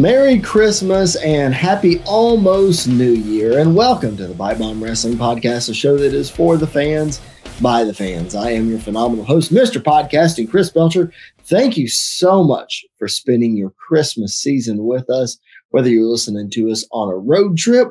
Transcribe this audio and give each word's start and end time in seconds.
Merry 0.00 0.40
Christmas 0.40 1.16
and 1.16 1.52
happy 1.52 2.00
almost 2.06 2.88
New 2.88 3.12
Year, 3.12 3.58
and 3.58 3.76
welcome 3.76 4.16
to 4.16 4.26
the 4.26 4.34
Pipe 4.34 4.56
Bomb 4.56 4.82
Wrestling 4.82 5.18
Podcast, 5.18 5.68
a 5.68 5.74
show 5.74 5.98
that 5.98 6.14
is 6.14 6.30
for 6.30 6.56
the 6.56 6.66
fans, 6.66 7.20
by 7.60 7.84
the 7.84 7.92
fans. 7.92 8.34
I 8.34 8.52
am 8.52 8.70
your 8.70 8.78
phenomenal 8.78 9.26
host, 9.26 9.52
Mr. 9.52 9.78
Podcasting, 9.78 10.50
Chris 10.50 10.70
Belcher. 10.70 11.12
Thank 11.44 11.76
you 11.76 11.86
so 11.86 12.42
much 12.42 12.82
for 12.98 13.08
spending 13.08 13.58
your 13.58 13.72
Christmas 13.72 14.34
season 14.34 14.86
with 14.86 15.10
us, 15.10 15.36
whether 15.68 15.90
you're 15.90 16.06
listening 16.06 16.48
to 16.52 16.70
us 16.70 16.86
on 16.92 17.12
a 17.12 17.18
road 17.18 17.58
trip 17.58 17.88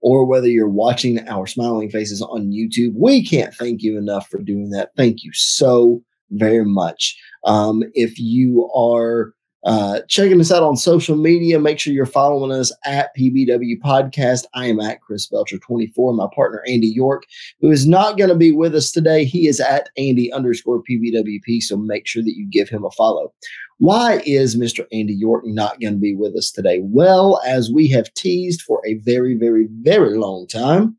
or 0.00 0.24
whether 0.24 0.48
you're 0.48 0.68
watching 0.68 1.28
our 1.28 1.46
smiling 1.46 1.90
faces 1.90 2.20
on 2.20 2.50
YouTube. 2.50 2.94
We 2.96 3.24
can't 3.24 3.54
thank 3.54 3.84
you 3.84 3.96
enough 3.98 4.28
for 4.28 4.38
doing 4.38 4.70
that. 4.70 4.90
Thank 4.96 5.22
you 5.22 5.32
so 5.32 6.02
very 6.32 6.64
much. 6.64 7.16
Um, 7.44 7.84
if 7.94 8.18
you 8.18 8.68
are 8.74 9.32
uh, 9.64 10.00
checking 10.08 10.40
us 10.40 10.50
out 10.50 10.62
on 10.62 10.76
social 10.76 11.16
media. 11.16 11.58
Make 11.58 11.78
sure 11.78 11.92
you're 11.92 12.06
following 12.06 12.50
us 12.52 12.72
at 12.84 13.16
PBW 13.16 13.80
Podcast. 13.80 14.44
I 14.54 14.66
am 14.66 14.80
at 14.80 15.00
Chris 15.00 15.26
Belcher 15.26 15.58
24. 15.58 16.14
My 16.14 16.26
partner 16.34 16.64
Andy 16.66 16.88
York, 16.88 17.24
who 17.60 17.70
is 17.70 17.86
not 17.86 18.18
going 18.18 18.30
to 18.30 18.36
be 18.36 18.52
with 18.52 18.74
us 18.74 18.90
today, 18.90 19.24
he 19.24 19.46
is 19.46 19.60
at 19.60 19.90
Andy 19.96 20.32
underscore 20.32 20.82
PBWP. 20.82 21.62
So 21.62 21.76
make 21.76 22.06
sure 22.06 22.22
that 22.22 22.36
you 22.36 22.46
give 22.46 22.68
him 22.68 22.84
a 22.84 22.90
follow. 22.90 23.32
Why 23.78 24.22
is 24.26 24.56
Mr. 24.56 24.86
Andy 24.92 25.14
York 25.14 25.44
not 25.46 25.80
going 25.80 25.94
to 25.94 25.98
be 25.98 26.14
with 26.14 26.36
us 26.36 26.50
today? 26.50 26.80
Well, 26.82 27.40
as 27.46 27.70
we 27.70 27.88
have 27.88 28.12
teased 28.14 28.62
for 28.62 28.80
a 28.86 28.94
very, 28.98 29.34
very, 29.34 29.68
very 29.80 30.16
long 30.16 30.46
time, 30.46 30.96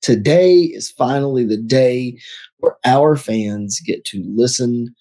today 0.00 0.54
is 0.54 0.90
finally 0.90 1.44
the 1.44 1.56
day 1.56 2.18
where 2.58 2.76
our 2.84 3.16
fans 3.16 3.80
get 3.80 4.04
to 4.06 4.22
listen 4.26 4.94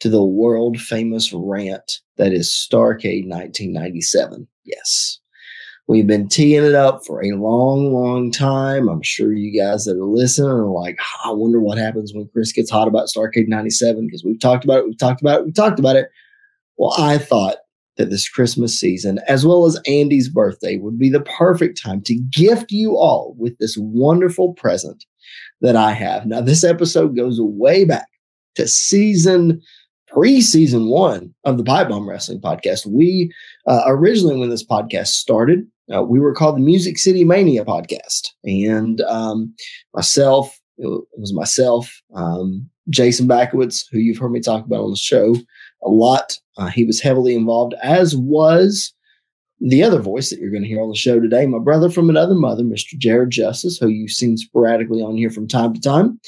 to 0.00 0.08
the 0.08 0.24
world 0.24 0.80
famous 0.80 1.32
rant 1.32 2.00
that 2.20 2.34
is 2.34 2.50
Starcade 2.50 3.26
1997. 3.26 4.46
Yes. 4.64 5.18
We've 5.88 6.06
been 6.06 6.28
teeing 6.28 6.62
it 6.62 6.74
up 6.74 7.02
for 7.06 7.24
a 7.24 7.32
long, 7.32 7.94
long 7.94 8.30
time. 8.30 8.90
I'm 8.90 9.00
sure 9.00 9.32
you 9.32 9.58
guys 9.58 9.86
that 9.86 9.96
are 9.96 10.04
listening 10.04 10.50
are 10.50 10.66
like, 10.66 10.98
I 11.24 11.32
wonder 11.32 11.60
what 11.60 11.78
happens 11.78 12.12
when 12.12 12.28
Chris 12.30 12.52
gets 12.52 12.70
hot 12.70 12.88
about 12.88 13.08
Starcade 13.08 13.48
97 13.48 14.06
because 14.06 14.22
we've 14.22 14.38
talked 14.38 14.64
about 14.64 14.80
it, 14.80 14.84
we've 14.84 14.98
talked 14.98 15.22
about 15.22 15.40
it, 15.40 15.44
we've 15.46 15.54
talked 15.54 15.78
about 15.78 15.96
it. 15.96 16.10
Well, 16.76 16.92
I 16.98 17.16
thought 17.16 17.56
that 17.96 18.10
this 18.10 18.28
Christmas 18.28 18.78
season, 18.78 19.18
as 19.26 19.46
well 19.46 19.64
as 19.64 19.80
Andy's 19.86 20.28
birthday, 20.28 20.76
would 20.76 20.98
be 20.98 21.08
the 21.08 21.22
perfect 21.22 21.80
time 21.82 22.02
to 22.02 22.14
gift 22.14 22.70
you 22.70 22.98
all 22.98 23.34
with 23.38 23.56
this 23.58 23.78
wonderful 23.78 24.52
present 24.52 25.06
that 25.62 25.74
I 25.74 25.92
have. 25.92 26.26
Now, 26.26 26.42
this 26.42 26.64
episode 26.64 27.16
goes 27.16 27.40
way 27.40 27.86
back 27.86 28.08
to 28.56 28.68
season 28.68 29.62
pre-season 30.12 30.88
one 30.88 31.34
of 31.44 31.56
the 31.56 31.64
Pipe 31.64 31.88
Bomb 31.88 32.08
Wrestling 32.08 32.40
Podcast. 32.40 32.86
We 32.86 33.32
uh, 33.66 33.82
originally, 33.86 34.36
when 34.36 34.50
this 34.50 34.66
podcast 34.66 35.08
started, 35.08 35.66
uh, 35.94 36.02
we 36.02 36.20
were 36.20 36.34
called 36.34 36.56
the 36.56 36.60
Music 36.60 36.98
City 36.98 37.24
Mania 37.24 37.64
Podcast, 37.64 38.28
and 38.44 39.00
um, 39.02 39.54
myself, 39.94 40.58
it 40.78 40.88
was 41.16 41.32
myself, 41.32 42.02
um, 42.14 42.68
Jason 42.88 43.28
Backowitz, 43.28 43.84
who 43.90 43.98
you've 43.98 44.18
heard 44.18 44.32
me 44.32 44.40
talk 44.40 44.64
about 44.64 44.82
on 44.84 44.90
the 44.90 44.96
show 44.96 45.36
a 45.82 45.88
lot. 45.88 46.36
Uh, 46.56 46.68
he 46.68 46.84
was 46.84 47.00
heavily 47.00 47.34
involved, 47.34 47.74
as 47.82 48.16
was 48.16 48.92
the 49.60 49.82
other 49.82 50.00
voice 50.00 50.30
that 50.30 50.38
you're 50.38 50.50
going 50.50 50.62
to 50.62 50.68
hear 50.68 50.80
on 50.80 50.88
the 50.88 50.96
show 50.96 51.20
today, 51.20 51.46
my 51.46 51.58
brother 51.58 51.90
from 51.90 52.08
another 52.08 52.34
mother, 52.34 52.62
Mr. 52.62 52.96
Jared 52.96 53.30
Justice, 53.30 53.76
who 53.78 53.88
you've 53.88 54.10
seen 54.10 54.36
sporadically 54.36 55.02
on 55.02 55.16
here 55.16 55.30
from 55.30 55.46
time 55.46 55.74
to 55.74 55.80
time. 55.80 56.18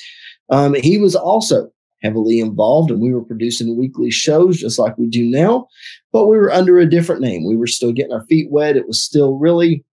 Um, 0.51 0.75
he 0.75 0.99
was 0.99 1.17
also 1.17 1.72
heavily 2.03 2.41
involved 2.41 2.91
and 2.91 3.01
we 3.01 3.13
were 3.13 3.25
producing 3.25 3.77
weekly 3.79 4.11
shows 4.11 4.59
just 4.59 4.79
like 4.79 4.97
we 4.99 5.07
do 5.07 5.25
now, 5.25 5.67
but 6.13 6.27
we 6.27 6.37
were 6.37 6.53
under 6.53 6.79
a 6.79 6.89
different 6.89 7.21
name. 7.21 7.47
We 7.47 7.57
were 7.57 7.67
still 7.67 7.93
getting 7.93 8.13
our 8.13 8.25
feet 8.27 8.51
wet. 8.51 8.77
It 8.77 8.87
was 8.87 9.03
still 9.03 9.35
really, 9.39 9.85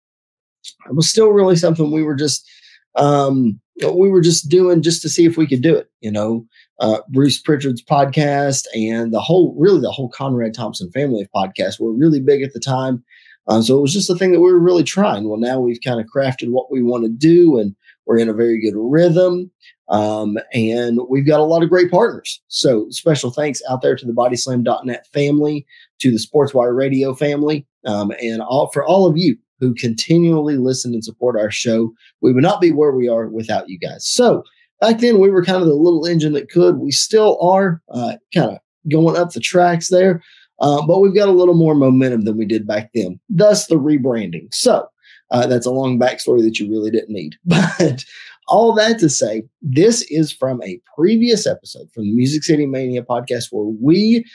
it 0.88 0.96
was 0.96 1.09
still 1.09 1.30
really 1.30 1.56
something 1.56 1.92
we 1.92 2.03
were 2.03 2.16
just, 2.16 2.48
um, 2.96 3.59
we 3.81 4.09
were 4.09 4.22
just 4.22 4.50
doing 4.50 4.81
just 4.81 5.02
to 5.03 5.09
see 5.09 5.25
if 5.25 5.38
we 5.38 5.48
could 5.48 5.62
do 5.62 5.75
it, 5.75 5.90
you 6.02 6.12
know, 6.12 6.46
uh, 6.80 7.00
Bruce 7.09 7.42
Pritchard's 7.42 7.84
podcast 7.84 8.66
and 8.74 9.14
the 9.14 9.22
whole, 9.22 9.56
really 9.58 9.80
the 9.80 9.92
whole 9.92 10.09
Conrad 10.09 10.53
Thompson 10.53 10.92
family 10.92 11.22
of 11.22 11.30
podcasts 11.36 11.80
were 11.80 11.94
really 11.94 12.19
big 12.19 12.42
at 12.42 12.53
the 12.53 12.59
time. 12.59 13.03
Uh, 13.48 13.62
so 13.62 13.78
it 13.78 13.81
was 13.81 13.94
just 13.94 14.09
a 14.09 14.16
thing 14.16 14.31
that 14.31 14.42
we 14.42 14.52
were 14.52 14.59
really 14.59 14.84
trying. 14.84 15.28
Well, 15.28 15.40
now 15.40 15.59
we've 15.59 15.81
kind 15.84 16.00
of 16.00 16.08
crafted 16.14 16.50
what 16.50 16.72
we 16.72 16.84
want 16.84 17.03
to 17.03 17.09
do 17.09 17.58
and 17.58 17.75
we're 18.09 18.18
in 18.18 18.28
a 18.28 18.34
very 18.34 18.59
good 18.59 18.74
rhythm. 18.75 19.52
Um, 19.88 20.40
and 20.52 21.00
we've 21.09 21.28
got 21.28 21.40
a 21.40 21.44
lot 21.44 21.62
of 21.62 21.70
great 21.70 21.92
partners. 21.92 22.42
So 22.47 22.88
special 22.90 23.30
thanks 23.30 23.62
out 23.70 23.84
there 23.84 23.96
to 23.96 24.06
the 24.06 24.14
bodyslam.net 24.14 25.06
family, 25.14 25.66
to 26.00 26.12
the 26.12 26.18
Sportswire 26.18 26.75
Radio 26.75 27.14
family, 27.14 27.68
um, 27.86 28.12
and 28.19 28.42
all 28.42 28.72
for 28.74 28.84
all 28.84 29.06
of 29.06 29.16
you 29.16 29.38
who 29.59 29.75
continually 29.75 30.58
listen 30.58 30.94
and 30.94 31.06
support 31.06 31.40
our 31.40 31.52
show. 31.52 31.94
We 32.22 32.34
would 32.34 32.44
not 32.44 32.62
be 32.62 32.72
where 32.72 32.94
we 32.94 33.08
are 33.08 33.28
without 33.30 33.69
you 33.69 33.78
guys. 33.78 34.08
So 34.08 34.44
back 34.81 35.00
then 35.00 35.19
we 35.19 35.30
were 35.30 35.46
kind 35.46 35.62
of 35.62 35.68
the 35.68 35.75
little 35.75 36.06
engine 36.06 36.34
that 36.34 36.50
could. 36.50 36.78
We 36.78 36.92
still 36.92 37.40
are 37.42 37.80
uh, 37.90 38.16
kind 38.34 38.53
of 38.53 38.58
going 38.92 39.18
up 39.18 39.34
the 39.34 39.40
tracks 39.40 39.90
there. 39.90 40.24
Uh, 40.62 40.86
but 40.86 41.00
we've 41.00 41.16
got 41.16 41.30
a 41.30 41.34
little 41.34 41.53
more 41.53 41.75
momentum 41.75 42.24
than 42.24 42.38
we 42.38 42.46
did 42.46 42.68
back 42.68 42.90
then, 42.94 43.19
thus 43.30 43.68
the 43.68 43.75
rebranding. 43.75 44.53
So 44.53 44.90
uh, 45.31 45.47
that's 45.47 45.66
a 45.66 45.72
long 45.72 46.00
backstory 46.00 46.41
that 46.44 46.59
you 46.59 46.69
really 46.69 46.91
didn't 46.91 47.13
need. 47.13 47.35
But 47.45 48.06
all 48.47 48.73
that 48.73 48.97
to 49.00 49.09
say, 49.09 49.44
this 49.62 50.01
is 50.09 50.31
from 50.31 50.62
a 50.63 50.81
previous 50.95 51.45
episode 51.45 51.88
from 51.94 52.06
the 52.06 52.16
Music 52.16 52.44
City 52.44 52.66
Mania 52.66 53.03
podcast 53.03 53.50
where 53.51 53.66
we 53.79 54.25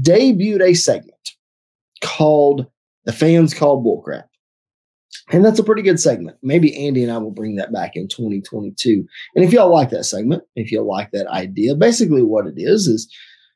debuted 0.00 0.62
a 0.62 0.74
segment 0.74 1.30
called 2.00 2.66
The 3.04 3.12
Fans 3.12 3.52
Call 3.52 3.82
Bullcrap. 3.82 4.24
And 5.32 5.44
that's 5.44 5.58
a 5.58 5.64
pretty 5.64 5.82
good 5.82 5.98
segment. 5.98 6.36
Maybe 6.42 6.86
Andy 6.86 7.02
and 7.02 7.10
I 7.10 7.18
will 7.18 7.30
bring 7.30 7.56
that 7.56 7.72
back 7.72 7.96
in 7.96 8.08
2022. 8.08 9.04
And 9.34 9.44
if 9.44 9.52
y'all 9.52 9.72
like 9.72 9.90
that 9.90 10.04
segment, 10.04 10.42
if 10.54 10.70
y'all 10.70 10.88
like 10.88 11.10
that 11.12 11.26
idea, 11.28 11.74
basically 11.74 12.22
what 12.22 12.46
it 12.46 12.54
is 12.56 12.86
is, 12.86 13.12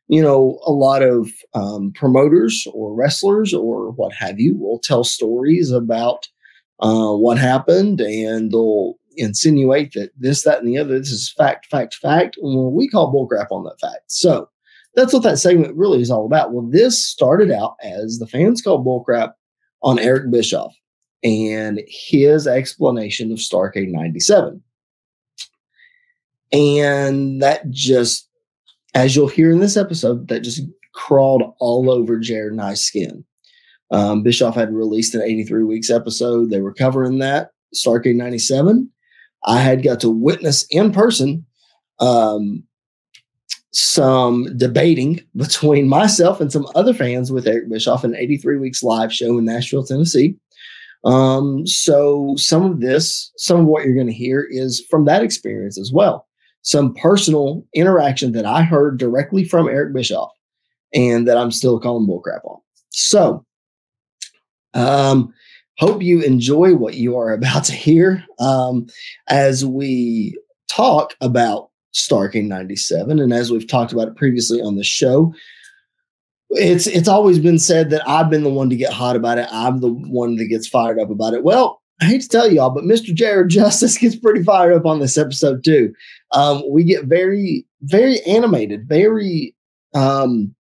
you 0.08 0.22
know, 0.22 0.58
a 0.66 0.72
lot 0.72 1.02
of 1.02 1.30
um, 1.54 1.92
promoters 1.92 2.66
or 2.72 2.94
wrestlers 2.94 3.52
or 3.52 3.90
what 3.92 4.14
have 4.14 4.40
you 4.40 4.56
will 4.56 4.80
tell 4.82 5.04
stories 5.04 5.70
about 5.70 6.26
uh, 6.80 7.12
what 7.12 7.38
happened 7.38 8.00
and 8.00 8.52
they'll 8.52 8.94
insinuate 9.16 9.92
that 9.92 10.10
this, 10.16 10.44
that, 10.44 10.60
and 10.60 10.68
the 10.68 10.78
other, 10.78 10.98
this 10.98 11.10
is 11.10 11.32
fact, 11.36 11.66
fact, 11.66 11.94
fact. 11.94 12.36
Well, 12.40 12.70
we 12.70 12.88
call 12.88 13.12
bullcrap 13.12 13.48
on 13.50 13.64
that 13.64 13.80
fact. 13.80 14.04
So 14.06 14.48
that's 14.94 15.12
what 15.12 15.22
that 15.24 15.38
segment 15.38 15.76
really 15.76 16.00
is 16.00 16.10
all 16.10 16.26
about. 16.26 16.52
Well, 16.52 16.66
this 16.70 17.04
started 17.04 17.50
out 17.50 17.76
as 17.82 18.18
the 18.18 18.26
fans 18.26 18.62
called 18.62 18.86
bullcrap 18.86 19.32
on 19.82 19.98
Eric 19.98 20.30
Bischoff 20.30 20.74
and 21.22 21.80
his 21.86 22.46
explanation 22.46 23.32
of 23.32 23.38
Starcade 23.38 23.90
97. 23.90 24.62
And 26.52 27.42
that 27.42 27.68
just, 27.70 28.28
as 28.94 29.14
you'll 29.14 29.28
hear 29.28 29.50
in 29.50 29.58
this 29.60 29.76
episode, 29.76 30.28
that 30.28 30.40
just 30.40 30.62
crawled 30.94 31.54
all 31.60 31.90
over 31.90 32.18
Jared 32.18 32.52
and 32.52 32.62
I's 32.62 32.80
skin. 32.80 33.24
Um, 33.90 34.22
Bischoff 34.22 34.54
had 34.54 34.72
released 34.72 35.14
an 35.14 35.22
83 35.22 35.64
weeks 35.64 35.90
episode. 35.90 36.50
They 36.50 36.60
were 36.60 36.74
covering 36.74 37.18
that, 37.18 37.50
Starcade 37.74 38.16
97. 38.16 38.90
I 39.44 39.60
had 39.60 39.82
got 39.82 40.00
to 40.00 40.10
witness 40.10 40.66
in 40.70 40.92
person 40.92 41.46
um, 42.00 42.64
some 43.72 44.56
debating 44.56 45.20
between 45.36 45.88
myself 45.88 46.40
and 46.40 46.52
some 46.52 46.66
other 46.74 46.94
fans 46.94 47.32
with 47.32 47.46
Eric 47.46 47.68
Bischoff 47.68 48.04
in 48.04 48.14
83 48.14 48.58
Weeks 48.58 48.82
live 48.82 49.12
show 49.12 49.38
in 49.38 49.44
Nashville, 49.44 49.84
Tennessee. 49.84 50.36
Um, 51.04 51.66
so 51.66 52.34
some 52.36 52.64
of 52.64 52.80
this, 52.80 53.32
some 53.36 53.60
of 53.60 53.66
what 53.66 53.84
you're 53.84 53.94
going 53.94 54.08
to 54.08 54.12
hear 54.12 54.46
is 54.50 54.84
from 54.90 55.04
that 55.04 55.22
experience 55.22 55.78
as 55.78 55.92
well. 55.92 56.26
Some 56.62 56.92
personal 56.94 57.64
interaction 57.74 58.32
that 58.32 58.44
I 58.44 58.62
heard 58.62 58.98
directly 58.98 59.44
from 59.44 59.68
Eric 59.68 59.94
Bischoff 59.94 60.30
and 60.92 61.28
that 61.28 61.36
I'm 61.38 61.52
still 61.52 61.78
calling 61.78 62.06
bullcrap 62.06 62.44
on. 62.44 62.58
So, 62.90 63.44
um, 64.74 65.32
hope 65.78 66.02
you 66.02 66.20
enjoy 66.22 66.74
what 66.74 66.94
you 66.94 67.16
are 67.16 67.32
about 67.34 67.64
to 67.64 67.72
hear 67.72 68.24
um, 68.38 68.86
as 69.28 69.64
we 69.64 70.38
talk 70.68 71.14
about 71.20 71.70
Starcade 71.94 72.46
97. 72.46 73.18
And 73.18 73.32
as 73.32 73.50
we've 73.50 73.66
talked 73.66 73.92
about 73.92 74.08
it 74.08 74.16
previously 74.16 74.60
on 74.60 74.76
the 74.76 74.84
show, 74.84 75.32
it's 76.50 76.86
it's 76.86 77.08
always 77.08 77.38
been 77.38 77.58
said 77.58 77.90
that 77.90 78.08
I've 78.08 78.30
been 78.30 78.42
the 78.42 78.50
one 78.50 78.70
to 78.70 78.76
get 78.76 78.92
hot 78.92 79.16
about 79.16 79.36
it. 79.36 79.48
I'm 79.50 79.80
the 79.80 79.90
one 79.92 80.36
that 80.36 80.46
gets 80.46 80.66
fired 80.66 80.98
up 80.98 81.10
about 81.10 81.34
it. 81.34 81.44
Well, 81.44 81.82
I 82.00 82.06
hate 82.06 82.22
to 82.22 82.28
tell 82.28 82.50
y'all, 82.50 82.70
but 82.70 82.84
Mr. 82.84 83.14
Jared 83.14 83.48
Justice 83.50 83.98
gets 83.98 84.16
pretty 84.16 84.42
fired 84.42 84.74
up 84.74 84.86
on 84.86 84.98
this 84.98 85.18
episode 85.18 85.62
too. 85.62 85.92
Um, 86.32 86.62
we 86.70 86.84
get 86.84 87.04
very, 87.04 87.66
very 87.82 88.20
animated, 88.22 88.88
very 88.88 89.54
um, 89.94 90.54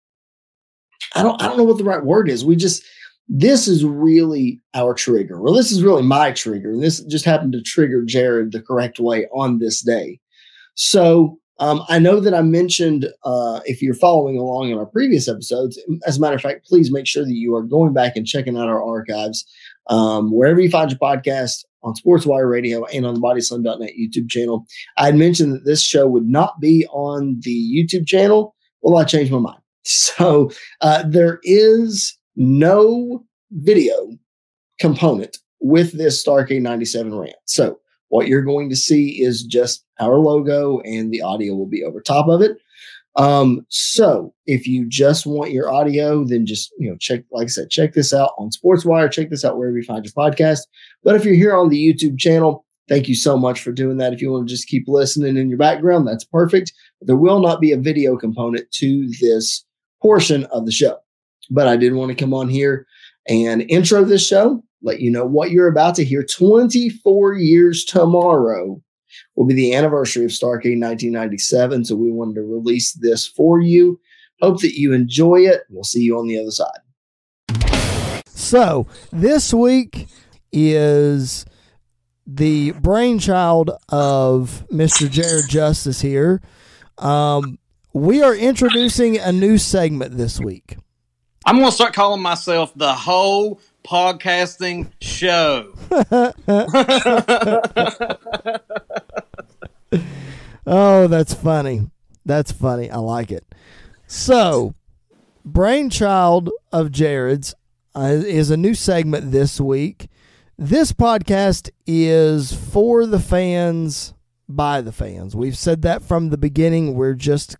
I 1.15 1.23
don't 1.23 1.41
I 1.41 1.47
don't 1.47 1.57
know 1.57 1.63
what 1.63 1.77
the 1.77 1.83
right 1.83 2.03
word 2.03 2.29
is. 2.29 2.45
We 2.45 2.55
just 2.55 2.83
this 3.29 3.67
is 3.67 3.83
really 3.83 4.61
our 4.73 4.93
trigger. 4.93 5.41
Well, 5.41 5.53
this 5.53 5.71
is 5.71 5.83
really 5.83 6.03
my 6.03 6.31
trigger. 6.31 6.71
And 6.71 6.81
this 6.81 7.03
just 7.05 7.25
happened 7.25 7.53
to 7.53 7.61
trigger 7.61 8.03
Jared 8.03 8.51
the 8.51 8.61
correct 8.61 8.99
way 8.99 9.27
on 9.33 9.59
this 9.59 9.81
day. 9.81 10.19
So 10.75 11.39
Um, 11.59 11.81
I 11.89 11.97
know 11.97 12.19
that 12.19 12.35
I 12.35 12.43
mentioned 12.43 13.07
uh, 13.23 13.61
if 13.65 13.81
you're 13.81 13.95
following 13.95 14.37
along 14.37 14.69
in 14.69 14.77
our 14.77 14.85
previous 14.85 15.27
episodes, 15.27 15.81
as 16.05 16.17
a 16.17 16.21
matter 16.21 16.35
of 16.35 16.41
fact, 16.41 16.67
please 16.67 16.91
make 16.91 17.07
sure 17.07 17.25
that 17.25 17.33
you 17.33 17.55
are 17.55 17.63
going 17.63 17.93
back 17.93 18.15
and 18.15 18.27
checking 18.27 18.55
out 18.55 18.69
our 18.69 18.83
archives 18.83 19.43
um, 19.89 20.29
wherever 20.31 20.61
you 20.61 20.69
find 20.69 20.91
your 20.91 20.99
podcast 20.99 21.65
on 21.81 21.95
SportsWire 21.95 22.47
Radio 22.47 22.85
and 22.85 23.07
on 23.07 23.15
the 23.15 23.19
BodySlam.net 23.19 23.93
YouTube 23.99 24.29
channel. 24.29 24.67
I 24.97 25.07
had 25.07 25.15
mentioned 25.15 25.51
that 25.53 25.65
this 25.65 25.81
show 25.81 26.07
would 26.07 26.27
not 26.27 26.59
be 26.61 26.85
on 26.91 27.39
the 27.41 27.57
YouTube 27.75 28.05
channel. 28.05 28.55
Well, 28.83 28.97
I 28.97 29.03
changed 29.03 29.31
my 29.31 29.39
mind. 29.39 29.61
So 29.83 30.51
uh, 30.81 31.03
there 31.07 31.39
is 31.43 32.16
no 32.37 33.25
video 33.51 34.11
component 34.79 35.37
with 35.59 35.97
this 35.97 36.23
Starcade 36.23 36.61
97 36.61 37.13
rant. 37.13 37.35
So 37.45 37.79
what 38.09 38.27
you're 38.27 38.43
going 38.43 38.69
to 38.69 38.75
see 38.75 39.21
is 39.21 39.43
just 39.43 39.83
our 39.99 40.17
logo 40.17 40.79
and 40.81 41.11
the 41.11 41.21
audio 41.21 41.55
will 41.55 41.65
be 41.65 41.83
over 41.83 41.99
top 41.99 42.29
of 42.29 42.41
it. 42.41 42.57
Um, 43.15 43.65
so 43.69 44.33
if 44.45 44.67
you 44.67 44.87
just 44.87 45.25
want 45.25 45.51
your 45.51 45.71
audio, 45.71 46.23
then 46.23 46.45
just 46.45 46.71
you 46.77 46.87
know 46.87 46.95
check, 46.97 47.23
like 47.31 47.45
I 47.45 47.47
said, 47.47 47.71
check 47.71 47.93
this 47.93 48.13
out 48.13 48.31
on 48.37 48.51
SportsWire. 48.51 49.11
Check 49.11 49.31
this 49.31 49.43
out 49.43 49.57
wherever 49.57 49.75
you 49.75 49.83
find 49.83 50.05
your 50.05 50.13
podcast. 50.13 50.59
But 51.03 51.15
if 51.15 51.25
you're 51.25 51.33
here 51.33 51.55
on 51.55 51.69
the 51.69 51.93
YouTube 51.93 52.19
channel, 52.19 52.63
thank 52.87 53.09
you 53.09 53.15
so 53.15 53.35
much 53.35 53.59
for 53.59 53.71
doing 53.71 53.97
that. 53.97 54.13
If 54.13 54.21
you 54.21 54.31
want 54.31 54.47
to 54.47 54.53
just 54.53 54.67
keep 54.67 54.87
listening 54.87 55.35
in 55.35 55.49
your 55.49 55.57
background, 55.57 56.07
that's 56.07 56.25
perfect. 56.25 56.71
There 57.01 57.17
will 57.17 57.39
not 57.39 57.59
be 57.59 57.71
a 57.71 57.77
video 57.77 58.17
component 58.17 58.71
to 58.73 59.09
this 59.19 59.65
portion 59.99 60.43
of 60.45 60.67
the 60.67 60.71
show. 60.71 60.97
But 61.49 61.67
I 61.67 61.77
did 61.77 61.93
want 61.93 62.09
to 62.09 62.15
come 62.15 62.33
on 62.33 62.49
here 62.49 62.85
and 63.27 63.63
intro 63.69 64.03
this 64.03 64.25
show, 64.25 64.63
let 64.81 64.99
you 64.99 65.11
know 65.11 65.25
what 65.25 65.51
you're 65.51 65.67
about 65.67 65.95
to 65.95 66.05
hear. 66.05 66.23
24 66.23 67.35
years 67.35 67.83
tomorrow 67.83 68.81
will 69.35 69.45
be 69.45 69.53
the 69.53 69.75
anniversary 69.75 70.25
of 70.25 70.31
Starcade 70.31 70.79
1997. 70.79 71.85
So 71.85 71.95
we 71.95 72.11
wanted 72.11 72.35
to 72.35 72.43
release 72.43 72.93
this 72.93 73.27
for 73.27 73.61
you. 73.61 73.99
Hope 74.41 74.61
that 74.61 74.77
you 74.77 74.93
enjoy 74.93 75.41
it. 75.41 75.61
We'll 75.69 75.83
see 75.83 76.01
you 76.01 76.17
on 76.17 76.27
the 76.27 76.39
other 76.39 76.51
side. 76.51 76.79
So 78.27 78.87
this 79.11 79.53
week 79.53 80.07
is 80.51 81.45
the 82.25 82.71
brainchild 82.73 83.71
of 83.89 84.65
Mr. 84.71 85.09
Jared 85.09 85.49
Justice 85.49 86.01
here. 86.01 86.41
Um, 86.97 87.57
we 87.93 88.21
are 88.21 88.35
introducing 88.35 89.17
a 89.17 89.31
new 89.31 89.57
segment 89.57 90.17
this 90.17 90.39
week. 90.39 90.77
I'm 91.47 91.61
to 91.61 91.71
start 91.71 91.93
calling 91.93 92.21
myself 92.21 92.73
the 92.75 92.93
whole 92.93 93.61
podcasting 93.81 94.91
show. 94.99 95.73
oh, 100.67 101.07
that's 101.07 101.33
funny. 101.33 101.89
That's 102.25 102.51
funny. 102.51 102.91
I 102.91 102.97
like 102.97 103.31
it. 103.31 103.45
So, 104.07 104.75
brainchild 105.45 106.49
of 106.73 106.91
Jared's 106.91 107.55
uh, 107.95 108.21
is 108.25 108.51
a 108.51 108.57
new 108.57 108.73
segment 108.73 109.31
this 109.31 109.61
week. 109.61 110.09
This 110.57 110.91
podcast 110.91 111.69
is 111.85 112.51
for 112.51 113.05
the 113.05 113.21
fans 113.21 114.13
by 114.49 114.81
the 114.81 114.91
fans. 114.91 115.33
We've 115.33 115.57
said 115.57 115.81
that 115.83 116.03
from 116.03 116.27
the 116.27 116.37
beginning. 116.37 116.95
We're 116.95 117.13
just, 117.13 117.55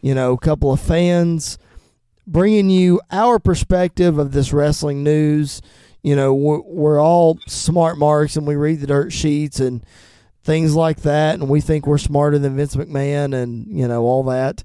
you 0.00 0.14
know, 0.14 0.34
a 0.34 0.38
couple 0.38 0.72
of 0.72 0.80
fans 0.80 1.58
bringing 2.26 2.70
you 2.70 3.00
our 3.10 3.38
perspective 3.38 4.18
of 4.18 4.32
this 4.32 4.52
wrestling 4.52 5.02
news. 5.02 5.60
You 6.02 6.16
know, 6.16 6.34
we're, 6.34 6.60
we're 6.60 7.02
all 7.02 7.38
smart 7.46 7.98
marks 7.98 8.36
and 8.36 8.46
we 8.46 8.56
read 8.56 8.80
the 8.80 8.86
dirt 8.86 9.12
sheets 9.12 9.60
and 9.60 9.84
things 10.42 10.74
like 10.74 11.00
that, 11.00 11.36
and 11.36 11.48
we 11.48 11.60
think 11.60 11.86
we're 11.86 11.98
smarter 11.98 12.38
than 12.38 12.56
Vince 12.56 12.76
McMahon 12.76 13.34
and 13.34 13.66
you 13.66 13.88
know 13.88 14.02
all 14.02 14.22
that. 14.24 14.62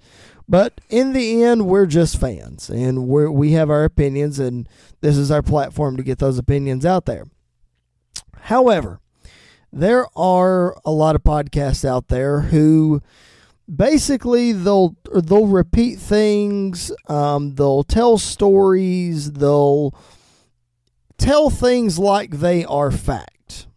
But 0.48 0.82
in 0.90 1.14
the 1.14 1.44
end, 1.44 1.68
we're 1.68 1.86
just 1.86 2.20
fans, 2.20 2.70
and 2.70 3.08
we 3.08 3.28
we 3.28 3.52
have 3.54 3.70
our 3.70 3.86
opinions, 3.86 4.40
and 4.40 4.68
this 5.02 5.18
is 5.18 5.32
our 5.32 5.42
platform 5.42 5.96
to 5.98 6.04
get 6.04 6.20
those 6.20 6.38
opinions 6.38 6.86
out 6.86 7.06
there. 7.06 7.26
However, 8.44 9.00
there 9.72 10.08
are 10.18 10.76
a 10.84 10.92
lot 10.92 11.16
of 11.16 11.24
podcasts 11.24 11.86
out 11.86 12.08
there 12.08 12.42
who 12.42 13.02
basically 13.74 14.52
they'll 14.52 14.96
they'll 15.14 15.48
repeat 15.48 16.00
things, 16.00 16.92
um, 17.08 17.56
they'll 17.56 17.84
tell 17.84 18.18
stories, 18.18 19.34
they'll 19.34 19.94
tell 21.18 21.50
things 21.50 22.00
like 22.00 22.32
they 22.32 22.66
are 22.66 22.92
fact. 22.92 23.68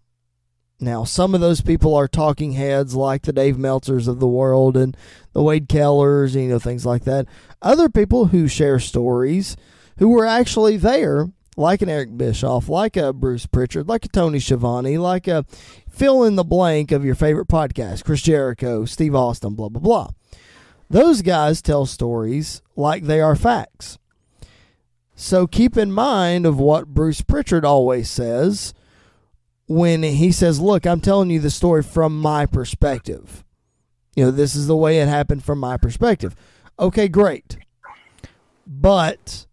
Now, 0.80 1.04
some 1.04 1.32
of 1.34 1.40
those 1.40 1.60
people 1.60 1.94
are 1.94 2.08
talking 2.08 2.52
heads 2.52 2.96
like 2.96 3.22
the 3.22 3.32
Dave 3.32 3.56
Meltzers 3.56 4.08
of 4.08 4.18
the 4.18 4.26
world 4.26 4.76
and 4.76 4.96
the 5.32 5.42
Wade 5.42 5.68
Kellers, 5.68 6.34
you 6.34 6.48
know, 6.48 6.58
things 6.58 6.84
like 6.84 7.04
that. 7.04 7.26
Other 7.62 7.88
people 7.88 8.26
who 8.26 8.48
share 8.48 8.80
stories 8.80 9.56
who 9.98 10.08
were 10.08 10.26
actually 10.26 10.76
there, 10.76 11.28
like 11.56 11.82
an 11.82 11.88
Eric 11.88 12.16
Bischoff, 12.16 12.68
like 12.68 12.96
a 12.96 13.12
Bruce 13.12 13.46
Pritchard, 13.46 13.88
like 13.88 14.06
a 14.06 14.08
Tony 14.08 14.40
Schiavone, 14.40 14.98
like 14.98 15.28
a 15.28 15.44
fill 15.92 16.24
in 16.24 16.34
the 16.36 16.44
blank 16.44 16.90
of 16.90 17.04
your 17.04 17.14
favorite 17.14 17.48
podcast, 17.48 18.04
Chris 18.04 18.22
Jericho, 18.22 18.84
Steve 18.84 19.14
Austin, 19.14 19.54
blah, 19.54 19.68
blah, 19.68 19.80
blah. 19.80 20.08
Those 20.90 21.22
guys 21.22 21.62
tell 21.62 21.86
stories 21.86 22.62
like 22.74 23.04
they 23.04 23.20
are 23.20 23.36
facts. 23.36 23.98
So 25.14 25.46
keep 25.46 25.76
in 25.76 25.92
mind 25.92 26.46
of 26.46 26.58
what 26.58 26.88
Bruce 26.88 27.20
Pritchard 27.20 27.64
always 27.64 28.10
says 28.10 28.74
when 29.68 30.02
he 30.02 30.32
says, 30.32 30.60
Look, 30.60 30.86
I'm 30.86 31.00
telling 31.00 31.30
you 31.30 31.38
the 31.38 31.50
story 31.50 31.82
from 31.82 32.18
my 32.18 32.46
perspective. 32.46 33.44
You 34.16 34.24
know, 34.24 34.30
this 34.30 34.54
is 34.54 34.66
the 34.66 34.76
way 34.76 34.98
it 34.98 35.08
happened 35.08 35.44
from 35.44 35.58
my 35.58 35.76
perspective. 35.76 36.34
Okay, 36.78 37.08
great. 37.08 37.56
But 38.66 39.46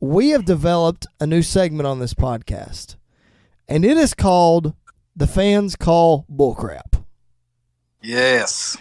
we 0.00 0.30
have 0.30 0.44
developed 0.44 1.06
a 1.18 1.26
new 1.26 1.42
segment 1.42 1.86
on 1.86 1.98
this 1.98 2.14
podcast, 2.14 2.96
and 3.68 3.84
it 3.84 3.96
is 3.96 4.14
called 4.14 4.74
The 5.18 5.26
Fans 5.26 5.74
Call 5.74 6.24
Bullcrap. 6.32 7.02
Yes. 8.00 8.76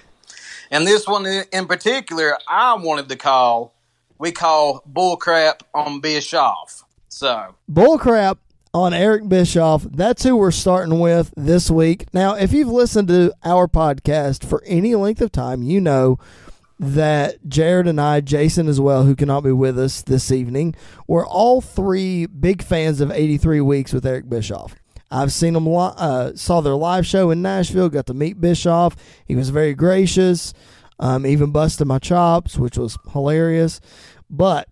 And 0.69 0.85
this 0.85 1.07
one 1.07 1.25
in 1.25 1.65
particular, 1.65 2.37
I 2.47 2.75
wanted 2.75 3.09
to 3.09 3.15
call, 3.15 3.73
we 4.19 4.31
call 4.31 4.83
Bullcrap 4.87 5.61
on 5.73 5.99
Bischoff. 5.99 6.83
So, 7.09 7.55
Bullcrap 7.67 8.37
on 8.71 8.93
Eric 8.93 9.27
Bischoff. 9.27 9.81
That's 9.81 10.21
who 10.21 10.35
we're 10.35 10.51
starting 10.51 10.99
with 10.99 11.33
this 11.35 11.71
week. 11.71 12.05
Now, 12.13 12.35
if 12.35 12.53
you've 12.53 12.67
listened 12.67 13.07
to 13.07 13.33
our 13.43 13.67
podcast 13.67 14.45
for 14.47 14.61
any 14.67 14.93
length 14.93 15.21
of 15.21 15.31
time, 15.31 15.63
you 15.63 15.81
know 15.81 16.19
that 16.79 17.49
Jared 17.49 17.87
and 17.87 17.99
I, 17.99 18.21
Jason 18.21 18.67
as 18.67 18.79
well, 18.79 19.05
who 19.05 19.15
cannot 19.15 19.41
be 19.41 19.53
with 19.53 19.79
us 19.79 20.03
this 20.03 20.31
evening, 20.31 20.75
we're 21.07 21.25
all 21.25 21.61
three 21.61 22.27
big 22.27 22.61
fans 22.61 23.01
of 23.01 23.09
83 23.09 23.59
Weeks 23.61 23.91
with 23.91 24.05
Eric 24.05 24.29
Bischoff. 24.29 24.75
I've 25.09 25.31
seen 25.31 25.53
them, 25.53 25.67
uh, 25.67 26.35
saw 26.35 26.61
their 26.61 26.75
live 26.75 27.05
show 27.05 27.31
in 27.31 27.41
Nashville, 27.41 27.89
got 27.89 28.07
to 28.07 28.13
meet 28.13 28.41
Bischoff. 28.41 28.95
He 29.25 29.35
was 29.35 29.49
very 29.49 29.73
gracious, 29.73 30.53
um, 30.99 31.25
even 31.25 31.51
busted 31.51 31.87
my 31.87 31.99
chops, 31.99 32.57
which 32.57 32.77
was 32.77 32.97
hilarious. 33.13 33.79
But 34.29 34.67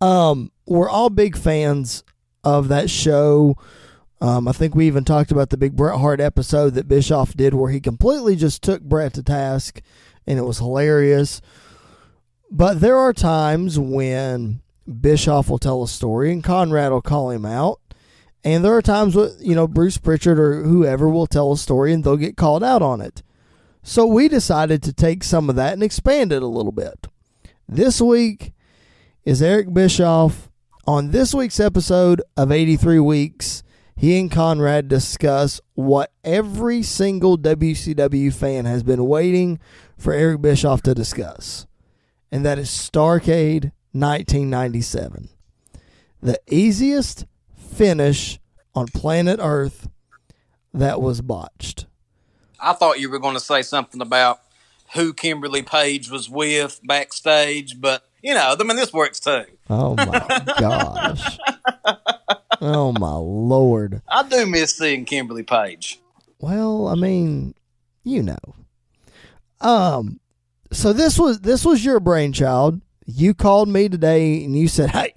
um, 0.00 0.50
we're 0.66 0.90
all 0.90 1.10
big 1.10 1.36
fans 1.36 2.02
of 2.42 2.68
that 2.68 2.90
show. 2.90 3.56
Um, 4.20 4.48
I 4.48 4.52
think 4.52 4.74
we 4.74 4.86
even 4.86 5.04
talked 5.04 5.30
about 5.30 5.50
the 5.50 5.56
big 5.56 5.76
Bret 5.76 5.98
Hart 5.98 6.20
episode 6.20 6.70
that 6.74 6.88
Bischoff 6.88 7.34
did 7.34 7.54
where 7.54 7.70
he 7.70 7.80
completely 7.80 8.34
just 8.34 8.62
took 8.62 8.82
Bret 8.82 9.14
to 9.14 9.22
task 9.22 9.82
and 10.26 10.38
it 10.38 10.42
was 10.42 10.58
hilarious. 10.58 11.40
But 12.50 12.80
there 12.80 12.96
are 12.96 13.12
times 13.12 13.78
when 13.78 14.62
Bischoff 15.00 15.50
will 15.50 15.58
tell 15.58 15.82
a 15.82 15.88
story 15.88 16.32
and 16.32 16.42
Conrad 16.42 16.92
will 16.92 17.02
call 17.02 17.30
him 17.30 17.44
out. 17.44 17.80
And 18.46 18.64
there 18.64 18.76
are 18.76 18.82
times 18.82 19.16
when, 19.16 19.32
you 19.40 19.56
know, 19.56 19.66
Bruce 19.66 19.98
Pritchard 19.98 20.38
or 20.38 20.62
whoever 20.62 21.08
will 21.08 21.26
tell 21.26 21.50
a 21.50 21.58
story 21.58 21.92
and 21.92 22.04
they'll 22.04 22.16
get 22.16 22.36
called 22.36 22.62
out 22.62 22.80
on 22.80 23.00
it. 23.00 23.24
So 23.82 24.06
we 24.06 24.28
decided 24.28 24.84
to 24.84 24.92
take 24.92 25.24
some 25.24 25.50
of 25.50 25.56
that 25.56 25.72
and 25.72 25.82
expand 25.82 26.30
it 26.30 26.44
a 26.44 26.46
little 26.46 26.70
bit. 26.70 27.08
This 27.68 28.00
week 28.00 28.52
is 29.24 29.42
Eric 29.42 29.74
Bischoff 29.74 30.48
on 30.86 31.10
this 31.10 31.34
week's 31.34 31.58
episode 31.58 32.22
of 32.36 32.52
83 32.52 33.00
Weeks, 33.00 33.64
he 33.96 34.16
and 34.20 34.30
Conrad 34.30 34.86
discuss 34.86 35.60
what 35.74 36.12
every 36.22 36.84
single 36.84 37.36
WCW 37.36 38.32
fan 38.32 38.64
has 38.64 38.84
been 38.84 39.06
waiting 39.06 39.58
for 39.98 40.12
Eric 40.12 40.40
Bischoff 40.40 40.82
to 40.82 40.94
discuss, 40.94 41.66
and 42.30 42.46
that 42.46 42.60
is 42.60 42.68
Starcade 42.68 43.72
1997. 43.90 45.30
The 46.22 46.38
easiest 46.48 47.26
finish 47.76 48.38
on 48.74 48.86
planet 48.86 49.38
Earth 49.42 49.88
that 50.72 51.00
was 51.00 51.20
botched. 51.20 51.86
I 52.58 52.72
thought 52.72 52.98
you 53.00 53.10
were 53.10 53.18
going 53.18 53.34
to 53.34 53.40
say 53.40 53.62
something 53.62 54.00
about 54.00 54.40
who 54.94 55.12
Kimberly 55.12 55.62
Page 55.62 56.10
was 56.10 56.30
with 56.30 56.80
backstage, 56.84 57.80
but 57.80 58.02
you 58.22 58.34
know, 58.34 58.56
I 58.58 58.62
mean, 58.64 58.76
this 58.76 58.92
works 58.92 59.20
too. 59.20 59.44
Oh 59.68 59.94
my 59.94 60.44
gosh. 60.58 61.38
oh 62.60 62.92
my 62.92 63.14
lord. 63.14 64.02
I 64.08 64.22
do 64.22 64.46
miss 64.46 64.76
seeing 64.76 65.04
Kimberly 65.04 65.42
Page. 65.42 66.00
Well, 66.40 66.88
I 66.88 66.94
mean, 66.94 67.54
you 68.04 68.22
know. 68.22 68.54
Um, 69.60 70.20
so 70.72 70.92
this 70.92 71.18
was 71.18 71.40
this 71.40 71.64
was 71.64 71.84
your 71.84 72.00
brainchild. 72.00 72.80
You 73.04 73.34
called 73.34 73.68
me 73.68 73.88
today 73.88 74.44
and 74.44 74.56
you 74.56 74.68
said, 74.68 74.90
"Hey, 74.90 75.14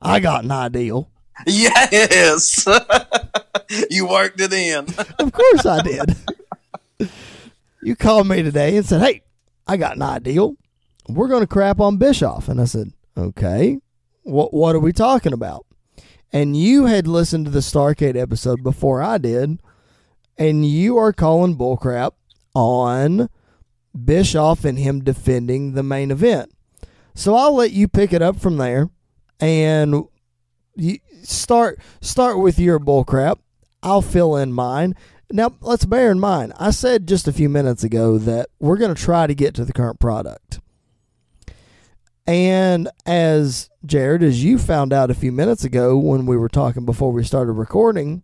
I 0.00 0.20
got 0.20 0.44
an 0.44 0.50
ideal." 0.50 1.10
Yes, 1.46 2.66
you 3.90 4.06
worked 4.08 4.40
it 4.40 4.52
in. 4.52 4.86
Of 5.18 5.32
course 5.32 5.66
I 5.66 5.82
did. 5.82 6.16
you 7.82 7.96
called 7.96 8.26
me 8.26 8.42
today 8.42 8.76
and 8.76 8.84
said, 8.86 9.00
"Hey, 9.02 9.22
I 9.66 9.76
got 9.76 9.96
an 9.96 10.02
ideal. 10.02 10.56
We're 11.08 11.28
going 11.28 11.42
to 11.42 11.46
crap 11.46 11.80
on 11.80 11.96
Bischoff." 11.96 12.48
And 12.48 12.60
I 12.60 12.64
said, 12.64 12.92
"Okay. 13.16 13.78
What 14.22 14.52
what 14.52 14.74
are 14.74 14.80
we 14.80 14.92
talking 14.92 15.32
about?" 15.32 15.64
And 16.32 16.56
you 16.56 16.86
had 16.86 17.06
listened 17.06 17.46
to 17.46 17.50
the 17.50 17.60
Starcade 17.60 18.16
episode 18.16 18.62
before 18.62 19.00
I 19.00 19.18
did, 19.18 19.60
and 20.36 20.66
you 20.66 20.98
are 20.98 21.12
calling 21.12 21.56
bullcrap 21.56 22.12
on 22.54 23.30
Bischoff 24.04 24.64
and 24.64 24.78
him 24.78 25.02
defending 25.04 25.72
the 25.72 25.82
main 25.82 26.10
event. 26.10 26.52
So 27.14 27.34
I'll 27.34 27.54
let 27.54 27.72
you 27.72 27.88
pick 27.88 28.12
it 28.12 28.22
up 28.22 28.38
from 28.38 28.58
there 28.58 28.90
and 29.40 30.04
you 30.78 30.98
start 31.22 31.78
start 32.00 32.38
with 32.38 32.58
your 32.58 32.78
bullcrap. 32.78 33.38
I'll 33.82 34.02
fill 34.02 34.36
in 34.36 34.52
mine. 34.52 34.94
Now 35.30 35.54
let's 35.60 35.84
bear 35.84 36.10
in 36.10 36.20
mind, 36.20 36.54
I 36.58 36.70
said 36.70 37.06
just 37.06 37.28
a 37.28 37.32
few 37.32 37.48
minutes 37.48 37.84
ago 37.84 38.16
that 38.18 38.48
we're 38.58 38.78
going 38.78 38.94
to 38.94 39.00
try 39.00 39.26
to 39.26 39.34
get 39.34 39.54
to 39.56 39.64
the 39.64 39.74
current 39.74 40.00
product. 40.00 40.60
And 42.26 42.88
as 43.04 43.68
Jared, 43.84 44.22
as 44.22 44.42
you 44.42 44.58
found 44.58 44.92
out 44.92 45.10
a 45.10 45.14
few 45.14 45.32
minutes 45.32 45.64
ago 45.64 45.98
when 45.98 46.26
we 46.26 46.36
were 46.36 46.48
talking 46.48 46.84
before 46.84 47.12
we 47.12 47.24
started 47.24 47.52
recording, 47.52 48.22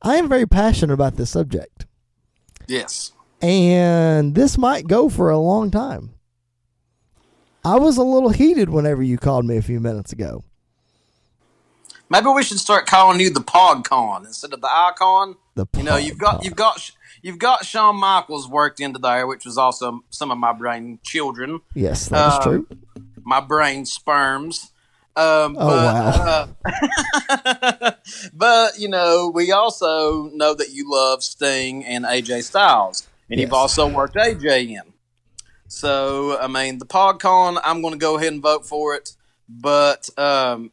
I 0.00 0.16
am 0.16 0.28
very 0.28 0.46
passionate 0.46 0.94
about 0.94 1.16
this 1.16 1.30
subject. 1.30 1.86
Yes. 2.66 3.12
And 3.40 4.34
this 4.34 4.56
might 4.56 4.86
go 4.86 5.08
for 5.08 5.30
a 5.30 5.38
long 5.38 5.70
time. 5.70 6.14
I 7.64 7.76
was 7.76 7.96
a 7.96 8.02
little 8.02 8.30
heated 8.30 8.70
whenever 8.70 9.02
you 9.02 9.18
called 9.18 9.44
me 9.44 9.56
a 9.56 9.62
few 9.62 9.80
minutes 9.80 10.12
ago. 10.12 10.44
Maybe 12.12 12.26
we 12.28 12.42
should 12.42 12.58
start 12.58 12.84
calling 12.84 13.20
you 13.20 13.30
the 13.30 13.40
PodCon 13.40 14.26
instead 14.26 14.52
of 14.52 14.60
the 14.60 14.68
Icon. 14.70 15.36
The 15.54 15.64
You 15.78 15.82
know, 15.82 15.96
you've 15.96 16.18
got 16.18 16.44
you've 16.44 16.54
got 16.56 16.90
you've 17.22 17.38
got 17.38 17.64
Shawn 17.64 17.96
Michaels 17.96 18.46
worked 18.46 18.80
into 18.80 18.98
there, 18.98 19.26
which 19.26 19.46
was 19.46 19.56
also 19.56 20.04
some 20.10 20.30
of 20.30 20.36
my 20.36 20.52
brain 20.52 20.98
children, 21.02 21.60
Yes, 21.74 22.10
that 22.10 22.28
is 22.28 22.34
Um, 22.34 22.42
true. 22.42 22.66
my 23.24 23.40
brain 23.40 23.86
sperms. 23.86 24.72
Um, 25.16 25.56
Oh, 25.58 25.68
wow. 25.86 26.48
uh, 26.68 27.92
but 28.34 28.78
you 28.78 28.88
know, 28.88 29.32
we 29.34 29.50
also 29.50 30.24
know 30.34 30.52
that 30.52 30.68
you 30.70 30.90
love 30.92 31.22
Sting 31.22 31.82
and 31.82 32.04
AJ 32.04 32.42
Styles, 32.44 33.08
and 33.30 33.40
you've 33.40 33.54
also 33.54 33.88
worked 33.88 34.16
AJ 34.16 34.68
in. 34.68 34.92
So, 35.66 36.38
I 36.38 36.46
mean, 36.46 36.76
the 36.76 36.84
PodCon, 36.84 37.58
I'm 37.64 37.80
going 37.80 37.94
to 37.94 37.98
go 37.98 38.18
ahead 38.18 38.34
and 38.34 38.42
vote 38.42 38.66
for 38.66 38.94
it. 38.94 39.16
But 39.48 40.10
um, 40.18 40.72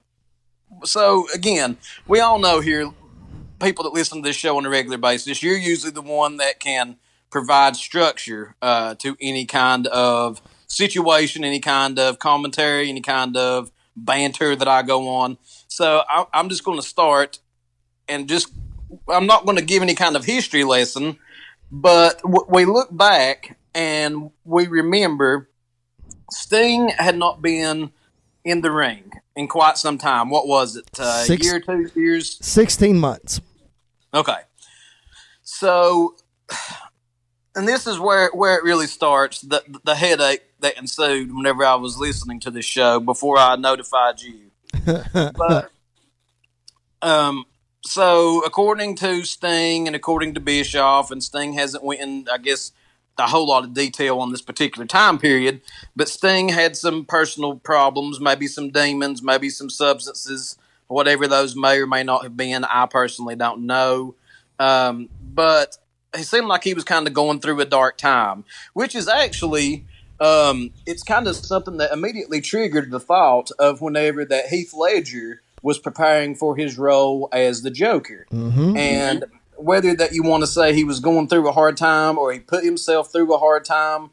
so 0.83 1.27
again, 1.33 1.77
we 2.07 2.19
all 2.19 2.39
know 2.39 2.59
here, 2.59 2.91
people 3.59 3.83
that 3.83 3.93
listen 3.93 4.21
to 4.21 4.27
this 4.27 4.35
show 4.35 4.57
on 4.57 4.65
a 4.65 4.69
regular 4.69 4.97
basis, 4.97 5.43
you're 5.43 5.57
usually 5.57 5.91
the 5.91 6.01
one 6.01 6.37
that 6.37 6.59
can 6.59 6.97
provide 7.29 7.75
structure 7.75 8.55
uh, 8.61 8.95
to 8.95 9.15
any 9.21 9.45
kind 9.45 9.87
of 9.87 10.41
situation, 10.67 11.43
any 11.43 11.59
kind 11.59 11.99
of 11.99 12.19
commentary, 12.19 12.89
any 12.89 13.01
kind 13.01 13.35
of 13.37 13.71
banter 13.95 14.55
that 14.55 14.67
I 14.67 14.81
go 14.81 15.09
on. 15.09 15.37
So 15.67 16.03
I, 16.07 16.25
I'm 16.33 16.49
just 16.49 16.63
going 16.63 16.79
to 16.79 16.85
start 16.85 17.39
and 18.07 18.27
just, 18.27 18.51
I'm 19.07 19.27
not 19.27 19.45
going 19.45 19.57
to 19.57 19.63
give 19.63 19.83
any 19.83 19.95
kind 19.95 20.15
of 20.15 20.25
history 20.25 20.63
lesson, 20.63 21.17
but 21.71 22.21
w- 22.21 22.45
we 22.49 22.65
look 22.65 22.95
back 22.95 23.57
and 23.75 24.31
we 24.45 24.67
remember 24.67 25.49
Sting 26.31 26.89
had 26.89 27.17
not 27.17 27.41
been 27.41 27.91
in 28.43 28.61
the 28.61 28.71
ring 28.71 29.11
in 29.39 29.47
quite 29.47 29.77
some 29.77 29.97
time. 29.97 30.29
What 30.29 30.47
was 30.47 30.75
it? 30.75 30.89
Uh, 30.99 31.23
Six- 31.23 31.45
year, 31.45 31.61
two 31.61 31.89
years? 31.95 32.37
16 32.41 32.99
months. 32.99 33.39
Okay. 34.13 34.41
So, 35.43 36.15
and 37.55 37.65
this 37.65 37.87
is 37.87 37.99
where 37.99 38.29
where 38.33 38.57
it 38.57 38.63
really 38.63 38.85
starts. 38.85 39.39
The 39.39 39.63
the 39.85 39.95
headache 39.95 40.43
that 40.59 40.77
ensued 40.77 41.33
whenever 41.33 41.63
I 41.63 41.75
was 41.75 41.97
listening 41.97 42.41
to 42.41 42.51
this 42.51 42.65
show 42.65 42.99
before 42.99 43.37
I 43.37 43.55
notified 43.55 44.21
you. 44.21 44.51
but 45.13 45.71
um, 47.01 47.45
so 47.81 48.43
according 48.43 48.95
to 48.97 49.23
Sting 49.23 49.87
and 49.87 49.95
according 49.95 50.33
to 50.33 50.41
Bischoff, 50.41 51.11
and 51.11 51.23
Sting 51.23 51.53
hasn't 51.53 51.83
went 51.83 52.01
in, 52.01 52.27
I 52.31 52.39
guess, 52.39 52.73
a 53.19 53.27
whole 53.27 53.47
lot 53.47 53.63
of 53.63 53.73
detail 53.73 54.19
on 54.19 54.31
this 54.31 54.41
particular 54.41 54.85
time 54.87 55.17
period. 55.19 55.61
But 55.95 56.09
Sting 56.09 56.49
had 56.49 56.75
some 56.75 57.05
personal 57.05 57.55
problems, 57.55 58.19
maybe 58.19 58.47
some 58.47 58.69
demons, 58.69 59.21
maybe 59.21 59.49
some 59.49 59.69
substances, 59.69 60.57
whatever 60.87 61.27
those 61.27 61.55
may 61.55 61.77
or 61.79 61.87
may 61.87 62.03
not 62.03 62.23
have 62.23 62.35
been. 62.35 62.63
I 62.63 62.85
personally 62.87 63.35
don't 63.35 63.65
know. 63.65 64.15
Um, 64.57 65.09
but 65.21 65.77
he 66.15 66.23
seemed 66.23 66.47
like 66.47 66.63
he 66.63 66.73
was 66.73 66.83
kind 66.83 67.07
of 67.07 67.13
going 67.13 67.39
through 67.39 67.59
a 67.61 67.65
dark 67.65 67.97
time, 67.97 68.43
which 68.73 68.95
is 68.95 69.07
actually 69.07 69.85
um, 70.19 70.71
it's 70.85 71.03
kind 71.03 71.27
of 71.27 71.35
something 71.35 71.77
that 71.77 71.91
immediately 71.93 72.41
triggered 72.41 72.91
the 72.91 72.99
thought 72.99 73.51
of 73.59 73.81
whenever 73.81 74.25
that 74.25 74.47
Heath 74.47 74.73
Ledger 74.73 75.41
was 75.61 75.77
preparing 75.79 76.35
for 76.35 76.55
his 76.57 76.77
role 76.77 77.29
as 77.31 77.61
the 77.61 77.71
Joker, 77.71 78.25
Mm-hmm. 78.31 78.75
and 78.77 79.25
whether 79.59 79.95
that 79.95 80.13
you 80.13 80.23
want 80.23 80.41
to 80.41 80.47
say 80.47 80.73
he 80.73 80.83
was 80.83 80.99
going 80.99 81.27
through 81.27 81.47
a 81.47 81.51
hard 81.51 81.77
time 81.77 82.17
or 82.17 82.31
he 82.31 82.39
put 82.39 82.63
himself 82.63 83.11
through 83.11 83.33
a 83.33 83.37
hard 83.37 83.65
time, 83.65 84.11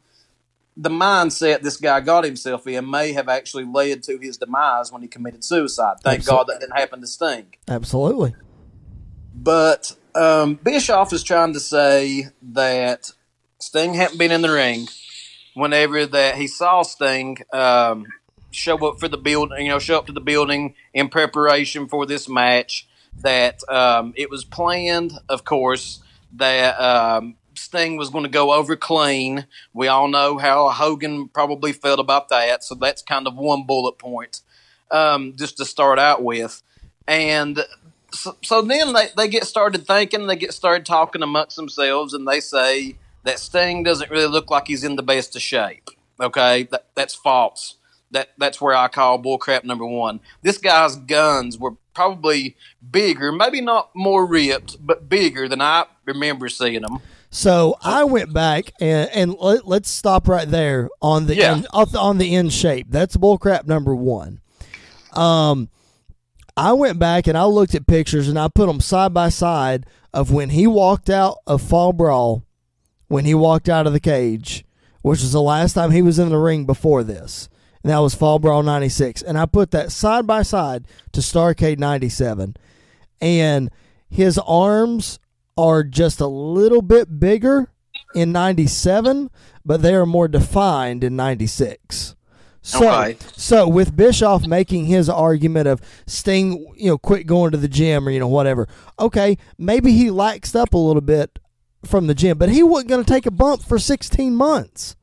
the 0.75 0.89
mindset 0.89 1.61
this 1.61 1.77
guy 1.77 1.99
got 2.01 2.23
himself 2.23 2.67
in 2.67 2.89
may 2.89 3.13
have 3.13 3.27
actually 3.27 3.65
led 3.65 4.03
to 4.03 4.17
his 4.19 4.37
demise 4.37 4.91
when 4.91 5.01
he 5.01 5.07
committed 5.07 5.43
suicide. 5.43 5.97
Thank 6.03 6.19
Absolutely. 6.19 6.37
God 6.37 6.47
that 6.47 6.59
didn't 6.59 6.77
happen 6.77 7.01
to 7.01 7.07
Sting. 7.07 7.55
Absolutely. 7.67 8.35
But 9.33 9.95
um, 10.13 10.55
Bischoff 10.55 11.13
is 11.13 11.23
trying 11.23 11.53
to 11.53 11.59
say 11.59 12.27
that 12.41 13.11
Sting 13.59 13.93
hadn't 13.93 14.17
been 14.17 14.31
in 14.31 14.41
the 14.41 14.51
ring 14.51 14.87
whenever 15.55 16.05
that 16.05 16.35
he 16.35 16.47
saw 16.47 16.83
Sting 16.83 17.37
um, 17.51 18.05
show 18.51 18.77
up 18.87 18.99
for 18.99 19.07
the 19.07 19.17
building, 19.17 19.65
you 19.65 19.69
know, 19.69 19.79
show 19.79 19.97
up 19.97 20.05
to 20.07 20.13
the 20.13 20.21
building 20.21 20.75
in 20.93 21.09
preparation 21.09 21.87
for 21.87 22.05
this 22.05 22.29
match. 22.29 22.86
That 23.21 23.67
um, 23.69 24.13
it 24.15 24.29
was 24.29 24.45
planned, 24.45 25.13
of 25.27 25.43
course, 25.43 26.01
that 26.33 26.79
um, 26.79 27.35
Sting 27.55 27.97
was 27.97 28.09
going 28.09 28.23
to 28.23 28.29
go 28.29 28.53
over 28.53 28.75
clean. 28.75 29.47
We 29.73 29.87
all 29.87 30.07
know 30.07 30.37
how 30.37 30.69
Hogan 30.69 31.27
probably 31.27 31.73
felt 31.73 31.99
about 31.99 32.29
that, 32.29 32.63
so 32.63 32.75
that's 32.75 33.01
kind 33.01 33.27
of 33.27 33.35
one 33.35 33.65
bullet 33.65 33.97
point 33.97 34.41
um, 34.91 35.35
just 35.35 35.57
to 35.57 35.65
start 35.65 35.99
out 35.99 36.23
with. 36.23 36.61
And 37.07 37.59
so, 38.11 38.37
so 38.43 38.61
then 38.61 38.93
they, 38.93 39.07
they 39.15 39.27
get 39.27 39.45
started 39.45 39.85
thinking, 39.85 40.27
they 40.27 40.35
get 40.35 40.53
started 40.53 40.85
talking 40.85 41.23
amongst 41.23 41.55
themselves, 41.55 42.13
and 42.13 42.27
they 42.27 42.39
say 42.39 42.97
that 43.23 43.39
Sting 43.39 43.83
doesn't 43.83 44.11
really 44.11 44.27
look 44.27 44.49
like 44.49 44.67
he's 44.67 44.83
in 44.83 44.95
the 44.95 45.03
best 45.03 45.35
of 45.35 45.41
shape. 45.41 45.89
Okay, 46.19 46.63
that, 46.71 46.87
that's 46.95 47.15
false. 47.15 47.75
That 48.11 48.29
that's 48.37 48.61
where 48.61 48.73
I 48.73 48.87
call 48.87 49.21
bullcrap 49.21 49.65
number 49.65 49.85
one. 49.85 50.21
This 50.41 50.57
guy's 50.57 50.95
guns 50.95 51.57
were 51.57 51.75
probably 51.97 52.55
bigger, 52.91 53.31
maybe 53.31 53.59
not 53.59 53.89
more 53.95 54.23
ripped, 54.27 54.77
but 54.79 55.09
bigger 55.09 55.47
than 55.49 55.59
I 55.61 55.85
remember 56.05 56.47
seeing 56.47 56.83
them. 56.83 56.99
So 57.31 57.75
I 57.81 58.03
went 58.03 58.31
back 58.33 58.71
and, 58.79 59.09
and 59.13 59.33
let, 59.39 59.67
let's 59.67 59.89
stop 59.89 60.27
right 60.27 60.47
there 60.47 60.89
on 61.01 61.25
the 61.25 61.35
Yeah. 61.35 61.53
end, 61.53 61.67
on 61.73 61.87
the- 61.91 61.99
on 61.99 62.17
the 62.19 62.35
end 62.35 62.53
shape. 62.53 62.85
That's 62.91 63.17
bullcrap 63.17 63.65
number 63.65 63.95
one. 63.95 64.41
Um, 65.13 65.69
I 66.55 66.73
went 66.73 66.99
back 66.99 67.25
and 67.25 67.35
I 67.35 67.45
looked 67.45 67.73
at 67.73 67.87
pictures 67.87 68.29
and 68.29 68.37
I 68.37 68.47
put 68.47 68.67
them 68.67 68.79
side 68.79 69.13
by 69.13 69.29
side 69.29 69.85
of 70.13 70.31
when 70.31 70.51
he 70.51 70.67
walked 70.67 71.09
out 71.09 71.37
of 71.47 71.61
Fall 71.63 71.93
Brawl, 71.93 72.45
when 73.07 73.25
he 73.25 73.33
walked 73.33 73.67
out 73.69 73.87
of 73.87 73.93
the 73.93 73.99
cage, 73.99 74.63
which 75.01 75.21
was 75.21 75.31
the 75.31 75.41
last 75.41 75.73
time 75.73 75.89
he 75.91 76.01
was 76.03 76.19
in 76.19 76.29
the 76.29 76.37
ring 76.37 76.65
before 76.65 77.03
this. 77.03 77.49
And 77.87 77.93
that 77.93 77.99
was 77.99 78.13
Fall 78.13 78.37
Brawl 78.37 78.63
96. 78.63 79.21
And 79.21 79.37
I 79.37 79.45
put 79.45 79.71
that 79.71 79.93
side 79.93 80.27
by 80.27 80.41
side 80.41 80.85
to 81.13 81.21
Starcade 81.21 81.79
97. 81.79 82.57
And 83.21 83.71
his 84.09 84.37
arms 84.39 85.19
are 85.57 85.83
just 85.83 86.19
a 86.19 86.27
little 86.27 86.81
bit 86.81 87.17
bigger 87.17 87.71
in 88.13 88.33
97, 88.33 89.29
but 89.63 89.81
they 89.81 89.95
are 89.95 90.05
more 90.05 90.27
defined 90.27 91.01
in 91.01 91.15
96. 91.15 92.17
So, 92.61 92.85
Okay. 92.89 93.15
so 93.37 93.69
with 93.69 93.95
Bischoff 93.95 94.45
making 94.45 94.87
his 94.87 95.07
argument 95.07 95.69
of 95.69 95.79
Sting, 96.05 96.65
you 96.75 96.87
know, 96.89 96.97
quit 96.97 97.25
going 97.25 97.51
to 97.51 97.57
the 97.57 97.69
gym 97.69 98.05
or 98.05 98.11
you 98.11 98.19
know 98.19 98.27
whatever. 98.27 98.67
Okay, 98.99 99.37
maybe 99.57 99.93
he 99.93 100.07
laxed 100.07 100.57
up 100.57 100.73
a 100.73 100.77
little 100.77 100.99
bit 101.01 101.39
from 101.85 102.07
the 102.07 102.13
gym, 102.13 102.37
but 102.37 102.49
he 102.49 102.63
wasn't 102.63 102.89
going 102.89 103.05
to 103.05 103.09
take 103.09 103.25
a 103.25 103.31
bump 103.31 103.63
for 103.63 103.79
16 103.79 104.35
months. 104.35 104.97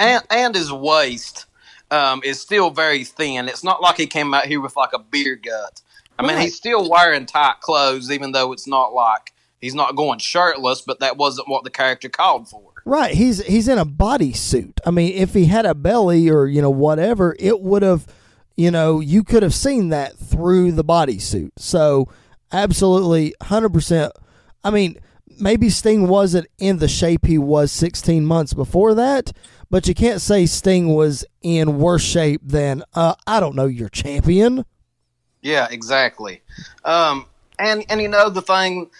and 0.00 0.24
and 0.28 0.56
his 0.56 0.72
waist 0.72 1.44
um, 1.90 2.20
is 2.24 2.40
still 2.40 2.70
very 2.70 3.04
thin. 3.04 3.48
It's 3.48 3.64
not 3.64 3.80
like 3.82 3.96
he 3.96 4.06
came 4.06 4.34
out 4.34 4.46
here 4.46 4.60
with 4.60 4.76
like 4.76 4.92
a 4.92 4.98
beer 4.98 5.36
gut. 5.36 5.80
I 6.18 6.22
mean, 6.22 6.32
Right. 6.36 6.42
he's 6.42 6.56
still 6.56 6.88
wearing 6.90 7.26
tight 7.26 7.60
clothes, 7.60 8.10
even 8.10 8.32
though 8.32 8.52
it's 8.52 8.66
not 8.66 8.92
like 8.92 9.32
he's 9.60 9.74
not 9.74 9.94
going 9.96 10.18
shirtless, 10.18 10.80
but 10.80 11.00
that 11.00 11.16
wasn't 11.16 11.48
what 11.48 11.64
the 11.64 11.70
character 11.70 12.08
called 12.08 12.48
for. 12.48 12.62
Right. 12.84 13.14
He's 13.14 13.44
he's 13.46 13.68
in 13.68 13.78
a 13.78 13.86
bodysuit. 13.86 14.78
I 14.86 14.90
mean, 14.90 15.12
if 15.14 15.34
he 15.34 15.44
had 15.46 15.66
a 15.66 15.74
belly 15.74 16.28
or 16.30 16.46
you 16.46 16.60
know 16.62 16.70
whatever, 16.70 17.36
it 17.38 17.60
would 17.60 17.82
have, 17.82 18.06
you 18.56 18.70
know, 18.70 19.00
you 19.00 19.22
could 19.22 19.42
have 19.42 19.54
seen 19.54 19.90
that 19.90 20.16
through 20.16 20.72
the 20.72 20.84
bodysuit. 20.84 21.50
So, 21.58 22.08
absolutely, 22.52 23.34
hundred 23.42 23.72
percent. 23.72 24.12
I 24.64 24.70
mean, 24.70 24.98
maybe 25.38 25.70
Sting 25.70 26.08
wasn't 26.08 26.48
in 26.58 26.78
the 26.78 26.88
shape 26.88 27.26
he 27.26 27.38
was 27.38 27.70
16 27.72 28.24
months 28.24 28.54
before 28.54 28.94
that, 28.94 29.32
but 29.70 29.86
you 29.86 29.94
can't 29.94 30.20
say 30.20 30.46
Sting 30.46 30.94
was 30.94 31.24
in 31.42 31.78
worse 31.78 32.02
shape 32.02 32.40
than 32.44 32.82
uh, 32.94 33.14
I 33.26 33.40
don't 33.40 33.54
know 33.54 33.66
your 33.66 33.88
champion. 33.88 34.64
Yeah, 35.42 35.68
exactly. 35.70 36.42
Um, 36.84 37.26
and 37.58 37.84
and 37.88 38.00
you 38.00 38.08
know 38.08 38.30
the 38.30 38.42
thing, 38.42 38.90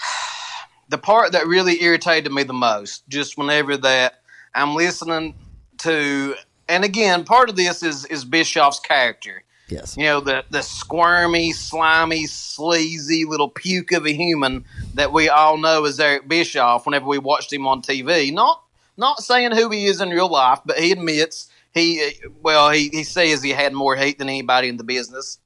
the 0.88 0.98
part 0.98 1.32
that 1.32 1.46
really 1.46 1.82
irritated 1.82 2.32
me 2.32 2.42
the 2.42 2.52
most, 2.52 3.08
just 3.08 3.36
whenever 3.36 3.76
that 3.78 4.22
I'm 4.54 4.74
listening 4.74 5.34
to, 5.78 6.34
and 6.68 6.84
again, 6.84 7.24
part 7.24 7.50
of 7.50 7.56
this 7.56 7.82
is 7.82 8.04
is 8.06 8.24
Bischoff's 8.24 8.80
character. 8.80 9.42
Yes. 9.68 9.96
You 9.96 10.04
know 10.04 10.20
the 10.20 10.44
the 10.50 10.62
squirmy, 10.62 11.52
slimy, 11.52 12.26
sleazy 12.26 13.24
little 13.24 13.48
puke 13.48 13.92
of 13.92 14.06
a 14.06 14.12
human 14.12 14.64
that 14.94 15.12
we 15.12 15.28
all 15.28 15.58
know 15.58 15.84
as 15.84 16.00
Eric 16.00 16.28
Bischoff. 16.28 16.86
Whenever 16.86 17.06
we 17.06 17.18
watched 17.18 17.52
him 17.52 17.66
on 17.66 17.82
TV, 17.82 18.32
not 18.32 18.62
not 19.00 19.22
saying 19.22 19.52
who 19.52 19.70
he 19.70 19.86
is 19.86 20.00
in 20.00 20.10
real 20.10 20.30
life, 20.30 20.60
but 20.64 20.78
he 20.78 20.92
admits 20.92 21.48
he 21.72 22.12
well 22.42 22.70
he 22.70 22.88
he 22.88 23.02
says 23.02 23.42
he 23.42 23.50
had 23.50 23.72
more 23.72 23.96
hate 23.96 24.18
than 24.18 24.28
anybody 24.28 24.68
in 24.68 24.76
the 24.76 24.84
business. 24.84 25.38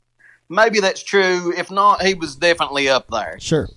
Maybe 0.49 0.81
that's 0.81 1.03
true. 1.03 1.55
If 1.57 1.71
not, 1.71 2.03
he 2.03 2.13
was 2.13 2.37
definitely 2.37 2.89
up 2.89 3.09
there. 3.09 3.39
Sure. 3.41 3.69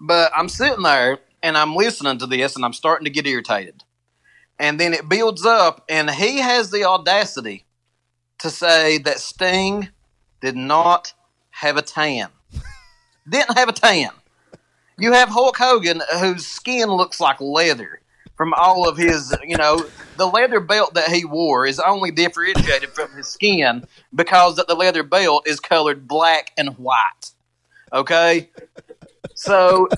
But 0.00 0.32
I'm 0.34 0.48
sitting 0.48 0.82
there 0.82 1.18
and 1.42 1.56
I'm 1.58 1.76
listening 1.76 2.18
to 2.18 2.26
this 2.26 2.56
and 2.56 2.64
I'm 2.64 2.72
starting 2.72 3.04
to 3.04 3.10
get 3.10 3.26
irritated. 3.26 3.84
And 4.58 4.78
then 4.78 4.94
it 4.94 5.08
builds 5.08 5.44
up, 5.44 5.84
and 5.88 6.08
he 6.08 6.38
has 6.38 6.70
the 6.70 6.84
audacity 6.84 7.64
to 8.38 8.48
say 8.48 8.98
that 8.98 9.18
Sting 9.18 9.88
did 10.40 10.54
not 10.54 11.14
have 11.50 11.76
a 11.76 11.82
tan. 11.82 12.28
Didn't 13.28 13.58
have 13.58 13.68
a 13.68 13.72
tan. 13.72 14.10
You 14.98 15.12
have 15.12 15.30
Hulk 15.30 15.56
Hogan, 15.56 16.00
whose 16.20 16.46
skin 16.46 16.90
looks 16.90 17.18
like 17.18 17.40
leather 17.40 18.01
from 18.36 18.54
all 18.54 18.88
of 18.88 18.96
his, 18.96 19.36
you 19.44 19.56
know, 19.56 19.84
the 20.16 20.26
leather 20.26 20.60
belt 20.60 20.94
that 20.94 21.10
he 21.10 21.24
wore 21.24 21.66
is 21.66 21.78
only 21.78 22.10
differentiated 22.10 22.90
from 22.90 23.10
his 23.12 23.28
skin 23.28 23.86
because 24.14 24.56
the 24.56 24.74
leather 24.74 25.02
belt 25.02 25.46
is 25.46 25.60
colored 25.60 26.08
black 26.08 26.52
and 26.56 26.76
white. 26.78 27.30
Okay? 27.92 28.50
So 29.34 29.88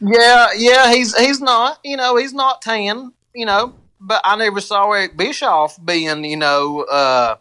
yeah, 0.00 0.48
yeah, 0.56 0.92
he's 0.92 1.16
he's 1.16 1.40
not, 1.40 1.78
you 1.84 1.96
know, 1.96 2.16
he's 2.16 2.32
not 2.32 2.62
tan, 2.62 3.12
you 3.34 3.46
know, 3.46 3.74
but 4.00 4.20
I 4.24 4.36
never 4.36 4.60
saw 4.60 4.90
Eric 4.92 5.16
Bischoff 5.16 5.78
being, 5.84 6.24
you 6.24 6.36
know, 6.36 6.82
uh, 6.82 7.36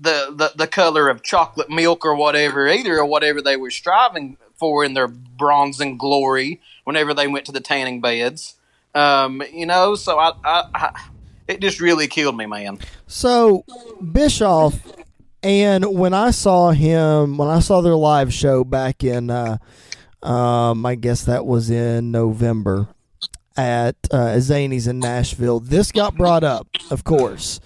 the, 0.00 0.32
the 0.34 0.52
the 0.56 0.66
color 0.66 1.08
of 1.08 1.22
chocolate 1.22 1.70
milk 1.70 2.04
or 2.04 2.14
whatever 2.14 2.68
either, 2.68 2.98
or 2.98 3.06
whatever 3.06 3.42
they 3.42 3.56
were 3.56 3.70
striving 3.70 4.36
for 4.54 4.84
in 4.84 4.94
their 4.94 5.08
bronze 5.08 5.80
and 5.80 5.98
glory 5.98 6.60
whenever 6.84 7.14
they 7.14 7.26
went 7.26 7.46
to 7.46 7.52
the 7.52 7.60
tanning 7.60 8.00
beds. 8.00 8.56
Um, 8.94 9.42
you 9.52 9.66
know, 9.66 9.94
so 9.94 10.18
I, 10.18 10.32
I, 10.44 10.64
I 10.74 11.00
it 11.48 11.60
just 11.60 11.80
really 11.80 12.06
killed 12.06 12.36
me, 12.36 12.46
man. 12.46 12.78
So 13.06 13.64
Bischoff, 14.12 14.78
and 15.42 15.84
when 15.84 16.14
I 16.14 16.30
saw 16.30 16.70
him, 16.70 17.36
when 17.36 17.48
I 17.48 17.60
saw 17.60 17.80
their 17.80 17.96
live 17.96 18.32
show 18.32 18.64
back 18.64 19.02
in, 19.02 19.30
uh, 19.30 19.58
um, 20.22 20.84
I 20.86 20.94
guess 20.94 21.24
that 21.24 21.46
was 21.46 21.70
in 21.70 22.10
November 22.10 22.88
at 23.56 23.96
uh, 24.10 24.38
Zany's 24.38 24.86
in 24.86 25.00
Nashville. 25.00 25.60
This 25.60 25.92
got 25.92 26.14
brought 26.14 26.44
up, 26.44 26.68
of 26.90 27.04
course, 27.04 27.60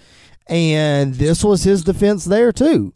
and 0.47 1.15
this 1.15 1.43
was 1.43 1.63
his 1.63 1.83
defense 1.83 2.25
there 2.25 2.51
too, 2.51 2.93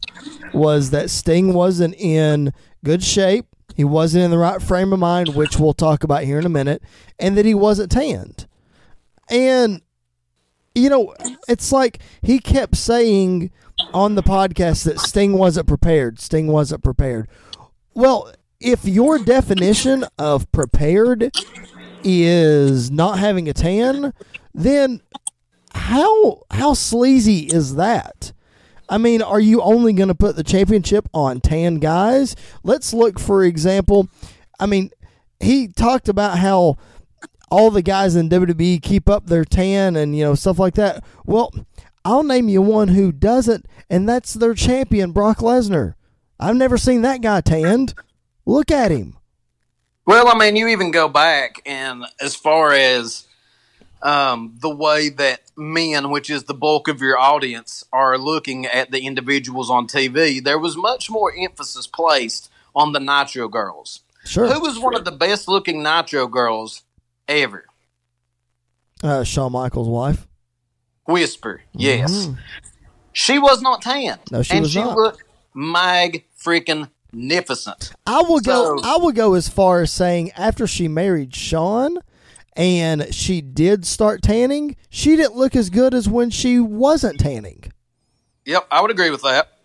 was 0.52 0.90
that 0.90 1.10
Sting 1.10 1.52
wasn't 1.52 1.94
in 1.96 2.52
good 2.84 3.02
shape. 3.02 3.46
He 3.80 3.84
wasn't 3.84 4.24
in 4.24 4.30
the 4.30 4.36
right 4.36 4.60
frame 4.60 4.92
of 4.92 4.98
mind, 4.98 5.34
which 5.34 5.58
we'll 5.58 5.72
talk 5.72 6.04
about 6.04 6.24
here 6.24 6.38
in 6.38 6.44
a 6.44 6.50
minute, 6.50 6.82
and 7.18 7.34
that 7.38 7.46
he 7.46 7.54
wasn't 7.54 7.90
tanned. 7.90 8.46
And 9.30 9.80
you 10.74 10.90
know, 10.90 11.14
it's 11.48 11.72
like 11.72 12.00
he 12.20 12.40
kept 12.40 12.76
saying 12.76 13.50
on 13.94 14.16
the 14.16 14.22
podcast 14.22 14.84
that 14.84 15.00
Sting 15.00 15.32
wasn't 15.32 15.66
prepared. 15.66 16.20
Sting 16.20 16.48
wasn't 16.48 16.84
prepared. 16.84 17.26
Well, 17.94 18.30
if 18.60 18.84
your 18.84 19.18
definition 19.18 20.04
of 20.18 20.52
prepared 20.52 21.34
is 22.04 22.90
not 22.90 23.18
having 23.18 23.48
a 23.48 23.54
tan, 23.54 24.12
then 24.52 25.00
how 25.72 26.42
how 26.50 26.74
sleazy 26.74 27.46
is 27.46 27.76
that? 27.76 28.34
I 28.90 28.98
mean, 28.98 29.22
are 29.22 29.40
you 29.40 29.62
only 29.62 29.92
going 29.92 30.08
to 30.08 30.16
put 30.16 30.34
the 30.34 30.42
championship 30.42 31.08
on 31.14 31.40
tan 31.40 31.76
guys? 31.76 32.34
Let's 32.64 32.92
look 32.92 33.20
for 33.20 33.44
example. 33.44 34.08
I 34.58 34.66
mean, 34.66 34.90
he 35.38 35.68
talked 35.68 36.08
about 36.08 36.38
how 36.38 36.76
all 37.52 37.70
the 37.70 37.82
guys 37.82 38.16
in 38.16 38.28
WWE 38.28 38.82
keep 38.82 39.08
up 39.08 39.26
their 39.26 39.44
tan 39.44 39.94
and 39.94 40.16
you 40.16 40.24
know 40.24 40.34
stuff 40.34 40.58
like 40.58 40.74
that. 40.74 41.04
Well, 41.24 41.52
I'll 42.04 42.24
name 42.24 42.48
you 42.48 42.62
one 42.62 42.88
who 42.88 43.12
doesn't, 43.12 43.66
and 43.88 44.08
that's 44.08 44.34
their 44.34 44.54
champion 44.54 45.12
Brock 45.12 45.38
Lesnar. 45.38 45.94
I've 46.40 46.56
never 46.56 46.76
seen 46.76 47.02
that 47.02 47.22
guy 47.22 47.42
tanned. 47.42 47.94
Look 48.44 48.72
at 48.72 48.90
him. 48.90 49.16
Well, 50.04 50.28
I 50.28 50.36
mean, 50.36 50.56
you 50.56 50.66
even 50.68 50.90
go 50.90 51.08
back 51.08 51.62
and 51.64 52.04
as 52.20 52.34
far 52.34 52.72
as 52.72 53.28
um, 54.02 54.56
the 54.60 54.74
way 54.74 55.08
that 55.08 55.42
men, 55.56 56.10
which 56.10 56.30
is 56.30 56.44
the 56.44 56.54
bulk 56.54 56.88
of 56.88 57.00
your 57.00 57.18
audience, 57.18 57.84
are 57.92 58.16
looking 58.18 58.66
at 58.66 58.90
the 58.90 59.00
individuals 59.00 59.70
on 59.70 59.86
TV, 59.86 60.42
there 60.42 60.58
was 60.58 60.76
much 60.76 61.10
more 61.10 61.32
emphasis 61.36 61.86
placed 61.86 62.50
on 62.74 62.92
the 62.92 63.00
Nitro 63.00 63.48
girls. 63.48 64.00
Sure. 64.24 64.52
Who 64.52 64.60
was 64.60 64.78
one 64.78 64.94
of 64.94 65.04
the 65.04 65.12
best 65.12 65.48
looking 65.48 65.82
Nitro 65.82 66.26
girls 66.26 66.82
ever? 67.26 67.66
Uh, 69.02 69.24
Shawn 69.24 69.52
Michaels' 69.52 69.88
wife. 69.88 70.26
Whisper, 71.06 71.62
yes. 71.72 72.28
She 73.12 73.38
was 73.38 73.62
not 73.62 73.82
tan. 73.82 74.18
Mm-hmm. 74.18 74.34
No, 74.34 74.42
she 74.42 74.52
and 74.54 74.62
was 74.62 74.70
she 74.70 74.80
not. 74.80 74.96
looked 74.96 75.24
mag 75.54 76.24
freaking 76.38 76.90
magnificent. 77.12 77.92
I 78.06 78.22
will 78.22 78.40
go. 78.40 78.78
I 78.82 78.96
will 78.96 79.12
go 79.12 79.34
as 79.34 79.48
far 79.48 79.82
as 79.82 79.92
saying 79.92 80.32
after 80.32 80.66
she 80.66 80.88
married 80.88 81.34
Shawn, 81.34 81.98
and 82.60 83.14
she 83.14 83.40
did 83.40 83.86
start 83.86 84.20
tanning, 84.20 84.76
she 84.90 85.16
didn't 85.16 85.34
look 85.34 85.56
as 85.56 85.70
good 85.70 85.94
as 85.94 86.10
when 86.10 86.28
she 86.28 86.60
wasn't 86.60 87.18
tanning. 87.18 87.64
Yep, 88.44 88.66
I 88.70 88.82
would 88.82 88.90
agree 88.90 89.08
with 89.08 89.22
that. 89.22 89.56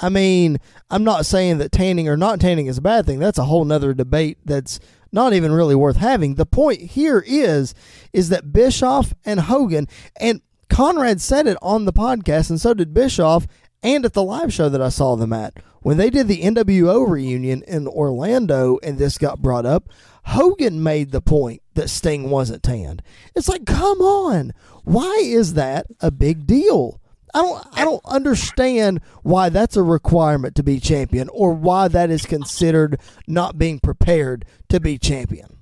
I 0.00 0.08
mean, 0.08 0.56
I'm 0.90 1.04
not 1.04 1.26
saying 1.26 1.58
that 1.58 1.72
tanning 1.72 2.08
or 2.08 2.16
not 2.16 2.40
tanning 2.40 2.68
is 2.68 2.78
a 2.78 2.82
bad 2.82 3.04
thing. 3.04 3.18
That's 3.18 3.36
a 3.36 3.44
whole 3.44 3.66
nother 3.66 3.92
debate 3.92 4.38
that's 4.46 4.80
not 5.12 5.34
even 5.34 5.52
really 5.52 5.74
worth 5.74 5.98
having. 5.98 6.36
The 6.36 6.46
point 6.46 6.80
here 6.80 7.22
is 7.26 7.74
is 8.14 8.30
that 8.30 8.50
Bischoff 8.50 9.12
and 9.26 9.40
Hogan 9.40 9.86
and 10.18 10.40
Conrad 10.70 11.20
said 11.20 11.46
it 11.46 11.58
on 11.60 11.84
the 11.84 11.92
podcast 11.92 12.48
and 12.48 12.58
so 12.58 12.72
did 12.72 12.94
Bischoff 12.94 13.46
and 13.82 14.06
at 14.06 14.14
the 14.14 14.22
live 14.22 14.54
show 14.54 14.70
that 14.70 14.80
I 14.80 14.88
saw 14.88 15.16
them 15.16 15.34
at. 15.34 15.58
When 15.86 15.98
they 15.98 16.10
did 16.10 16.26
the 16.26 16.42
NWO 16.42 17.08
reunion 17.08 17.62
in 17.62 17.86
Orlando 17.86 18.76
and 18.82 18.98
this 18.98 19.18
got 19.18 19.40
brought 19.40 19.64
up, 19.64 19.88
Hogan 20.24 20.82
made 20.82 21.12
the 21.12 21.20
point 21.20 21.62
that 21.74 21.88
Sting 21.88 22.28
wasn't 22.28 22.64
tanned. 22.64 23.04
It's 23.36 23.48
like, 23.48 23.66
come 23.66 24.00
on. 24.00 24.52
Why 24.82 25.22
is 25.22 25.54
that 25.54 25.86
a 26.00 26.10
big 26.10 26.44
deal? 26.44 27.00
I 27.32 27.40
don't 27.40 27.66
I 27.74 27.84
don't 27.84 28.04
understand 28.04 29.00
why 29.22 29.48
that's 29.48 29.76
a 29.76 29.82
requirement 29.84 30.56
to 30.56 30.64
be 30.64 30.80
champion 30.80 31.28
or 31.28 31.52
why 31.52 31.86
that 31.86 32.10
is 32.10 32.26
considered 32.26 32.98
not 33.28 33.56
being 33.56 33.78
prepared 33.78 34.44
to 34.70 34.80
be 34.80 34.98
champion. 34.98 35.58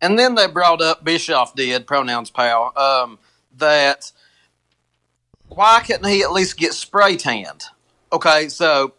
And 0.00 0.18
then 0.18 0.34
they 0.34 0.48
brought 0.48 0.82
up 0.82 1.04
Bischoff 1.04 1.54
did 1.54 1.86
pronouns 1.86 2.30
pal 2.30 2.76
um, 2.76 3.20
that 3.58 4.10
why 5.46 5.84
couldn't 5.86 6.08
he 6.08 6.24
at 6.24 6.32
least 6.32 6.56
get 6.56 6.74
spray 6.74 7.16
tanned? 7.16 7.66
Okay, 8.12 8.48
so 8.48 8.94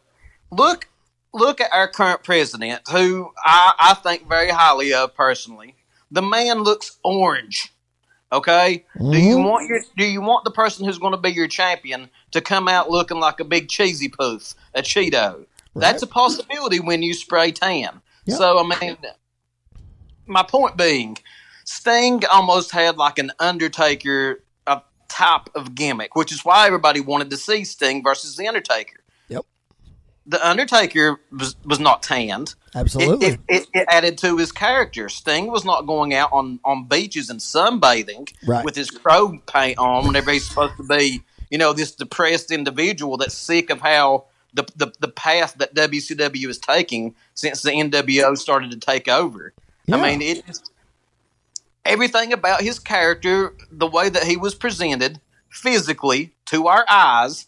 look 0.56 0.88
look 1.34 1.60
at 1.60 1.74
our 1.74 1.88
current 1.88 2.24
president, 2.24 2.82
who 2.90 3.32
I, 3.44 3.74
I 3.80 3.94
think 3.96 4.28
very 4.30 4.50
highly 4.50 4.94
of 4.94 5.16
personally. 5.16 5.76
The 6.12 6.22
man 6.22 6.60
looks 6.62 6.98
orange. 7.04 7.74
Okay, 8.32 8.84
do 8.98 9.18
you 9.20 9.38
Mhm. 9.38 9.50
want 9.50 9.68
your 9.68 9.80
do 9.96 10.06
you 10.06 10.22
want 10.22 10.44
the 10.44 10.52
person 10.52 10.86
who's 10.86 10.98
going 10.98 11.14
to 11.14 11.20
be 11.20 11.32
your 11.32 11.48
champion 11.48 12.10
to 12.32 12.42
come 12.42 12.68
out 12.68 12.90
looking 12.90 13.20
like 13.20 13.40
a 13.40 13.44
big 13.44 13.70
cheesy 13.70 14.10
poof, 14.10 14.56
a 14.74 14.82
Cheeto? 14.82 15.46
That's 15.76 16.02
a 16.04 16.08
possibility 16.08 16.80
when 16.80 17.02
you 17.04 17.14
spray 17.14 17.52
tan. 17.52 18.02
Yep. 18.26 18.38
So 18.38 18.60
I 18.60 18.80
mean, 18.80 18.98
my 20.26 20.44
point 20.44 20.78
being, 20.78 21.18
Sting 21.66 22.24
almost 22.32 22.72
had 22.72 22.98
like 22.98 23.20
an 23.20 23.32
Undertaker 23.40 24.44
type 25.10 25.48
of 25.54 25.76
gimmick, 25.76 26.16
which 26.16 26.32
is 26.32 26.44
why 26.44 26.66
everybody 26.66 27.00
wanted 27.00 27.30
to 27.30 27.38
see 27.38 27.64
Sting 27.64 28.02
versus 28.02 28.36
the 28.36 28.48
Undertaker. 28.48 28.98
The 30.26 30.48
Undertaker 30.48 31.20
was, 31.32 31.56
was 31.66 31.80
not 31.80 32.02
tanned. 32.02 32.56
Absolutely. 32.74 33.28
It, 33.28 33.40
it, 33.48 33.68
it, 33.74 33.86
added 33.90 34.18
to 34.20 34.38
his 34.38 34.52
character. 34.52 35.10
Sting 35.10 35.48
was 35.48 35.66
not 35.66 35.86
going 35.86 36.14
out 36.14 36.30
on, 36.32 36.60
on 36.64 36.88
beaches 36.88 37.30
and 37.30 37.40
sunbathing 37.40 38.34
right. 38.48 38.64
with 38.64 38.76
his 38.76 38.90
crow 38.90 39.38
paint 39.48 39.78
on 39.78 40.08
whenever 40.08 40.32
he's 40.32 40.48
supposed 40.48 40.78
to 40.78 40.84
be, 40.84 41.24
you 41.50 41.58
know, 41.58 41.74
this 41.74 41.92
depressed 41.92 42.52
individual 42.52 43.18
that's 43.18 43.38
sick 43.38 43.70
of 43.70 43.82
how 43.82 44.26
the, 44.54 44.66
the, 44.76 44.94
the 45.00 45.08
path 45.10 45.56
that 45.58 45.76
WCW 45.76 46.48
is 46.48 46.58
taking 46.58 47.16
since 47.34 47.62
the 47.62 47.72
NWO 47.72 48.38
started 48.38 48.72
to 48.72 48.78
take 48.78 49.08
over. 49.10 49.54
Yeah. 49.86 49.98
I 49.98 50.02
mean, 50.02 50.22
it 50.22 50.44
everything 51.86 52.34
about 52.34 52.62
his 52.62 52.80
character, 52.80 53.54
the 53.72 53.88
way 53.88 54.10
that 54.10 54.24
he 54.24 54.38
was 54.38 54.56
presented 54.56 55.20
physically 55.50 56.34
to 56.46 56.68
our 56.68 56.86
eyes, 56.90 57.46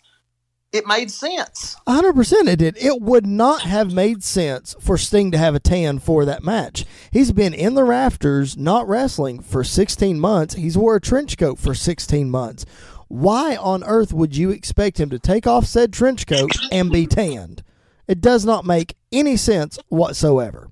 it 0.71 0.85
made 0.85 1.09
sense. 1.09 1.75
100% 1.87 2.47
it 2.47 2.57
did. 2.57 2.77
It 2.77 3.01
would 3.01 3.25
not 3.25 3.61
have 3.61 3.93
made 3.93 4.23
sense 4.23 4.75
for 4.79 4.97
Sting 4.97 5.31
to 5.31 5.37
have 5.37 5.55
a 5.55 5.59
tan 5.59 5.99
for 5.99 6.25
that 6.25 6.43
match. 6.43 6.85
He's 7.11 7.31
been 7.31 7.53
in 7.53 7.75
the 7.75 7.83
rafters, 7.83 8.57
not 8.57 8.87
wrestling, 8.87 9.41
for 9.41 9.63
16 9.63 10.19
months. 10.19 10.55
He's 10.55 10.77
wore 10.77 10.97
a 10.97 11.01
trench 11.01 11.37
coat 11.37 11.59
for 11.59 11.73
16 11.73 12.29
months. 12.29 12.65
Why 13.07 13.55
on 13.55 13.83
earth 13.83 14.11
would 14.11 14.35
you 14.35 14.49
expect 14.49 14.99
him 14.99 15.09
to 15.11 15.19
take 15.19 15.47
off 15.47 15.65
said 15.65 15.93
trench 15.93 16.27
coat 16.27 16.51
and 16.71 16.91
be 16.91 17.07
tanned? 17.07 17.63
It 18.07 18.19
does 18.19 18.45
not 18.45 18.65
make 18.65 18.97
any 19.11 19.37
sense 19.37 19.79
whatsoever. 19.89 20.69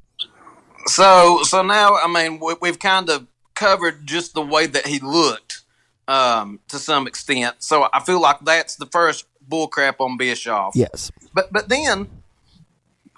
So, 0.85 1.43
so 1.43 1.61
now, 1.61 1.95
I 1.95 2.07
mean, 2.07 2.39
we, 2.39 2.55
we've 2.61 2.79
kind 2.79 3.09
of 3.09 3.27
covered 3.55 4.05
just 4.05 4.33
the 4.33 4.41
way 4.41 4.65
that 4.65 4.87
he 4.87 4.99
looked 4.99 5.61
um, 6.07 6.59
to 6.67 6.77
some 6.77 7.07
extent. 7.07 7.57
So 7.59 7.87
I 7.93 8.01
feel 8.01 8.21
like 8.21 8.39
that's 8.41 8.75
the 8.75 8.87
first 8.87 9.25
bullcrap 9.53 9.95
on 9.99 10.17
Bischoff. 10.17 10.75
Yes. 10.75 11.11
But 11.33 11.53
but 11.53 11.69
then, 11.69 12.07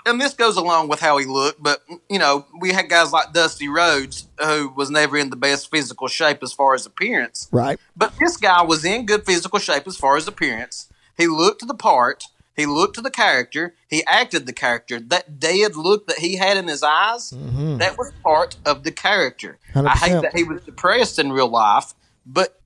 and 0.06 0.20
this 0.20 0.34
goes 0.34 0.58
along 0.58 0.90
with 0.90 1.00
how 1.00 1.18
he 1.18 1.26
looked. 1.26 1.64
But 1.64 1.82
you 2.10 2.20
know, 2.20 2.46
we 2.60 2.74
had 2.74 2.90
guys 2.90 3.12
like 3.12 3.34
Dusty 3.34 3.68
Rhodes 3.68 4.28
who 4.40 4.70
was 4.70 4.90
never 4.90 5.18
in 5.18 5.30
the 5.30 5.36
best 5.36 5.72
physical 5.72 6.08
shape 6.08 6.44
as 6.44 6.54
far 6.54 6.76
as 6.76 6.86
appearance. 6.86 7.48
Right. 7.52 7.80
But 7.96 8.14
this 8.20 8.38
guy 8.38 8.62
was 8.64 8.84
in 8.84 9.06
good 9.06 9.26
physical 9.26 9.60
shape 9.60 9.88
as 9.88 9.98
far 9.98 10.18
as 10.18 10.28
appearance. 10.28 10.90
He 11.18 11.28
looked 11.28 11.62
to 11.62 11.66
the 11.66 11.74
part. 11.74 12.26
He 12.56 12.66
looked 12.66 12.96
to 12.96 13.02
the 13.02 13.12
character. 13.12 13.76
He 13.88 14.06
acted 14.06 14.46
the 14.46 14.54
character. 14.54 15.00
That 15.00 15.40
dead 15.40 15.76
look 15.76 16.08
that 16.08 16.20
he 16.20 16.38
had 16.38 16.56
in 16.56 16.70
his 16.70 16.84
eyes, 16.84 17.32
mm-hmm. 17.32 17.78
that 17.80 17.98
was 17.98 18.14
part 18.24 18.56
of 18.66 18.84
the 18.84 18.92
character. 18.92 19.58
100%. 19.74 19.88
I 19.88 19.90
hate 19.92 20.22
that 20.22 20.36
he 20.36 20.44
was 20.44 20.62
depressed 20.62 21.20
in 21.20 21.34
real 21.34 21.50
life, 21.50 21.94
but 22.26 22.62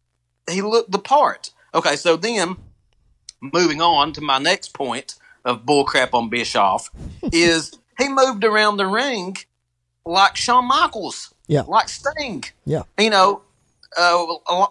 he 0.48 0.62
looked 0.62 0.92
the 0.92 1.00
part. 1.00 1.52
Okay, 1.74 1.96
so 1.96 2.16
then 2.16 2.58
moving 3.42 3.82
on 3.82 4.14
to 4.14 4.22
my 4.22 4.38
next 4.40 4.74
point 4.74 5.16
of 5.46 5.66
bullcrap 5.66 6.14
on 6.14 6.30
Bischoff 6.30 6.90
is 7.32 7.78
he 7.98 8.10
moved 8.10 8.44
around 8.44 8.78
the 8.78 8.86
ring 8.88 9.38
like 10.06 10.36
Shawn 10.36 10.66
Michaels, 10.68 11.34
Yeah. 11.48 11.62
like 11.68 11.90
Sting, 11.90 12.44
Yeah. 12.66 12.84
you 12.98 13.10
know, 13.10 13.42
uh, 13.98 14.26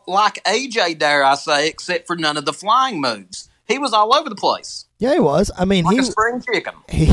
like 0.06 0.42
AJ, 0.44 0.98
dare 0.98 1.24
I 1.24 1.34
say, 1.34 1.68
except 1.68 2.06
for 2.06 2.16
none 2.16 2.36
of 2.36 2.44
the 2.44 2.52
flying 2.52 3.00
moves. 3.00 3.48
He 3.66 3.78
was 3.78 3.92
all 3.92 4.14
over 4.14 4.28
the 4.30 4.34
place, 4.36 4.86
Yeah, 4.98 5.14
he 5.14 5.20
was. 5.20 5.50
I 5.58 5.64
mean, 5.64 5.84
like 5.84 5.94
he 5.94 6.00
a 6.00 6.04
spring 6.04 6.42
chicken. 6.52 6.74
he 6.88 7.12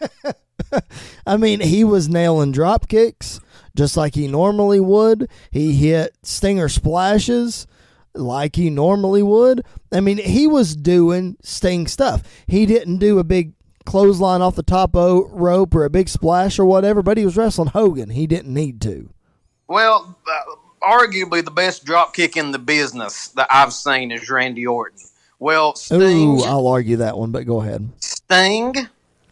I 1.26 1.36
mean, 1.36 1.60
he 1.60 1.84
was 1.84 2.08
nailing 2.08 2.52
drop 2.52 2.88
kicks 2.88 3.40
just 3.76 3.96
like 3.96 4.14
he 4.14 4.26
normally 4.28 4.80
would. 4.80 5.28
He 5.50 5.72
hit 5.74 6.14
stinger 6.22 6.68
splashes 6.68 7.66
like 8.14 8.56
he 8.56 8.70
normally 8.70 9.22
would. 9.22 9.64
I 9.92 10.00
mean, 10.00 10.18
he 10.18 10.46
was 10.46 10.76
doing 10.76 11.36
Sting 11.42 11.86
stuff. 11.86 12.22
He 12.46 12.66
didn't 12.66 12.98
do 12.98 13.18
a 13.18 13.24
big 13.24 13.52
clothesline 13.84 14.42
off 14.42 14.54
the 14.54 14.62
top 14.62 14.94
o- 14.94 15.28
rope 15.28 15.74
or 15.74 15.84
a 15.84 15.90
big 15.90 16.08
splash 16.08 16.58
or 16.58 16.66
whatever, 16.66 17.02
but 17.02 17.16
he 17.16 17.24
was 17.24 17.36
wrestling 17.36 17.68
Hogan. 17.68 18.10
He 18.10 18.26
didn't 18.26 18.52
need 18.52 18.80
to. 18.82 19.10
Well, 19.66 20.18
uh, 20.26 20.54
arguably 20.86 21.44
the 21.44 21.50
best 21.50 21.84
drop 21.84 22.14
kick 22.14 22.36
in 22.36 22.52
the 22.52 22.58
business 22.58 23.28
that 23.28 23.48
I've 23.50 23.72
seen 23.72 24.10
is 24.10 24.28
Randy 24.28 24.66
Orton. 24.66 24.98
Well, 25.38 25.74
Sting, 25.76 26.02
Ooh, 26.02 26.42
I'll 26.42 26.66
argue 26.66 26.96
that 26.96 27.16
one, 27.16 27.30
but 27.30 27.46
go 27.46 27.60
ahead. 27.60 27.88
Sting, 28.00 28.74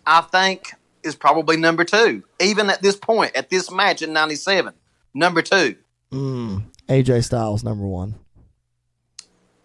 I 0.06 0.20
think, 0.20 0.72
is 1.02 1.16
probably 1.16 1.56
number 1.56 1.84
two. 1.84 2.22
Even 2.40 2.70
at 2.70 2.80
this 2.80 2.96
point, 2.96 3.34
at 3.34 3.50
this 3.50 3.70
match 3.70 4.02
in 4.02 4.12
'97, 4.12 4.72
number 5.14 5.42
two. 5.42 5.76
Mm, 6.12 6.62
AJ 6.88 7.24
Styles, 7.24 7.64
number 7.64 7.86
one. 7.86 8.14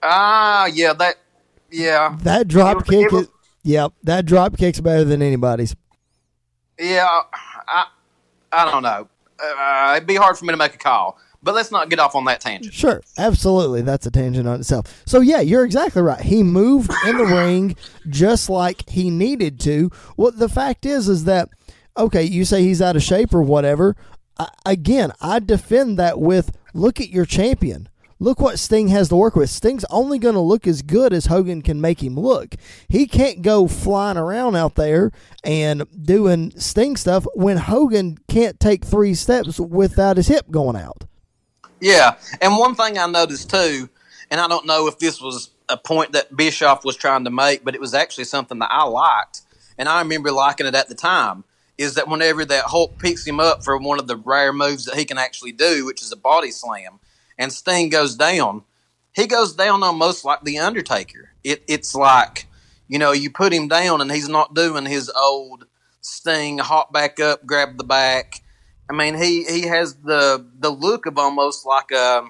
Ah, 0.04 0.66
yeah, 0.66 0.94
that, 0.94 1.16
yeah, 1.72 2.18
That 2.24 2.48
drop 2.48 2.78
was- 2.78 2.86
kick 2.90 3.12
was- 3.12 3.24
is, 3.24 3.30
yep, 3.64 3.94
that 4.04 4.26
drop 4.26 4.58
kick's 4.58 4.80
better 4.80 5.04
than 5.04 5.22
anybody's. 5.22 5.76
yeah. 6.80 7.06
I, 7.68 7.86
I 8.52 8.70
don't 8.70 8.84
know. 8.84 9.08
Uh, 9.42 9.94
it'd 9.96 10.08
be 10.08 10.16
hard 10.16 10.38
for 10.38 10.46
me 10.46 10.52
to 10.52 10.58
make 10.58 10.74
a 10.76 10.78
call, 10.78 11.18
but 11.42 11.56
let's 11.56 11.72
not 11.72 11.90
get 11.90 12.00
off 12.00 12.16
on 12.16 12.26
that 12.26 12.42
tangent. 12.42 12.74
Sure, 12.74 13.02
absolutely. 13.18 13.82
That's 13.82 14.06
a 14.06 14.12
tangent 14.12 14.48
on 14.48 14.60
itself. 14.60 15.02
So 15.06 15.22
yeah, 15.22 15.40
you're 15.42 15.64
exactly 15.64 16.02
right. 16.02 16.20
He 16.22 16.44
moved 16.44 16.92
in 17.08 17.18
the 17.18 17.26
ring 17.26 17.76
just 18.10 18.50
like 18.50 18.88
he 18.90 19.10
needed 19.10 19.60
to. 19.62 19.90
What 20.16 20.38
the 20.38 20.50
fact 20.50 20.86
is 20.86 21.08
is 21.08 21.24
that 21.26 21.50
okay, 21.98 22.24
you 22.24 22.44
say 22.46 22.62
he's 22.64 22.82
out 22.82 22.96
of 22.96 23.04
shape 23.04 23.34
or 23.34 23.42
whatever. 23.42 23.96
I, 24.38 24.50
again, 24.66 25.12
I 25.22 25.40
defend 25.40 25.98
that 26.00 26.20
with 26.20 26.52
look 26.74 27.00
at 27.00 27.10
your 27.10 27.26
champion. 27.26 27.88
Look 28.22 28.40
what 28.40 28.60
Sting 28.60 28.90
has 28.90 29.10
to 29.10 29.16
work 29.16 29.36
with. 29.36 29.50
Sting's 29.50 29.84
only 29.86 30.20
going 30.20 30.36
to 30.36 30.42
look 30.42 30.68
as 30.68 30.84
good 30.84 31.12
as 31.12 31.26
Hogan 31.26 31.64
can 31.64 31.82
make 31.82 32.04
him 32.04 32.16
look. 32.16 32.54
He 32.88 33.08
can't 33.08 33.42
go 33.42 33.68
flying 33.68 34.16
around 34.16 34.56
out 34.56 34.76
there 34.76 35.12
and 35.44 35.86
doing 36.06 36.52
Sting 36.52 36.98
stuff 36.98 37.26
when 37.34 37.58
Hogan 37.58 38.20
can't 38.28 38.60
take 38.60 38.86
three 38.86 39.16
steps 39.16 39.60
without 39.60 40.18
his 40.18 40.28
hip 40.28 40.52
going 40.52 40.76
out. 40.76 41.06
Yeah, 41.80 42.18
and 42.40 42.60
one 42.60 42.76
thing 42.76 43.00
I 43.00 43.08
noticed 43.08 43.50
too, 43.50 43.90
and 44.30 44.40
I 44.40 44.48
don't 44.48 44.68
know 44.68 44.86
if 44.86 45.00
this 45.00 45.20
was 45.20 45.50
a 45.68 45.76
point 45.76 46.12
that 46.12 46.38
Bischoff 46.38 46.86
was 46.86 46.96
trying 46.96 47.24
to 47.24 47.32
make, 47.32 47.64
but 47.64 47.74
it 47.74 47.82
was 47.82 47.96
actually 47.96 48.26
something 48.26 48.60
that 48.60 48.70
I 48.72 48.84
liked, 48.84 49.42
and 49.80 49.90
I 49.90 50.00
remember 50.00 50.32
liking 50.32 50.68
it 50.68 50.76
at 50.76 50.90
the 50.90 50.96
time. 50.96 51.44
Is 51.80 51.96
that 51.96 52.08
whenever 52.08 52.46
that 52.46 52.66
Hulk 52.66 53.00
picks 53.00 53.26
him 53.26 53.40
up 53.40 53.64
for 53.64 53.76
one 53.80 53.98
of 53.98 54.06
the 54.06 54.16
rare 54.16 54.54
moves 54.54 54.86
that 54.86 54.94
he 54.94 55.06
can 55.06 55.18
actually 55.18 55.54
do, 55.54 55.88
which 55.88 56.04
is 56.04 56.12
a 56.12 56.16
body 56.16 56.52
slam, 56.52 57.00
and 57.42 57.52
Sting 57.52 57.90
goes 57.90 58.16
down, 58.16 58.64
he 59.14 59.26
goes 59.26 59.56
down 59.56 59.84
almost 59.84 60.24
like 60.24 60.44
the 60.44 60.60
Undertaker. 60.60 61.32
It, 61.44 61.64
it's 61.68 61.96
like 61.96 62.48
you 62.88 63.00
know 63.00 63.12
you 63.12 63.32
put 63.32 63.52
him 63.52 63.68
down 63.68 64.00
and 64.00 64.12
he's 64.12 64.30
not 64.30 64.54
doing 64.54 64.86
his 64.86 65.10
old 65.10 65.66
Sting 66.02 66.60
hop 66.60 66.94
back 66.94 67.20
up, 67.20 67.46
grab 67.46 67.78
the 67.78 67.84
back. 67.84 68.42
I 68.90 68.94
mean, 68.94 69.16
he 69.16 69.44
he 69.44 69.64
has 69.64 69.96
the 69.96 70.46
the 70.60 70.70
look 70.70 71.06
of 71.06 71.18
almost 71.18 71.66
like 71.66 71.92
a 71.92 72.26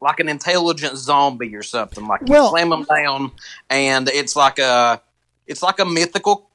like 0.00 0.18
an 0.18 0.28
intelligent 0.28 0.96
zombie 0.96 1.54
or 1.54 1.62
something. 1.62 2.06
Like 2.06 2.22
you 2.26 2.48
slam 2.48 2.72
him 2.72 2.84
down, 2.84 3.32
and 3.68 4.08
it's 4.08 4.34
like 4.34 4.58
a 4.58 5.02
it's 5.46 5.62
like 5.62 5.78
a 5.78 5.84
mythical 5.84 6.49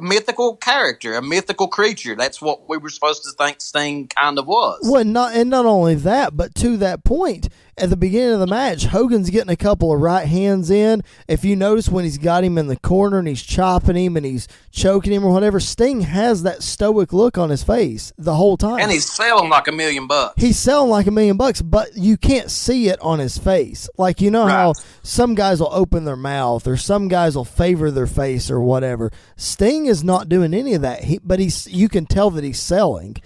mythical 0.00 0.56
character, 0.56 1.14
a 1.14 1.22
mythical 1.22 1.68
creature. 1.68 2.14
That's 2.16 2.40
what 2.40 2.68
we 2.68 2.76
were 2.76 2.90
supposed 2.90 3.24
to 3.24 3.30
think 3.32 3.60
Sting 3.60 4.08
kind 4.08 4.38
of 4.38 4.46
was. 4.46 4.80
Well, 4.82 5.04
not 5.04 5.34
and 5.34 5.50
not 5.50 5.66
only 5.66 5.94
that, 5.96 6.36
but 6.36 6.54
to 6.56 6.76
that 6.78 7.04
point, 7.04 7.48
at 7.76 7.90
the 7.90 7.96
beginning 7.96 8.34
of 8.34 8.40
the 8.40 8.46
match, 8.46 8.86
Hogan's 8.86 9.30
getting 9.30 9.50
a 9.50 9.56
couple 9.56 9.92
of 9.92 10.00
right 10.00 10.26
hands 10.26 10.70
in. 10.70 11.02
If 11.26 11.44
you 11.44 11.56
notice 11.56 11.88
when 11.88 12.04
he's 12.04 12.18
got 12.18 12.44
him 12.44 12.56
in 12.56 12.68
the 12.68 12.76
corner 12.76 13.18
and 13.18 13.26
he's 13.26 13.42
chopping 13.42 13.96
him 13.96 14.16
and 14.16 14.24
he's 14.24 14.46
choking 14.70 15.12
him 15.12 15.24
or 15.24 15.32
whatever, 15.32 15.58
Sting 15.58 16.02
has 16.02 16.44
that 16.44 16.62
stoic 16.62 17.12
look 17.12 17.36
on 17.36 17.50
his 17.50 17.64
face 17.64 18.12
the 18.16 18.34
whole 18.34 18.56
time. 18.56 18.78
And 18.78 18.92
he's 18.92 19.10
selling 19.10 19.50
like 19.50 19.66
a 19.66 19.72
million 19.72 20.06
bucks. 20.06 20.40
He's 20.40 20.58
selling 20.58 20.90
like 20.90 21.06
a 21.06 21.10
million 21.10 21.36
bucks, 21.36 21.62
but 21.62 21.96
you 21.96 22.16
can't 22.16 22.50
see 22.50 22.88
it 22.88 23.00
on 23.00 23.18
his 23.18 23.38
face. 23.38 23.88
Like 23.98 24.20
you 24.20 24.30
know 24.30 24.46
how 24.46 24.74
some 25.02 25.34
guys 25.34 25.60
will 25.60 25.72
open 25.72 26.04
their 26.04 26.16
mouth 26.16 26.68
or 26.68 26.76
some 26.76 27.08
guys 27.08 27.34
will 27.34 27.44
favor 27.44 27.90
their 27.90 28.06
face 28.06 28.50
or 28.50 28.60
whatever. 28.60 29.10
Sting 29.36 29.86
is 29.86 30.04
not 30.04 30.28
doing 30.28 30.54
any 30.54 30.74
of 30.74 30.82
that. 30.82 31.04
He, 31.04 31.18
but 31.18 31.40
he's 31.40 31.66
you 31.66 31.88
can 31.88 32.06
tell 32.06 32.30
that 32.30 32.44
he's 32.44 32.60
selling. 32.60 33.16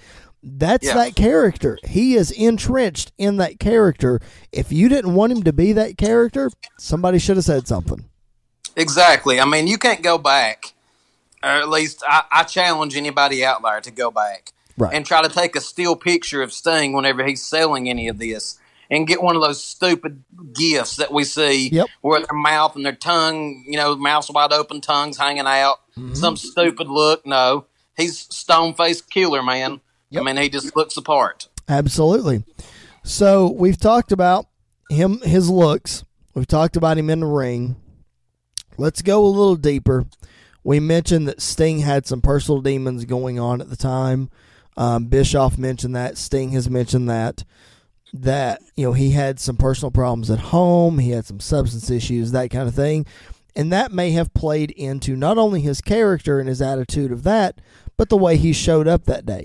That's 0.42 0.86
Yeah. 0.86 0.94
that 0.94 1.16
character. 1.16 1.78
He 1.86 2.14
is 2.14 2.30
entrenched 2.30 3.12
in 3.18 3.36
that 3.38 3.58
character. 3.58 4.20
If 4.52 4.70
you 4.72 4.88
didn't 4.88 5.14
want 5.14 5.32
him 5.32 5.42
to 5.42 5.52
be 5.52 5.72
that 5.72 5.98
character, 5.98 6.50
somebody 6.78 7.18
should 7.18 7.36
have 7.36 7.44
said 7.44 7.66
something. 7.66 8.04
Exactly. 8.76 9.40
I 9.40 9.44
mean, 9.44 9.66
you 9.66 9.78
can't 9.78 10.02
go 10.02 10.18
back. 10.18 10.74
Or 11.42 11.48
at 11.50 11.68
least 11.68 12.02
I, 12.06 12.24
I 12.32 12.42
challenge 12.44 12.96
anybody 12.96 13.44
out 13.44 13.62
there 13.62 13.80
to 13.80 13.90
go 13.90 14.10
back 14.10 14.52
Right. 14.76 14.92
and 14.94 15.04
try 15.06 15.22
to 15.22 15.28
take 15.28 15.56
a 15.56 15.60
still 15.60 15.96
picture 15.96 16.42
of 16.42 16.52
Sting 16.52 16.92
whenever 16.92 17.24
he's 17.24 17.42
selling 17.42 17.88
any 17.88 18.08
of 18.08 18.18
this, 18.18 18.58
and 18.90 19.06
get 19.06 19.22
one 19.22 19.36
of 19.36 19.42
those 19.42 19.62
stupid 19.62 20.22
gifts 20.54 20.96
that 20.96 21.12
we 21.12 21.22
see 21.24 21.68
Yep. 21.70 21.86
where 22.00 22.20
their 22.20 22.36
mouth 22.38 22.74
and 22.74 22.84
their 22.86 22.94
tongue, 22.94 23.64
you 23.68 23.76
know, 23.76 23.94
mouths 23.96 24.30
wide 24.30 24.52
open, 24.52 24.80
tongues 24.80 25.18
hanging 25.18 25.46
out, 25.46 25.80
Mm-hmm. 25.96 26.14
some 26.14 26.36
stupid 26.36 26.86
look. 26.88 27.26
No, 27.26 27.66
he's 27.96 28.20
stone 28.34 28.72
faced 28.74 29.10
killer, 29.10 29.42
man. 29.42 29.80
Yep. 30.10 30.22
I 30.22 30.24
mean, 30.24 30.36
he 30.36 30.48
just 30.48 30.74
looks 30.76 30.94
the 30.94 31.02
part. 31.02 31.48
Absolutely. 31.68 32.44
So 33.04 33.50
we've 33.50 33.78
talked 33.78 34.12
about 34.12 34.46
him, 34.90 35.20
his 35.22 35.50
looks. 35.50 36.04
We've 36.34 36.46
talked 36.46 36.76
about 36.76 36.98
him 36.98 37.10
in 37.10 37.20
the 37.20 37.26
ring. 37.26 37.76
Let's 38.76 39.02
go 39.02 39.24
a 39.24 39.26
little 39.26 39.56
deeper. 39.56 40.06
We 40.64 40.80
mentioned 40.80 41.28
that 41.28 41.42
Sting 41.42 41.80
had 41.80 42.06
some 42.06 42.20
personal 42.20 42.60
demons 42.60 43.04
going 43.04 43.38
on 43.38 43.60
at 43.60 43.70
the 43.70 43.76
time. 43.76 44.30
Um, 44.76 45.06
Bischoff 45.06 45.58
mentioned 45.58 45.96
that. 45.96 46.16
Sting 46.16 46.50
has 46.50 46.70
mentioned 46.70 47.08
that. 47.10 47.44
That, 48.12 48.62
you 48.76 48.84
know, 48.84 48.92
he 48.92 49.10
had 49.10 49.40
some 49.40 49.56
personal 49.56 49.90
problems 49.90 50.30
at 50.30 50.38
home. 50.38 50.98
He 50.98 51.10
had 51.10 51.26
some 51.26 51.40
substance 51.40 51.90
issues, 51.90 52.32
that 52.32 52.50
kind 52.50 52.68
of 52.68 52.74
thing. 52.74 53.04
And 53.56 53.72
that 53.72 53.92
may 53.92 54.12
have 54.12 54.32
played 54.32 54.70
into 54.70 55.16
not 55.16 55.36
only 55.36 55.60
his 55.60 55.80
character 55.80 56.38
and 56.38 56.48
his 56.48 56.62
attitude 56.62 57.10
of 57.10 57.24
that, 57.24 57.60
but 57.96 58.08
the 58.08 58.16
way 58.16 58.36
he 58.36 58.52
showed 58.52 58.86
up 58.86 59.04
that 59.04 59.26
day. 59.26 59.44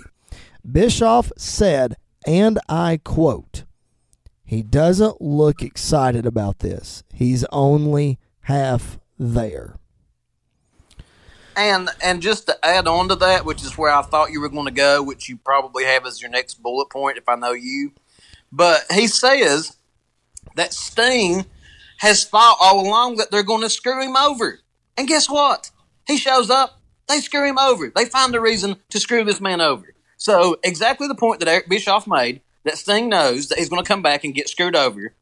Bischoff 0.70 1.30
said, 1.36 1.96
and 2.26 2.58
I 2.68 3.00
quote, 3.04 3.64
he 4.44 4.62
doesn't 4.62 5.20
look 5.20 5.62
excited 5.62 6.26
about 6.26 6.60
this. 6.60 7.02
He's 7.12 7.44
only 7.52 8.18
half 8.42 8.98
there. 9.18 9.76
And 11.56 11.88
and 12.02 12.20
just 12.20 12.46
to 12.46 12.64
add 12.64 12.88
on 12.88 13.08
to 13.08 13.14
that, 13.16 13.44
which 13.44 13.62
is 13.62 13.78
where 13.78 13.92
I 13.92 14.02
thought 14.02 14.32
you 14.32 14.40
were 14.40 14.48
going 14.48 14.66
to 14.66 14.72
go, 14.72 15.02
which 15.02 15.28
you 15.28 15.36
probably 15.36 15.84
have 15.84 16.04
as 16.04 16.20
your 16.20 16.30
next 16.30 16.62
bullet 16.62 16.90
point 16.90 17.16
if 17.16 17.28
I 17.28 17.36
know 17.36 17.52
you. 17.52 17.92
But 18.50 18.84
he 18.92 19.06
says 19.06 19.76
that 20.56 20.74
Sting 20.74 21.46
has 21.98 22.24
thought 22.24 22.58
all 22.60 22.86
along 22.86 23.16
that 23.16 23.30
they're 23.30 23.44
going 23.44 23.62
to 23.62 23.70
screw 23.70 24.02
him 24.02 24.16
over. 24.16 24.60
And 24.96 25.08
guess 25.08 25.30
what? 25.30 25.70
He 26.06 26.16
shows 26.16 26.50
up, 26.50 26.80
they 27.08 27.20
screw 27.20 27.48
him 27.48 27.58
over. 27.58 27.90
They 27.94 28.04
find 28.04 28.34
a 28.34 28.40
reason 28.40 28.76
to 28.90 29.00
screw 29.00 29.24
this 29.24 29.40
man 29.40 29.60
over. 29.60 29.94
So, 30.24 30.56
exactly 30.64 31.06
the 31.06 31.14
point 31.14 31.40
that 31.40 31.50
Eric 31.50 31.68
Bischoff 31.68 32.06
made 32.06 32.40
that 32.64 32.78
Sting 32.78 33.10
knows 33.10 33.48
that 33.48 33.58
he's 33.58 33.68
going 33.68 33.82
to 33.82 33.86
come 33.86 34.00
back 34.00 34.24
and 34.24 34.32
get 34.32 34.48
screwed 34.48 34.74
over. 34.74 35.12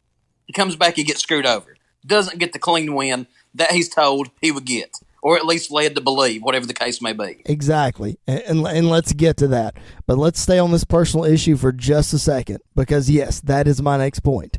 He 0.47 0.53
comes 0.53 0.77
back, 0.77 0.95
he 0.95 1.03
gets 1.03 1.21
screwed 1.21 1.45
over. 1.45 1.77
Doesn't 2.07 2.39
get 2.39 2.53
the 2.53 2.61
clean 2.61 2.95
win 2.95 3.27
that 3.53 3.73
he's 3.73 3.89
told 3.89 4.31
he 4.41 4.53
would 4.53 4.65
get 4.65 4.93
or 5.21 5.37
at 5.37 5.45
least 5.45 5.73
led 5.73 5.97
to 5.97 6.01
believe, 6.01 6.45
whatever 6.45 6.67
the 6.67 6.73
case 6.73 7.03
may 7.03 7.13
be. 7.13 7.43
Exactly. 7.47 8.21
And, 8.29 8.43
and, 8.43 8.67
and, 8.69 8.91
let's 8.91 9.13
get 9.13 9.39
to 9.39 9.49
that. 9.49 9.77
But 10.07 10.19
let's 10.19 10.39
stay 10.39 10.61
on 10.61 10.71
this 10.71 10.85
personal 10.85 11.25
issue 11.25 11.57
for 11.57 11.73
just 11.73 12.13
a 12.13 12.19
second 12.21 12.59
because, 12.77 13.11
yes, 13.11 13.41
that 13.41 13.67
is 13.67 13.83
my 13.83 13.97
next 13.97 14.21
point. 14.21 14.57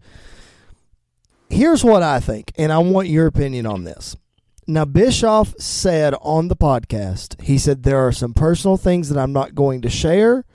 Here's 1.49 1.85
what 1.85 2.03
I 2.03 2.19
think, 2.19 2.51
and 2.57 2.69
I 2.71 2.79
want 2.79 3.07
your 3.07 3.27
opinion 3.27 3.65
on 3.65 3.85
this. 3.85 4.17
Now, 4.65 4.85
Bischoff 4.85 5.53
said 5.59 6.15
on 6.21 6.47
the 6.47 6.55
podcast, 6.55 7.41
he 7.41 7.57
said, 7.57 7.83
there 7.83 7.99
are 7.99 8.11
some 8.11 8.33
personal 8.33 8.77
things 8.77 9.09
that 9.09 9.19
I'm 9.19 9.33
not 9.33 9.55
going 9.55 9.81
to 9.81 9.89
share. 9.89 10.45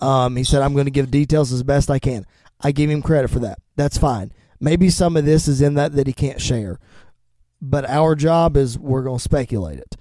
Um, 0.00 0.36
he 0.36 0.44
said, 0.44 0.62
I'm 0.62 0.74
going 0.74 0.86
to 0.86 0.92
give 0.92 1.10
details 1.10 1.52
as 1.52 1.62
best 1.62 1.90
I 1.90 1.98
can. 1.98 2.24
I 2.60 2.72
give 2.72 2.90
him 2.90 3.02
credit 3.02 3.28
for 3.28 3.40
that. 3.40 3.58
That's 3.76 3.98
fine. 3.98 4.32
Maybe 4.60 4.90
some 4.90 5.16
of 5.16 5.24
this 5.24 5.48
is 5.48 5.60
in 5.60 5.74
that 5.74 5.92
that 5.92 6.06
he 6.06 6.12
can't 6.12 6.40
share 6.40 6.78
but 7.62 7.88
our 7.88 8.16
job 8.16 8.56
is 8.56 8.76
we're 8.76 9.04
going 9.04 9.18
to 9.18 9.22
speculate 9.22 9.78
it. 9.78 9.96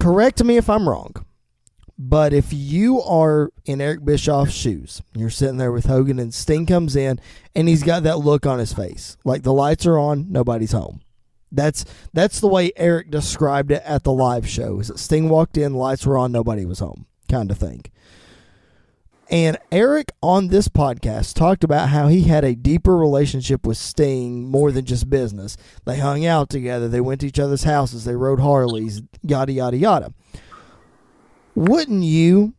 Correct 0.00 0.42
me 0.44 0.56
if 0.56 0.68
I'm 0.68 0.88
wrong, 0.88 1.14
but 1.96 2.32
if 2.34 2.52
you 2.52 3.00
are 3.00 3.50
in 3.64 3.80
Eric 3.80 4.04
Bischoff's 4.04 4.52
shoes, 4.52 5.00
you're 5.14 5.30
sitting 5.30 5.56
there 5.56 5.72
with 5.72 5.86
Hogan 5.86 6.18
and 6.18 6.34
Sting 6.34 6.66
comes 6.66 6.96
in 6.96 7.20
and 7.54 7.68
he's 7.68 7.82
got 7.82 8.02
that 8.02 8.18
look 8.18 8.44
on 8.44 8.58
his 8.58 8.74
face, 8.74 9.16
like 9.24 9.42
the 9.42 9.52
lights 9.52 9.86
are 9.86 9.98
on, 9.98 10.30
nobody's 10.30 10.72
home. 10.72 11.00
That's 11.56 11.84
that's 12.12 12.38
the 12.40 12.48
way 12.48 12.72
Eric 12.76 13.10
described 13.10 13.70
it 13.72 13.82
at 13.84 14.04
the 14.04 14.12
live 14.12 14.48
show. 14.48 14.78
Is 14.78 14.88
that 14.88 14.98
Sting 14.98 15.28
walked 15.28 15.56
in, 15.56 15.74
lights 15.74 16.06
were 16.06 16.18
on, 16.18 16.30
nobody 16.30 16.64
was 16.64 16.78
home, 16.78 17.06
kind 17.28 17.50
of 17.50 17.58
thing. 17.58 17.84
And 19.28 19.58
Eric 19.72 20.12
on 20.22 20.48
this 20.48 20.68
podcast 20.68 21.34
talked 21.34 21.64
about 21.64 21.88
how 21.88 22.06
he 22.06 22.22
had 22.22 22.44
a 22.44 22.54
deeper 22.54 22.96
relationship 22.96 23.66
with 23.66 23.76
Sting 23.76 24.44
more 24.44 24.70
than 24.70 24.84
just 24.84 25.10
business. 25.10 25.56
They 25.84 25.98
hung 25.98 26.24
out 26.24 26.48
together, 26.48 26.86
they 26.86 27.00
went 27.00 27.22
to 27.22 27.26
each 27.26 27.40
other's 27.40 27.64
houses, 27.64 28.04
they 28.04 28.14
rode 28.14 28.38
Harleys, 28.38 29.02
yada, 29.22 29.52
yada, 29.52 29.76
yada. 29.76 30.14
Wouldn't 31.56 32.04
you, 32.04 32.54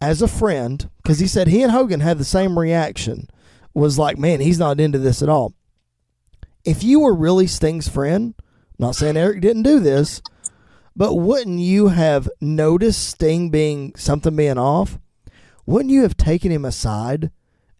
as 0.00 0.22
a 0.22 0.28
friend, 0.28 0.88
because 1.02 1.18
he 1.18 1.26
said 1.26 1.48
he 1.48 1.62
and 1.62 1.72
Hogan 1.72 2.00
had 2.00 2.16
the 2.16 2.24
same 2.24 2.58
reaction, 2.58 3.28
was 3.74 3.98
like, 3.98 4.16
man, 4.16 4.40
he's 4.40 4.58
not 4.58 4.80
into 4.80 4.98
this 4.98 5.20
at 5.22 5.28
all. 5.28 5.52
If 6.64 6.82
you 6.82 7.00
were 7.00 7.14
really 7.14 7.46
Sting's 7.46 7.88
friend, 7.88 8.34
not 8.78 8.94
saying 8.94 9.16
Eric 9.16 9.40
didn't 9.40 9.62
do 9.62 9.80
this, 9.80 10.22
but 10.94 11.14
wouldn't 11.14 11.60
you 11.60 11.88
have 11.88 12.28
noticed 12.40 13.08
Sting 13.08 13.50
being 13.50 13.94
something 13.96 14.34
being 14.34 14.58
off? 14.58 14.98
wouldn't 15.68 15.92
you 15.92 16.00
have 16.00 16.16
taken 16.16 16.50
him 16.50 16.64
aside 16.64 17.30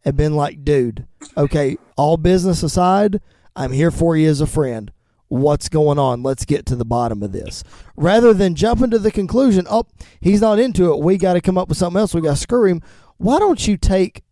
and 0.05 0.15
been 0.15 0.35
like, 0.35 0.63
dude, 0.63 1.07
okay, 1.39 1.79
all 1.97 2.19
business 2.19 2.63
aside, 2.63 3.19
I'm 3.57 3.73
here 3.73 3.91
for 3.91 4.15
you 4.15 4.29
as 4.29 4.43
a 4.43 4.47
friend. 4.47 4.93
What's 5.29 5.71
going 5.71 5.99
on? 5.99 6.23
Let's 6.23 6.45
get 6.45 6.67
to 6.67 6.77
the 6.77 6.85
bottom 6.85 7.23
of 7.23 7.33
this. 7.33 7.65
Rather 7.97 8.35
than 8.35 8.55
jumping 8.55 8.91
to 8.91 8.99
the 8.99 9.11
conclusion, 9.11 9.67
oh, 9.71 9.87
he's 10.21 10.43
not 10.43 10.59
into 10.59 10.93
it. 10.93 11.01
We 11.01 11.17
got 11.17 11.33
to 11.33 11.41
come 11.41 11.57
up 11.57 11.71
with 11.71 11.79
something 11.79 11.99
else. 11.99 12.13
We 12.13 12.21
got 12.21 12.33
to 12.33 12.37
screw 12.37 12.67
him. 12.67 12.83
Why 13.17 13.39
don't 13.39 13.67
you 13.67 13.79
take 13.79 14.23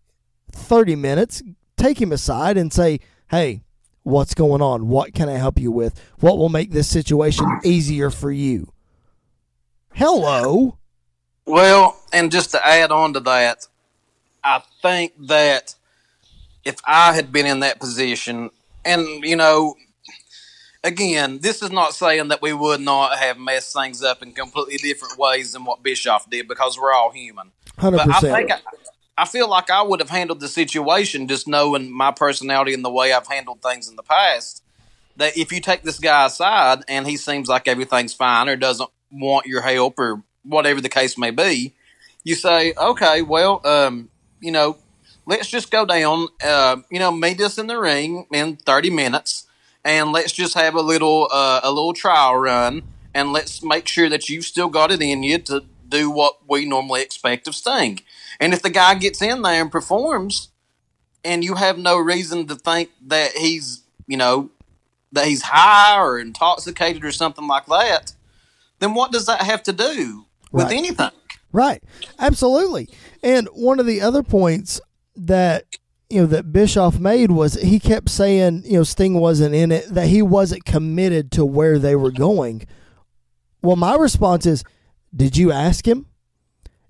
30 0.53 0.95
minutes, 0.95 1.43
take 1.79 1.99
him 1.99 2.13
aside, 2.13 2.59
and 2.59 2.71
say, 2.71 3.01
hey, 3.31 3.63
what's 4.07 4.35
going 4.35 4.63
on? 4.63 4.89
What 4.89 5.15
can 5.15 5.29
I 5.29 5.37
help 5.37 5.59
you 5.59 5.73
with? 5.73 6.01
What 6.21 6.39
will 6.39 6.49
make 6.49 6.71
this 6.71 6.89
situation 6.89 7.45
easier 7.65 8.09
for 8.09 8.31
you? 8.31 8.73
Hello. 9.93 10.79
Well, 11.45 12.01
and 12.13 12.31
just 12.31 12.53
to 12.53 12.65
add 12.65 12.93
on 12.93 13.15
to 13.15 13.21
that, 13.21 13.67
I 14.45 14.63
think 14.81 15.15
that 15.27 15.75
if 16.65 16.77
I 16.87 17.15
had 17.15 17.33
been 17.33 17.47
in 17.47 17.61
that 17.61 17.81
position, 17.81 18.51
and 18.85 19.25
you 19.25 19.35
know, 19.35 19.75
again, 20.85 21.41
this 21.41 21.61
is 21.61 21.73
not 21.73 21.93
saying 21.93 22.29
that 22.29 22.41
we 22.41 22.53
would 22.53 22.81
not 22.81 23.19
have 23.19 23.39
messed 23.39 23.75
things 23.75 24.05
up 24.05 24.23
in 24.23 24.33
completely 24.33 24.79
different 24.79 25.19
ways 25.19 25.53
than 25.53 25.65
what 25.65 25.83
Bischoff 25.83 26.31
did 26.31 26.47
because 26.47 26.79
we're 26.79 26.93
all 26.93 27.11
human. 27.11 27.51
100%. 27.79 27.91
But 27.91 28.09
I 28.09 28.21
think 28.21 28.53
I, 28.53 28.59
I 29.19 29.25
feel 29.25 29.49
like 29.49 29.71
I 29.71 29.83
would 29.83 30.01
have 30.01 30.11
handled 30.11 30.41
the 30.41 30.49
situation 30.49 31.29
just 31.29 31.49
knowing 31.49 31.91
my 31.91 32.11
personality 32.11 32.75
and 32.75 32.85
the 32.85 32.91
way 32.91 33.13
I've 33.13 33.27
handled 33.27 33.63
things 33.63 33.89
in 33.89 33.97
the 33.97 34.03
past. 34.03 34.63
That 35.17 35.37
if 35.39 35.51
you 35.51 35.61
take 35.61 35.83
this 35.83 35.99
guy 35.99 36.27
aside 36.27 36.81
and 36.89 37.07
he 37.07 37.17
seems 37.17 37.49
like 37.49 37.67
everything's 37.67 38.13
fine 38.13 38.49
or 38.49 38.57
doesn't 38.57 38.91
want 39.11 39.47
your 39.47 39.63
help 39.63 39.99
or 39.99 40.23
whatever 40.43 40.83
the 40.83 40.91
case 40.91 41.17
may 41.17 41.31
be, 41.31 41.75
you 42.23 42.35
say, 42.35 42.75
okay, 42.77 43.23
well, 43.23 43.67
um, 43.67 44.11
you 44.41 44.53
know, 44.53 44.77
let's 45.25 45.49
just 45.49 45.71
go 45.71 45.87
down, 45.87 46.29
uh, 46.45 46.77
you 46.91 46.99
know, 46.99 47.11
meet 47.11 47.41
us 47.41 47.57
in 47.57 47.69
the 47.69 47.79
ring 47.79 48.27
in 48.31 48.57
30 48.57 48.91
minutes 48.91 49.47
and 49.85 50.13
let's 50.13 50.33
just 50.33 50.55
have 50.55 50.75
a 50.75 50.83
little, 50.83 51.29
uh, 51.33 51.61
a 51.63 51.71
little 51.71 51.95
trial 51.95 52.37
run 52.37 52.83
and 53.15 53.33
let's 53.33 53.63
make 53.63 53.89
sure 53.89 54.11
that 54.11 54.29
you've 54.29 54.45
still 54.45 54.69
got 54.69 54.91
it 54.91 55.01
in 55.01 55.23
you 55.23 55.39
to 55.39 55.65
do 55.89 56.11
what 56.11 56.39
we 56.47 56.67
normally 56.67 57.01
expect 57.01 57.49
of 57.49 57.55
Sting. 57.55 58.01
And 58.41 58.53
if 58.53 58.63
the 58.63 58.71
guy 58.71 58.95
gets 58.95 59.23
in 59.23 59.43
there 59.43 59.63
and 59.63 59.71
performs 59.71 60.51
and 61.25 61.45
you 61.45 61.55
have 61.55 61.79
no 61.79 61.99
reason 61.99 62.47
to 62.47 62.55
think 62.55 62.91
that 63.07 63.33
he's, 63.33 63.83
you 64.07 64.17
know, 64.17 64.51
that 65.13 65.27
he's 65.27 65.43
high 65.43 65.99
or 65.99 66.19
intoxicated 66.19 67.05
or 67.05 67.13
something 67.13 67.47
like 67.47 67.67
that, 67.67 68.13
then 68.79 68.95
what 68.95 69.13
does 69.13 69.27
that 69.27 69.43
have 69.43 69.63
to 69.65 69.73
do 69.73 70.27
with 70.53 70.67
right. 70.67 70.77
anything. 70.77 71.11
Right. 71.53 71.83
Absolutely. 72.19 72.89
And 73.23 73.49
one 73.49 73.81
of 73.81 73.87
the 73.87 74.01
other 74.01 74.23
points 74.23 74.81
that 75.17 75.65
you 76.11 76.21
know 76.21 76.27
that 76.27 76.53
Bischoff 76.53 76.99
made 76.99 77.31
was 77.31 77.55
he 77.55 77.81
kept 77.81 78.11
saying, 78.11 78.63
you 78.65 78.75
know, 78.75 78.83
Sting 78.85 79.15
wasn't 79.15 79.55
in 79.55 79.73
it, 79.73 79.87
that 79.89 80.07
he 80.07 80.23
wasn't 80.23 80.65
committed 80.65 81.33
to 81.33 81.45
where 81.45 81.79
they 81.79 81.97
were 81.97 82.13
going. 82.13 82.67
Well, 83.63 83.77
my 83.77 83.97
response 83.97 84.47
is, 84.47 84.63
did 85.15 85.37
you 85.37 85.51
ask 85.51 85.87
him? 85.87 86.07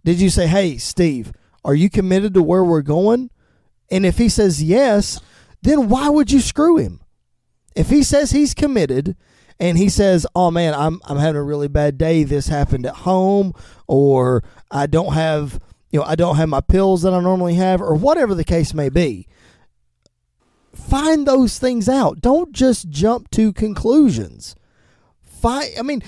Did 0.07 0.21
you 0.21 0.31
say, 0.31 0.47
"Hey, 0.47 0.79
Steve, 0.79 1.33
are 1.64 1.75
you 1.75 1.90
committed 1.90 2.33
to 2.35 2.42
where 2.42 2.62
we're 2.62 2.81
going?" 2.81 3.29
And 3.90 4.07
if 4.07 4.19
he 4.19 4.29
says 4.29 4.62
yes, 4.62 5.21
then 5.62 5.88
why 5.88 6.09
would 6.09 6.31
you 6.31 6.38
screw 6.38 6.77
him? 6.77 7.01
If 7.75 7.90
he 7.90 8.05
says 8.05 8.31
he's 8.31 8.55
committed 8.55 9.16
and 9.59 9.77
he 9.77 9.88
says, 9.88 10.25
"Oh 10.33 10.53
man, 10.53 10.75
I'm 10.75 11.01
I'm 11.07 11.19
having 11.19 11.35
a 11.35 11.42
really 11.42 11.66
bad 11.66 11.99
day. 11.99 12.23
This 12.23 12.47
happened 12.47 12.87
at 12.87 12.95
home, 12.99 13.53
or 13.88 14.45
I 14.71 14.87
don't 14.87 15.14
have 15.14 15.59
you 15.90 15.99
know 15.99 16.07
I 16.07 16.14
don't 16.14 16.37
have 16.37 16.49
my 16.49 16.61
pills 16.61 17.03
that 17.03 17.12
I 17.12 17.21
normally 17.21 17.55
have, 17.55 17.83
or 17.83 17.97
whatever 17.97 18.37
the 18.37 18.45
case 18.45 18.73
may 18.73 18.88
be." 18.88 19.27
Find 20.73 21.27
those 21.27 21.59
things 21.59 21.88
out. 21.88 22.21
Don't 22.21 22.53
just 22.53 22.90
jump 22.90 23.29
to 23.33 23.53
conclusions. 23.53 24.55
Find. 25.25 25.69
I 25.77 25.83
mean, 25.83 26.05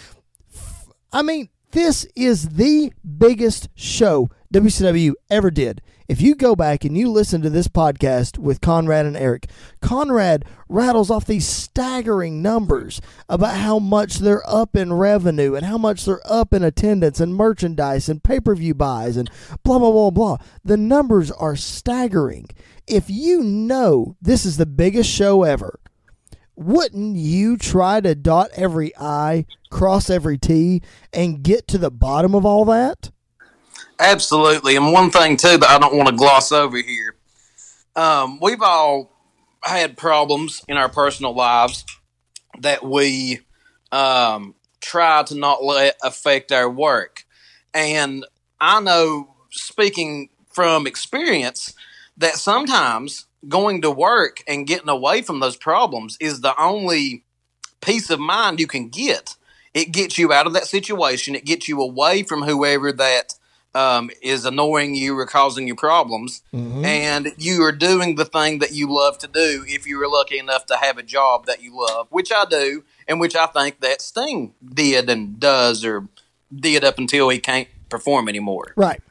I 1.13 1.23
mean, 1.23 1.49
this 1.73 2.07
is 2.17 2.51
the 2.51 2.93
biggest 3.19 3.69
show 3.75 4.31
WCW 4.53 5.13
ever 5.31 5.51
did. 5.51 5.83
If 6.09 6.23
you 6.23 6.35
go 6.35 6.57
back 6.57 6.87
and 6.87 6.97
you 6.97 7.11
listen 7.11 7.43
to 7.43 7.51
this 7.51 7.69
podcast 7.69 8.39
with 8.39 8.63
Conrad 8.63 9.05
and 9.05 9.15
Eric, 9.15 9.51
Conrad 9.83 10.47
rattles 10.67 11.11
off 11.11 11.27
these 11.27 11.47
staggering 11.47 12.41
numbers 12.41 13.03
about 13.29 13.59
how 13.59 13.79
much 13.79 14.21
they're 14.21 14.49
up 14.49 14.75
in 14.75 14.95
revenue 14.95 15.55
and 15.55 15.67
how 15.67 15.77
much 15.77 16.07
they're 16.07 16.23
up 16.25 16.55
in 16.55 16.63
attendance 16.63 17.21
and 17.21 17.35
merchandise 17.35 18.09
and 18.09 18.25
pay 18.25 18.41
per 18.41 18.55
view 18.55 18.73
buys 18.73 19.19
and 19.19 19.31
blah, 19.63 19.79
blah, 19.79 19.93
blah, 19.93 20.11
blah. 20.11 20.39
The 20.65 20.79
numbers 20.79 21.31
are 21.31 21.57
staggering. 21.57 22.49
If 22.87 23.11
you 23.11 23.43
know 23.43 24.17
this 24.23 24.47
is 24.47 24.57
the 24.57 24.65
biggest 24.65 25.11
show 25.11 25.43
ever, 25.43 25.79
wouldn't 26.59 27.17
you 27.17 27.57
try 27.57 28.01
to 28.01 28.15
dot 28.15 28.51
every 28.55 28.93
I, 28.99 29.47
cross 29.71 30.11
every 30.11 30.39
T, 30.39 30.83
and 31.13 31.43
get 31.43 31.69
to 31.69 31.79
the 31.79 31.91
bottom 31.91 32.35
of 32.35 32.45
all 32.45 32.65
that? 32.67 33.11
Absolutely. 34.01 34.77
And 34.77 34.93
one 34.93 35.11
thing, 35.11 35.37
too, 35.37 35.57
that 35.57 35.71
I 35.71 35.79
don't 35.79 35.97
want 35.97 36.09
to 36.09 36.15
gloss 36.15 36.53
over 36.53 36.77
here 36.77 37.15
um, 37.99 38.39
we've 38.41 38.63
all 38.63 39.11
had 39.63 39.97
problems 39.97 40.63
in 40.69 40.77
our 40.77 40.89
personal 40.89 41.35
lives 41.35 41.85
that 42.61 42.85
we 42.85 43.41
um, 43.91 44.55
try 44.81 45.25
to 45.25 45.35
not 45.35 45.65
let 45.65 45.97
affect 46.05 46.53
our 46.53 46.71
work. 46.71 47.25
And 47.75 48.25
I 48.61 48.81
know, 48.81 49.35
speaking 49.51 50.29
from 50.47 50.87
experience, 50.87 51.75
that 52.17 52.35
sometimes 52.35 53.27
going 53.47 53.83
to 53.83 53.91
work 53.91 54.43
and 54.47 54.67
getting 54.67 54.89
away 54.89 55.23
from 55.23 55.41
those 55.41 55.57
problems 55.57 56.17
is 56.21 56.41
the 56.41 56.61
only 56.61 57.25
peace 57.81 58.11
of 58.11 58.19
mind 58.19 58.59
you 58.61 58.67
can 58.67 58.89
get. 58.89 59.37
It 59.75 59.93
gets 59.93 60.19
you 60.19 60.33
out 60.33 60.47
of 60.47 60.55
that 60.55 60.67
situation. 60.67 61.35
It 61.35 61.45
gets 61.45 61.69
you 61.69 61.81
away 61.81 62.23
from 62.23 62.43
whoever 62.43 62.91
that 62.93 63.35
um, 63.75 64.11
is 64.23 64.45
annoying 64.45 64.95
you 64.95 65.17
or 65.17 65.27
causing 65.27 65.69
you 65.69 65.77
problems, 65.77 66.43
mm-hmm. 66.53 66.85
and 66.85 67.33
you 67.37 67.63
are 67.63 67.73
doing 67.73 68.17
the 68.17 68.25
thing 68.25 68.59
that 68.59 68.73
you 68.73 68.93
love 68.93 69.19
to 69.19 69.29
do 69.29 69.65
if 69.67 69.87
you 69.87 70.03
are 70.03 70.09
lucky 70.09 70.39
enough 70.39 70.67
to 70.67 70.77
have 70.77 70.99
a 70.99 71.03
job 71.03 71.47
that 71.47 71.63
you 71.63 71.79
love, 71.79 72.09
which 72.11 72.33
I 72.33 72.45
do, 72.47 72.83
and 73.07 73.21
which 73.21 73.37
I 73.37 73.47
think 73.47 73.81
that 73.81 74.01
Sting 74.01 74.55
did 74.65 75.11
and 75.11 75.39
does 75.39 75.85
or 75.85 76.09
did 76.53 76.83
up 76.83 76.99
until 76.99 77.29
he 77.29 77.39
can't 77.39 77.69
perform 77.89 78.29
anymore. 78.29 78.73
Right. 78.75 79.03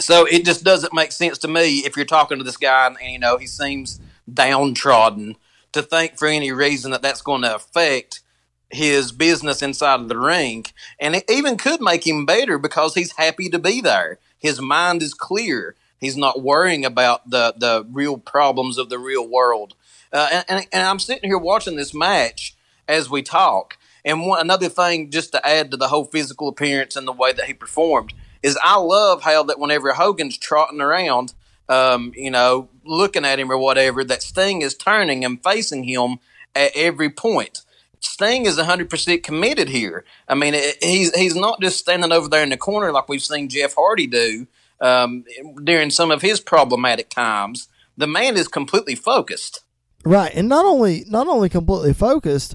So 0.00 0.24
it 0.24 0.44
just 0.44 0.64
doesn't 0.64 0.94
make 0.94 1.12
sense 1.12 1.38
to 1.38 1.48
me 1.48 1.80
if 1.80 1.96
you're 1.96 2.06
talking 2.06 2.38
to 2.38 2.44
this 2.44 2.56
guy 2.56 2.86
and, 2.86 2.96
and 3.00 3.12
you 3.12 3.18
know 3.18 3.36
he 3.36 3.46
seems 3.46 4.00
downtrodden 4.32 5.36
to 5.72 5.82
think 5.82 6.16
for 6.16 6.28
any 6.28 6.52
reason 6.52 6.90
that 6.92 7.02
that's 7.02 7.22
going 7.22 7.42
to 7.42 7.54
affect 7.54 8.20
his 8.70 9.12
business 9.12 9.62
inside 9.62 10.00
of 10.00 10.08
the 10.08 10.18
ring. 10.18 10.66
And 10.98 11.16
it 11.16 11.24
even 11.30 11.56
could 11.56 11.80
make 11.80 12.06
him 12.06 12.26
better 12.26 12.58
because 12.58 12.94
he's 12.94 13.12
happy 13.12 13.48
to 13.50 13.58
be 13.58 13.80
there. 13.80 14.18
His 14.38 14.60
mind 14.60 15.02
is 15.02 15.14
clear. 15.14 15.74
He's 16.00 16.16
not 16.16 16.42
worrying 16.42 16.84
about 16.84 17.28
the, 17.28 17.54
the 17.56 17.86
real 17.90 18.18
problems 18.18 18.78
of 18.78 18.88
the 18.88 18.98
real 18.98 19.26
world. 19.26 19.74
Uh, 20.12 20.28
and, 20.32 20.44
and, 20.48 20.66
and, 20.72 20.82
I'm 20.86 21.00
sitting 21.00 21.28
here 21.28 21.38
watching 21.38 21.76
this 21.76 21.92
match 21.92 22.56
as 22.86 23.10
we 23.10 23.22
talk. 23.22 23.76
And 24.04 24.26
one, 24.26 24.40
another 24.40 24.68
thing, 24.68 25.10
just 25.10 25.32
to 25.32 25.46
add 25.46 25.70
to 25.70 25.76
the 25.76 25.88
whole 25.88 26.04
physical 26.04 26.48
appearance 26.48 26.96
and 26.96 27.06
the 27.06 27.12
way 27.12 27.32
that 27.32 27.44
he 27.44 27.52
performed, 27.52 28.14
is 28.42 28.58
I 28.62 28.78
love 28.78 29.22
how 29.22 29.42
that 29.44 29.58
whenever 29.58 29.92
Hogan's 29.92 30.38
trotting 30.38 30.80
around, 30.80 31.34
um, 31.68 32.12
you 32.16 32.30
know, 32.30 32.68
looking 32.84 33.24
at 33.24 33.38
him 33.38 33.50
or 33.50 33.58
whatever, 33.58 34.04
that 34.04 34.22
Sting 34.22 34.62
is 34.62 34.74
turning 34.74 35.24
and 35.24 35.42
facing 35.42 35.84
him 35.84 36.18
at 36.54 36.72
every 36.74 37.10
point. 37.10 37.62
Sting 38.00 38.46
is 38.46 38.58
100% 38.58 39.22
committed 39.22 39.68
here. 39.68 40.04
I 40.28 40.34
mean, 40.34 40.54
he's 40.80 41.14
he's 41.14 41.34
not 41.34 41.60
just 41.60 41.78
standing 41.78 42.12
over 42.12 42.28
there 42.28 42.42
in 42.42 42.50
the 42.50 42.56
corner 42.56 42.92
like 42.92 43.08
we've 43.08 43.22
seen 43.22 43.48
Jeff 43.48 43.74
Hardy 43.74 44.06
do 44.06 44.46
um, 44.80 45.24
during 45.64 45.90
some 45.90 46.10
of 46.10 46.22
his 46.22 46.40
problematic 46.40 47.10
times. 47.10 47.68
The 47.96 48.06
man 48.06 48.36
is 48.36 48.46
completely 48.46 48.94
focused. 48.94 49.62
Right, 50.04 50.32
and 50.32 50.48
not 50.48 50.64
only 50.64 51.04
not 51.08 51.26
only 51.26 51.48
completely 51.48 51.92
focused, 51.92 52.54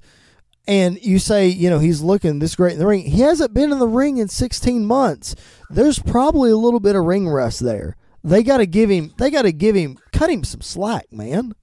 and 0.68 0.98
you 1.02 1.20
say 1.20 1.48
you 1.48 1.70
know 1.70 1.80
he's 1.80 2.02
looking 2.02 2.40
this 2.40 2.56
great 2.56 2.74
in 2.74 2.80
the 2.80 2.88
ring. 2.88 3.06
He 3.06 3.22
hasn't 3.22 3.54
been 3.54 3.72
in 3.72 3.80
the 3.80 3.88
ring 3.88 4.18
in 4.18 4.28
16 4.28 4.86
months. 4.86 5.36
There's 5.70 6.00
probably 6.00 6.52
a 6.52 6.58
little 6.58 6.80
bit 6.80 6.96
of 6.96 7.06
ring 7.06 7.28
rust 7.28 7.60
there. 7.60 7.96
They 8.24 8.44
got 8.44 8.58
to 8.58 8.66
give 8.66 8.90
him. 8.90 9.14
They 9.18 9.30
got 9.30 9.42
to 9.44 9.52
give 9.52 9.76
him. 9.76 9.98
Cut 10.12 10.30
him 10.30 10.44
some 10.44 10.62
slack, 10.62 11.12
man. 11.12 11.54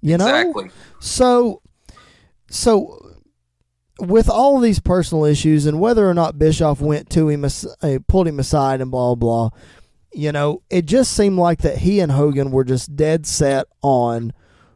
You 0.00 0.16
know. 0.16 0.26
Exactly. 0.26 0.70
So, 1.00 1.62
so 2.48 3.16
with 3.98 4.30
all 4.30 4.60
these 4.60 4.78
personal 4.78 5.24
issues 5.24 5.66
and 5.66 5.80
whether 5.80 6.08
or 6.08 6.14
not 6.14 6.38
Bischoff 6.38 6.80
went 6.80 7.10
to 7.10 7.28
him, 7.28 7.44
uh, 7.44 7.98
pulled 8.06 8.28
him 8.28 8.38
aside, 8.38 8.80
and 8.80 8.90
blah 8.90 9.16
blah, 9.16 9.50
you 10.12 10.32
know, 10.32 10.62
it 10.70 10.86
just 10.86 11.12
seemed 11.12 11.38
like 11.38 11.62
that 11.62 11.78
he 11.78 12.00
and 12.00 12.12
Hogan 12.12 12.50
were 12.50 12.64
just 12.64 12.94
dead 12.96 13.26
set 13.26 13.66
on 13.82 14.32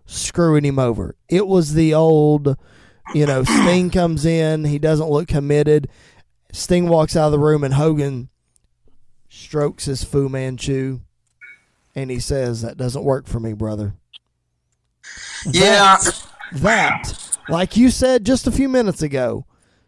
screwing 0.07 0.65
him 0.65 0.79
over. 0.79 1.17
It 1.29 1.47
was 1.47 1.75
the 1.75 1.95
old, 1.95 2.57
you 3.15 3.27
know, 3.27 3.45
Sting 3.45 3.91
comes 3.91 4.25
in, 4.25 4.65
he 4.65 4.79
doesn't 4.79 5.11
look 5.11 5.29
committed. 5.29 5.89
Sting 6.53 6.89
walks 6.89 7.17
out 7.17 7.27
of 7.27 7.33
the 7.33 7.39
room, 7.39 7.65
and 7.65 7.75
Hogan 7.75 8.29
strokes 9.29 9.87
his 9.87 10.05
Fu 10.05 10.29
Manchu, 10.29 11.01
and 11.95 12.11
he 12.11 12.21
says, 12.21 12.63
"That 12.63 12.77
doesn't 12.77 13.05
work 13.05 13.27
for 13.27 13.41
me, 13.41 13.53
brother." 13.53 13.95
Yeah, 15.47 15.99
that, 16.03 16.27
that 16.53 17.39
like 17.49 17.77
you 17.77 17.91
said 17.91 18.25
just 18.25 18.47
a 18.47 18.53
few 18.53 18.69
minutes 18.69 19.03
ago, 19.03 19.47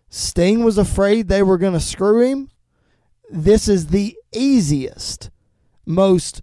Sting 0.08 0.64
was 0.64 0.78
afraid 0.78 1.28
they 1.28 1.42
were 1.42 1.58
going 1.58 1.72
to 1.72 1.80
screw 1.80 2.20
him. 2.20 2.50
This 3.30 3.68
is 3.68 3.88
the 3.88 4.16
easiest, 4.32 5.30
most 5.86 6.42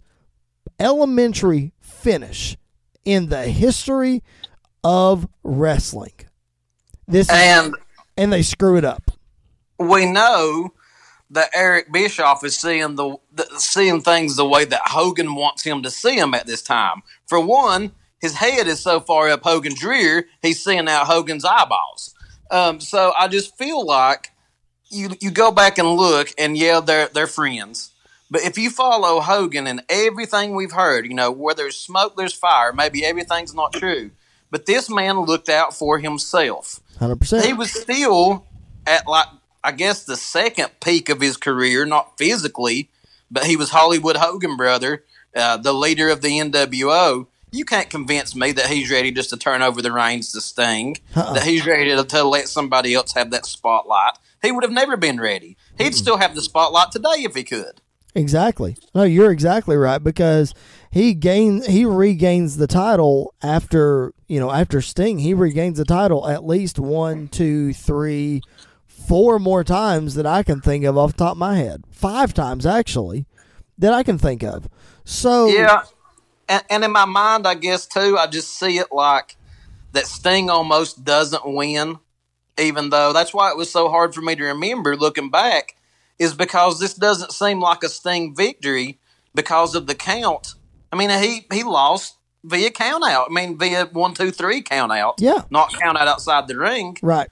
elementary 0.78 1.72
finish 1.80 2.56
in 3.04 3.28
the 3.28 3.44
history 3.44 4.22
of 4.84 5.28
wrestling. 5.42 6.12
This 7.12 7.30
and 7.30 7.74
is, 7.74 7.80
and 8.16 8.32
they 8.32 8.42
screw 8.42 8.76
it 8.76 8.84
up. 8.84 9.10
We 9.78 10.06
know 10.06 10.72
that 11.30 11.50
Eric 11.54 11.92
Bischoff 11.92 12.44
is 12.44 12.58
seeing 12.58 12.94
the, 12.96 13.16
the 13.32 13.46
seeing 13.58 14.00
things 14.00 14.36
the 14.36 14.46
way 14.46 14.64
that 14.64 14.80
Hogan 14.86 15.34
wants 15.34 15.62
him 15.62 15.82
to 15.82 15.90
see 15.90 16.16
them 16.16 16.34
at 16.34 16.46
this 16.46 16.62
time. 16.62 17.02
For 17.26 17.40
one, 17.40 17.92
his 18.20 18.36
head 18.36 18.66
is 18.66 18.80
so 18.80 19.00
far 19.00 19.28
up 19.28 19.42
Hogan's 19.42 19.82
rear, 19.82 20.26
he's 20.40 20.62
seeing 20.62 20.88
out 20.88 21.06
Hogan's 21.06 21.44
eyeballs. 21.44 22.14
Um, 22.50 22.80
so 22.80 23.12
I 23.18 23.28
just 23.28 23.56
feel 23.56 23.84
like 23.84 24.30
you 24.90 25.10
you 25.20 25.30
go 25.30 25.50
back 25.50 25.78
and 25.78 25.88
look, 25.88 26.28
and 26.38 26.56
yeah, 26.56 26.80
they're 26.80 27.08
they're 27.08 27.26
friends. 27.26 27.90
But 28.30 28.42
if 28.42 28.56
you 28.56 28.70
follow 28.70 29.20
Hogan 29.20 29.66
and 29.66 29.82
everything 29.88 30.54
we've 30.54 30.72
heard, 30.72 31.06
you 31.06 31.14
know, 31.14 31.30
where 31.30 31.54
there's 31.54 31.76
smoke, 31.76 32.16
there's 32.16 32.32
fire. 32.32 32.72
Maybe 32.72 33.04
everything's 33.04 33.54
not 33.54 33.72
true, 33.72 34.10
but 34.50 34.66
this 34.66 34.90
man 34.90 35.20
looked 35.20 35.48
out 35.48 35.74
for 35.74 35.98
himself. 35.98 36.80
Hundred 37.02 37.20
percent. 37.20 37.44
He 37.44 37.52
was 37.52 37.72
still 37.72 38.46
at 38.86 39.06
like 39.06 39.28
I 39.64 39.72
guess 39.72 40.04
the 40.04 40.16
second 40.16 40.70
peak 40.80 41.08
of 41.08 41.20
his 41.20 41.36
career, 41.36 41.84
not 41.84 42.16
physically, 42.16 42.90
but 43.30 43.44
he 43.44 43.56
was 43.56 43.70
Hollywood 43.70 44.16
Hogan 44.16 44.56
brother, 44.56 45.04
uh, 45.34 45.56
the 45.56 45.72
leader 45.72 46.08
of 46.08 46.20
the 46.20 46.38
NWO 46.38 47.26
you 47.52 47.66
can't 47.66 47.90
convince 47.90 48.34
me 48.34 48.50
that 48.52 48.66
he's 48.66 48.90
ready 48.90 49.12
just 49.12 49.30
to 49.30 49.36
turn 49.36 49.62
over 49.62 49.82
the 49.82 49.92
reins 49.92 50.32
to 50.32 50.40
Sting, 50.40 50.96
uh-uh. 51.14 51.34
that 51.34 51.44
he's 51.44 51.66
ready 51.66 51.94
to, 51.94 52.02
to, 52.02 52.24
let 52.24 52.48
somebody 52.48 52.94
else 52.94 53.12
have 53.12 53.30
that 53.30 53.44
spotlight. 53.44 54.14
He 54.42 54.50
would 54.50 54.64
have 54.64 54.72
never 54.72 54.96
been 54.96 55.20
ready. 55.20 55.56
He'd 55.78 55.92
mm 55.92 55.94
still 55.94 56.16
have 56.16 56.34
the 56.34 56.42
spotlight 56.42 56.90
today 56.90 57.18
if 57.18 57.34
he 57.34 57.44
could. 57.44 57.80
Exactly. 58.14 58.76
No, 58.94 59.04
you're 59.04 59.30
exactly 59.30 59.76
right 59.76 60.02
because 60.02 60.54
he 60.90 61.14
gains 61.14 61.66
he 61.66 61.84
regains 61.84 62.56
the 62.56 62.66
title 62.66 63.34
after 63.42 64.12
you 64.32 64.40
know 64.40 64.50
after 64.50 64.80
Sting 64.80 65.18
he 65.18 65.34
regains 65.34 65.76
the 65.76 65.84
title 65.84 66.26
at 66.26 66.46
least 66.46 66.78
one, 66.78 67.28
two, 67.28 67.74
three, 67.74 68.40
four 68.86 69.38
more 69.38 69.62
times 69.62 70.14
that 70.14 70.24
I 70.24 70.42
can 70.42 70.62
think 70.62 70.86
of 70.86 70.96
off 70.96 71.12
the 71.12 71.24
top 71.24 71.32
of 71.32 71.38
my 71.38 71.56
head. 71.56 71.84
Five 71.90 72.32
times 72.32 72.64
actually 72.64 73.26
that 73.76 73.92
I 73.92 74.02
can 74.02 74.16
think 74.16 74.42
of. 74.42 74.70
So 75.04 75.48
yeah, 75.48 75.82
and, 76.48 76.64
and 76.70 76.82
in 76.82 76.92
my 76.92 77.04
mind, 77.04 77.46
I 77.46 77.54
guess 77.54 77.86
too, 77.86 78.16
I 78.18 78.26
just 78.26 78.56
see 78.58 78.78
it 78.78 78.86
like 78.90 79.36
that 79.92 80.06
Sting 80.06 80.48
almost 80.48 81.04
doesn't 81.04 81.44
win, 81.44 81.98
even 82.58 82.88
though 82.88 83.12
that's 83.12 83.34
why 83.34 83.50
it 83.50 83.58
was 83.58 83.70
so 83.70 83.90
hard 83.90 84.14
for 84.14 84.22
me 84.22 84.34
to 84.34 84.44
remember 84.44 84.96
looking 84.96 85.28
back, 85.28 85.76
is 86.18 86.32
because 86.32 86.80
this 86.80 86.94
doesn't 86.94 87.32
seem 87.32 87.60
like 87.60 87.82
a 87.82 87.88
Sting 87.90 88.34
victory 88.34 88.98
because 89.34 89.74
of 89.74 89.86
the 89.86 89.94
count. 89.94 90.54
I 90.90 90.96
mean, 90.96 91.10
he 91.22 91.46
he 91.52 91.64
lost 91.64 92.16
via 92.44 92.70
count 92.70 93.04
out. 93.04 93.28
I 93.30 93.32
mean, 93.32 93.58
via 93.58 93.86
one, 93.86 94.14
two, 94.14 94.30
three 94.30 94.62
count 94.62 94.92
out. 94.92 95.16
Yeah, 95.18 95.44
not 95.50 95.72
count 95.78 95.98
out 95.98 96.08
outside 96.08 96.48
the 96.48 96.58
ring. 96.58 96.96
Right. 97.02 97.28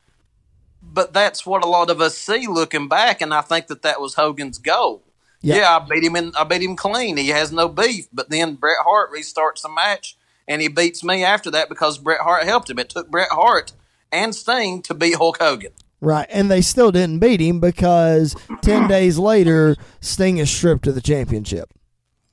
But 0.83 1.13
that's 1.13 1.45
what 1.47 1.65
a 1.65 1.69
lot 1.69 1.91
of 1.91 2.01
us 2.01 2.17
see 2.17 2.47
looking 2.47 2.89
back, 2.89 3.21
and 3.21 3.33
I 3.33 3.43
think 3.43 3.69
that 3.69 3.83
that 3.83 4.01
was 4.01 4.15
Hogan's 4.15 4.59
goal. 4.59 5.03
Yep. 5.43 5.57
Yeah, 5.57 5.77
I 5.77 5.79
beat 5.79 6.05
him 6.05 6.17
in. 6.17 6.33
I 6.39 6.45
beat 6.45 6.63
him 6.63 6.77
clean. 6.77 7.17
He 7.17 7.29
has 7.29 7.53
no 7.53 7.69
beef. 7.69 8.09
But 8.13 8.29
then 8.31 8.55
Bret 8.57 8.79
Hart 8.83 9.13
restarts 9.13 9.63
the 9.63 9.69
match, 9.69 10.17
and 10.47 10.61
he 10.61 10.69
beats 10.69 11.03
me 11.05 11.25
after 11.25 11.51
that 11.51 11.69
because 11.69 11.99
Bret 11.99 12.21
Hart 12.21 12.45
helped 12.45 12.69
him. 12.69 12.79
It 12.79 12.89
took 12.89 13.11
Bret 13.11 13.31
Hart 13.31 13.73
and 14.13 14.35
Sting 14.35 14.83
to 14.83 14.95
beat 14.95 15.17
Hulk 15.17 15.39
Hogan. 15.39 15.73
Right, 16.03 16.27
and 16.31 16.51
they 16.51 16.63
still 16.63 16.91
didn't 16.91 17.19
beat 17.21 17.41
him 17.41 17.61
because 17.61 18.35
ten 18.63 18.89
days 18.89 19.19
later, 19.19 19.77
Sting 20.01 20.39
is 20.39 20.51
stripped 20.51 20.87
of 20.87 20.95
the 20.95 21.01
championship. 21.01 21.73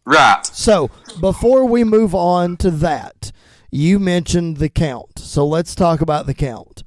Right. 0.07 0.45
So 0.45 0.89
before 1.19 1.65
we 1.65 1.83
move 1.83 2.15
on 2.15 2.55
to 2.57 2.71
that, 2.71 3.33
you 3.69 3.99
mentioned 3.99 4.55
the 4.55 4.69
count. 4.69 5.19
So 5.19 5.45
let's 5.45 5.75
talk 5.75 5.99
about 5.99 6.27
the 6.27 6.33
count. 6.33 6.83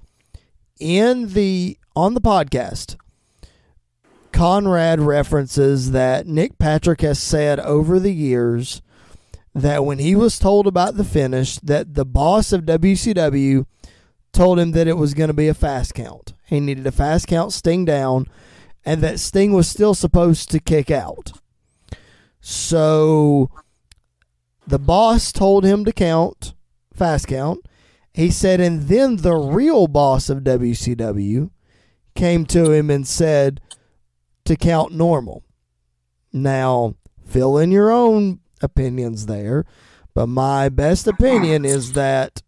In 0.80 1.34
the 1.34 1.76
on 1.94 2.14
the 2.14 2.22
podcast, 2.22 2.96
Conrad 4.32 5.00
references 5.00 5.90
that 5.90 6.26
Nick 6.26 6.58
Patrick 6.58 7.02
has 7.02 7.18
said 7.22 7.60
over 7.60 7.98
the 7.98 8.14
years 8.14 8.80
that 9.54 9.84
when 9.84 9.98
he 9.98 10.16
was 10.16 10.38
told 10.38 10.66
about 10.66 10.94
the 10.96 11.04
finish, 11.04 11.56
that 11.56 11.92
the 11.92 12.06
boss 12.06 12.54
of 12.54 12.62
WCW 12.62 13.66
told 14.32 14.58
him 14.58 14.70
that 14.72 14.88
it 14.88 14.96
was 14.96 15.12
going 15.12 15.28
to 15.28 15.34
be 15.34 15.48
a 15.48 15.52
fast 15.52 15.92
count. 15.92 16.32
He 16.46 16.58
needed 16.58 16.86
a 16.86 16.92
fast 16.92 17.26
count 17.26 17.52
Sting 17.52 17.84
down, 17.84 18.24
and 18.82 19.02
that 19.02 19.20
Sting 19.20 19.52
was 19.52 19.68
still 19.68 19.92
supposed 19.92 20.50
to 20.52 20.58
kick 20.58 20.90
out. 20.90 21.32
So 22.40 23.50
the 24.66 24.78
boss 24.78 25.32
told 25.32 25.64
him 25.64 25.84
to 25.84 25.92
count, 25.92 26.54
fast 26.94 27.26
count. 27.26 27.66
He 28.12 28.30
said, 28.30 28.60
and 28.60 28.82
then 28.82 29.16
the 29.16 29.34
real 29.34 29.86
boss 29.86 30.28
of 30.28 30.38
WCW 30.38 31.50
came 32.14 32.44
to 32.46 32.72
him 32.72 32.90
and 32.90 33.06
said 33.06 33.60
to 34.44 34.56
count 34.56 34.92
normal. 34.92 35.44
Now, 36.32 36.94
fill 37.26 37.58
in 37.58 37.70
your 37.70 37.90
own 37.90 38.40
opinions 38.60 39.26
there, 39.26 39.64
but 40.14 40.26
my 40.26 40.68
best 40.68 41.06
opinion 41.06 41.64
is 41.64 41.92
that 41.92 42.42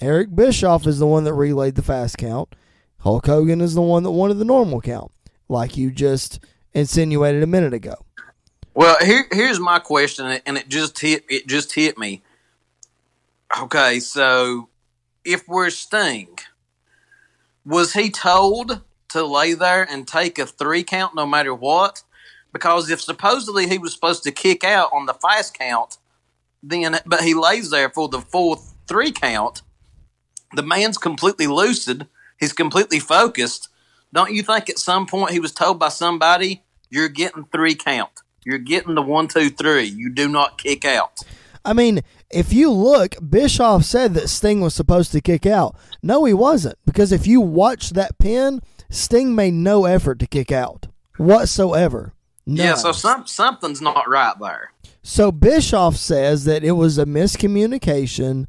Eric 0.00 0.34
Bischoff 0.34 0.86
is 0.86 0.98
the 0.98 1.06
one 1.06 1.24
that 1.24 1.34
relayed 1.34 1.74
the 1.74 1.82
fast 1.82 2.18
count. 2.18 2.54
Hulk 3.00 3.26
Hogan 3.26 3.60
is 3.60 3.74
the 3.74 3.82
one 3.82 4.02
that 4.02 4.10
wanted 4.10 4.38
the 4.38 4.44
normal 4.44 4.80
count, 4.80 5.12
like 5.48 5.76
you 5.76 5.90
just 5.90 6.40
insinuated 6.72 7.42
a 7.42 7.46
minute 7.46 7.74
ago. 7.74 7.94
Well, 8.74 8.96
here, 9.04 9.26
here's 9.30 9.60
my 9.60 9.78
question, 9.78 10.40
and 10.46 10.56
it 10.56 10.68
just 10.68 10.98
hit 10.98 11.24
it 11.28 11.46
just 11.46 11.74
hit 11.74 11.98
me. 11.98 12.22
Okay, 13.60 14.00
so 14.00 14.70
if 15.24 15.46
we're 15.46 15.68
Sting, 15.68 16.38
was 17.66 17.92
he 17.92 18.10
told 18.10 18.80
to 19.10 19.24
lay 19.26 19.52
there 19.52 19.82
and 19.82 20.08
take 20.08 20.38
a 20.38 20.46
three 20.46 20.84
count 20.84 21.14
no 21.14 21.26
matter 21.26 21.54
what? 21.54 22.02
Because 22.50 22.88
if 22.88 23.02
supposedly 23.02 23.68
he 23.68 23.76
was 23.76 23.92
supposed 23.92 24.22
to 24.22 24.32
kick 24.32 24.64
out 24.64 24.90
on 24.90 25.04
the 25.04 25.14
fast 25.14 25.52
count, 25.52 25.98
then 26.62 26.98
but 27.04 27.20
he 27.22 27.34
lays 27.34 27.68
there 27.68 27.90
for 27.90 28.08
the 28.08 28.20
full 28.22 28.56
three 28.88 29.12
count, 29.12 29.60
the 30.54 30.62
man's 30.62 30.96
completely 30.96 31.46
lucid. 31.46 32.06
He's 32.40 32.54
completely 32.54 33.00
focused. 33.00 33.68
Don't 34.14 34.32
you 34.32 34.42
think 34.42 34.70
at 34.70 34.78
some 34.78 35.06
point 35.06 35.32
he 35.32 35.40
was 35.40 35.52
told 35.52 35.78
by 35.78 35.90
somebody, 35.90 36.62
"You're 36.88 37.08
getting 37.08 37.44
three 37.52 37.74
count. 37.74 38.21
You're 38.44 38.58
getting 38.58 38.94
the 38.94 39.02
one, 39.02 39.28
two, 39.28 39.50
three. 39.50 39.84
You 39.84 40.10
do 40.10 40.28
not 40.28 40.58
kick 40.58 40.84
out." 40.84 41.20
I 41.64 41.72
mean, 41.72 42.00
if 42.30 42.52
you 42.52 42.70
look, 42.72 43.14
Bischoff 43.28 43.84
said 43.84 44.14
that 44.14 44.28
Sting 44.28 44.60
was 44.60 44.74
supposed 44.74 45.12
to 45.12 45.20
kick 45.20 45.46
out. 45.46 45.76
No, 46.02 46.24
he 46.24 46.34
wasn't. 46.34 46.76
Because 46.84 47.12
if 47.12 47.26
you 47.26 47.40
watch 47.40 47.90
that 47.90 48.18
pin, 48.18 48.60
Sting 48.90 49.34
made 49.34 49.54
no 49.54 49.84
effort 49.84 50.18
to 50.18 50.26
kick 50.26 50.50
out 50.50 50.86
whatsoever. 51.16 52.14
None. 52.46 52.66
Yeah, 52.66 52.74
so 52.74 52.90
some 52.90 53.26
something's 53.26 53.80
not 53.80 54.08
right 54.08 54.34
there. 54.40 54.72
So 55.02 55.30
Bischoff 55.30 55.96
says 55.96 56.44
that 56.44 56.64
it 56.64 56.72
was 56.72 56.98
a 56.98 57.04
miscommunication 57.06 58.46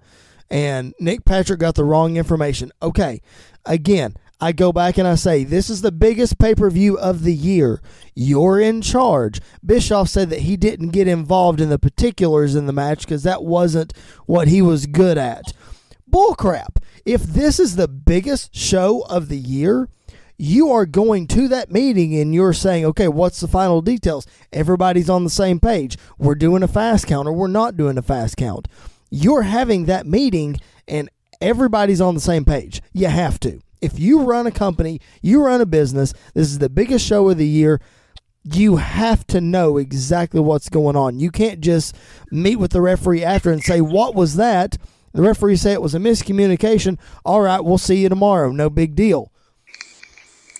and 0.49 0.93
Nick 0.99 1.25
Patrick 1.25 1.59
got 1.59 1.75
the 1.75 1.83
wrong 1.83 2.17
information. 2.17 2.71
Okay, 2.81 3.21
again, 3.65 4.15
I 4.43 4.51
go 4.51 4.73
back 4.73 4.97
and 4.97 5.07
I 5.07 5.15
say, 5.15 5.45
this 5.45 5.69
is 5.69 5.83
the 5.83 5.91
biggest 5.93 6.37
pay 6.37 6.53
per 6.53 6.69
view 6.69 6.97
of 6.97 7.23
the 7.23 7.33
year. 7.33 7.81
You're 8.13 8.59
in 8.59 8.81
charge. 8.81 9.39
Bischoff 9.65 10.09
said 10.09 10.29
that 10.31 10.41
he 10.41 10.57
didn't 10.57 10.89
get 10.89 11.07
involved 11.07 11.61
in 11.61 11.69
the 11.69 11.79
particulars 11.79 12.53
in 12.53 12.65
the 12.65 12.73
match 12.73 13.05
because 13.05 13.23
that 13.23 13.45
wasn't 13.45 13.93
what 14.25 14.49
he 14.49 14.61
was 14.61 14.85
good 14.85 15.17
at. 15.17 15.53
Bullcrap. 16.11 16.83
If 17.05 17.23
this 17.23 17.57
is 17.57 17.77
the 17.77 17.87
biggest 17.87 18.53
show 18.53 19.05
of 19.09 19.29
the 19.29 19.37
year, 19.37 19.87
you 20.37 20.69
are 20.71 20.85
going 20.85 21.25
to 21.27 21.47
that 21.47 21.71
meeting 21.71 22.13
and 22.13 22.35
you're 22.35 22.51
saying, 22.51 22.83
okay, 22.83 23.07
what's 23.07 23.39
the 23.39 23.47
final 23.47 23.81
details? 23.81 24.27
Everybody's 24.51 25.09
on 25.09 25.23
the 25.23 25.29
same 25.29 25.61
page. 25.61 25.97
We're 26.17 26.35
doing 26.35 26.63
a 26.63 26.67
fast 26.67 27.07
count 27.07 27.29
or 27.29 27.31
we're 27.31 27.47
not 27.47 27.77
doing 27.77 27.97
a 27.97 28.01
fast 28.01 28.35
count. 28.35 28.67
You're 29.09 29.43
having 29.43 29.85
that 29.85 30.05
meeting 30.05 30.57
and 30.85 31.09
everybody's 31.39 32.01
on 32.01 32.13
the 32.13 32.19
same 32.19 32.43
page. 32.43 32.81
You 32.91 33.07
have 33.07 33.39
to 33.39 33.62
if 33.83 33.99
you 33.99 34.23
run 34.23 34.47
a 34.47 34.51
company, 34.51 35.01
you 35.21 35.43
run 35.43 35.61
a 35.61 35.65
business, 35.65 36.13
this 36.33 36.47
is 36.47 36.59
the 36.59 36.69
biggest 36.69 37.05
show 37.05 37.29
of 37.29 37.37
the 37.37 37.47
year. 37.47 37.81
You 38.43 38.77
have 38.77 39.25
to 39.27 39.39
know 39.39 39.77
exactly 39.77 40.39
what's 40.39 40.69
going 40.69 40.95
on. 40.95 41.19
You 41.19 41.31
can't 41.31 41.61
just 41.61 41.95
meet 42.31 42.57
with 42.57 42.71
the 42.71 42.81
referee 42.81 43.23
after 43.23 43.51
and 43.51 43.63
say, 43.63 43.79
What 43.81 44.15
was 44.15 44.35
that? 44.35 44.77
The 45.13 45.21
referee 45.21 45.57
say 45.57 45.73
it 45.73 45.81
was 45.81 45.93
a 45.93 45.99
miscommunication. 45.99 46.99
All 47.23 47.41
right, 47.41 47.63
we'll 47.63 47.77
see 47.77 48.01
you 48.01 48.09
tomorrow. 48.09 48.51
No 48.51 48.69
big 48.69 48.95
deal. 48.95 49.31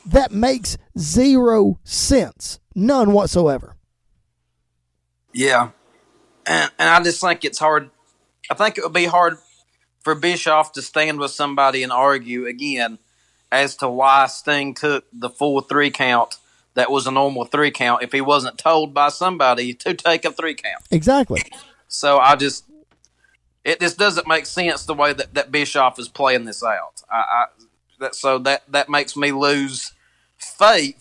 That 0.06 0.32
makes 0.32 0.78
zero 0.98 1.80
sense. 1.84 2.60
None 2.76 3.14
whatsoever. 3.14 3.76
Yeah. 5.34 5.70
And 6.46 6.72
and 6.78 6.90
I 6.90 7.02
just 7.02 7.20
think 7.22 7.44
it's 7.44 7.60
hard 7.60 7.90
I 8.50 8.54
think 8.54 8.78
it 8.78 8.84
would 8.84 8.94
be 8.94 9.06
hard 9.06 9.38
for 10.02 10.16
Bischoff 10.16 10.74
to 10.74 10.82
stand 10.82 11.20
with 11.20 11.32
somebody 11.32 11.82
and 11.82 11.92
argue 11.92 12.46
again 12.46 13.00
as 13.54 13.76
to 13.78 13.88
why 13.88 14.26
Sting 14.26 14.74
took 14.74 15.06
the 15.14 15.30
full 15.30 15.62
three 15.62 15.92
count 15.92 16.38
that 16.74 16.90
was 16.90 17.06
a 17.06 17.12
normal 17.12 17.46
three 17.46 17.70
count 17.70 18.02
if 18.02 18.12
he 18.12 18.20
wasn't 18.20 18.58
told 18.58 18.94
by 18.94 19.10
somebody 19.10 19.76
to 19.76 19.94
take 19.94 20.26
a 20.26 20.32
three 20.32 20.56
count. 20.56 20.84
Exactly. 20.90 21.44
So 21.88 22.18
I 22.18 22.36
just 22.36 22.66
it 23.64 23.80
just 23.80 23.98
doesn't 23.98 24.28
make 24.28 24.46
sense 24.48 24.86
the 24.86 24.96
way 24.96 25.14
that, 25.14 25.36
that 25.36 25.52
Bischoff 25.52 26.00
is 26.00 26.10
playing 26.10 26.46
this 26.46 26.64
out. 26.64 27.04
I, 27.10 27.16
I 27.16 27.46
that 28.00 28.16
so 28.16 28.40
that 28.40 28.64
that 28.72 28.90
makes 28.90 29.16
me 29.16 29.32
lose 29.32 29.94
faith 30.38 31.00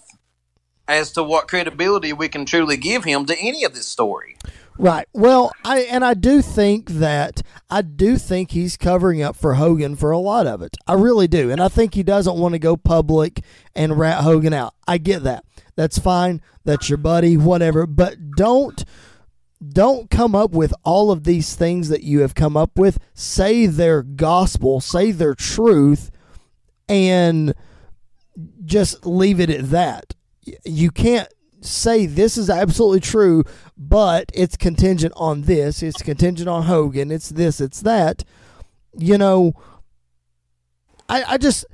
as 0.86 1.10
to 1.12 1.22
what 1.22 1.48
credibility 1.48 2.12
we 2.12 2.28
can 2.28 2.44
truly 2.44 2.76
give 2.76 3.04
him 3.04 3.24
to 3.24 3.38
any 3.38 3.64
of 3.64 3.74
this 3.74 3.88
story. 3.88 4.36
Right. 4.82 5.06
Well, 5.12 5.52
I 5.64 5.82
and 5.82 6.04
I 6.04 6.14
do 6.14 6.42
think 6.42 6.90
that 6.90 7.40
I 7.70 7.82
do 7.82 8.18
think 8.18 8.50
he's 8.50 8.76
covering 8.76 9.22
up 9.22 9.36
for 9.36 9.54
Hogan 9.54 9.94
for 9.94 10.10
a 10.10 10.18
lot 10.18 10.48
of 10.48 10.60
it. 10.60 10.76
I 10.88 10.94
really 10.94 11.28
do. 11.28 11.52
And 11.52 11.60
I 11.60 11.68
think 11.68 11.94
he 11.94 12.02
doesn't 12.02 12.36
want 12.36 12.54
to 12.54 12.58
go 12.58 12.76
public 12.76 13.44
and 13.76 13.96
rat 13.96 14.24
Hogan 14.24 14.52
out. 14.52 14.74
I 14.88 14.98
get 14.98 15.22
that. 15.22 15.44
That's 15.76 16.00
fine. 16.00 16.42
That's 16.64 16.88
your 16.88 16.98
buddy, 16.98 17.36
whatever. 17.36 17.86
But 17.86 18.32
don't 18.36 18.84
don't 19.64 20.10
come 20.10 20.34
up 20.34 20.50
with 20.50 20.74
all 20.82 21.12
of 21.12 21.22
these 21.22 21.54
things 21.54 21.88
that 21.88 22.02
you 22.02 22.22
have 22.22 22.34
come 22.34 22.56
up 22.56 22.76
with. 22.76 22.98
Say 23.14 23.66
their 23.66 24.02
gospel, 24.02 24.80
say 24.80 25.12
their 25.12 25.36
truth, 25.36 26.10
and 26.88 27.54
just 28.64 29.06
leave 29.06 29.38
it 29.38 29.48
at 29.48 29.70
that. 29.70 30.16
You 30.64 30.90
can't 30.90 31.28
say 31.64 32.06
this 32.06 32.36
is 32.36 32.50
absolutely 32.50 33.00
true, 33.00 33.44
but 33.76 34.30
it's 34.34 34.56
contingent 34.56 35.12
on 35.16 35.42
this, 35.42 35.82
it's 35.82 36.02
contingent 36.02 36.48
on 36.48 36.64
Hogan, 36.64 37.10
it's 37.10 37.28
this, 37.30 37.60
it's 37.60 37.82
that. 37.82 38.24
You 38.98 39.16
know, 39.16 39.54
I, 41.08 41.24
I 41.24 41.38
just 41.38 41.64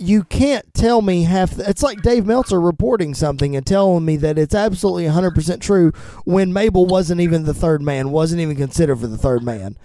you 0.00 0.24
can't 0.24 0.72
tell 0.72 1.02
me 1.02 1.24
half. 1.24 1.58
It's 1.58 1.82
like 1.82 2.00
Dave 2.00 2.24
Meltzer 2.24 2.58
reporting 2.58 3.12
something 3.12 3.54
and 3.54 3.66
telling 3.66 4.04
me 4.06 4.16
that 4.16 4.38
it's 4.38 4.54
absolutely 4.54 5.04
100% 5.04 5.60
true 5.60 5.92
when 6.24 6.54
Mabel 6.54 6.86
wasn't 6.86 7.20
even 7.20 7.44
the 7.44 7.52
third 7.52 7.82
man, 7.82 8.10
wasn't 8.10 8.40
even 8.40 8.56
considered 8.56 8.98
for 8.98 9.06
the 9.06 9.18
third 9.18 9.42
man. 9.42 9.76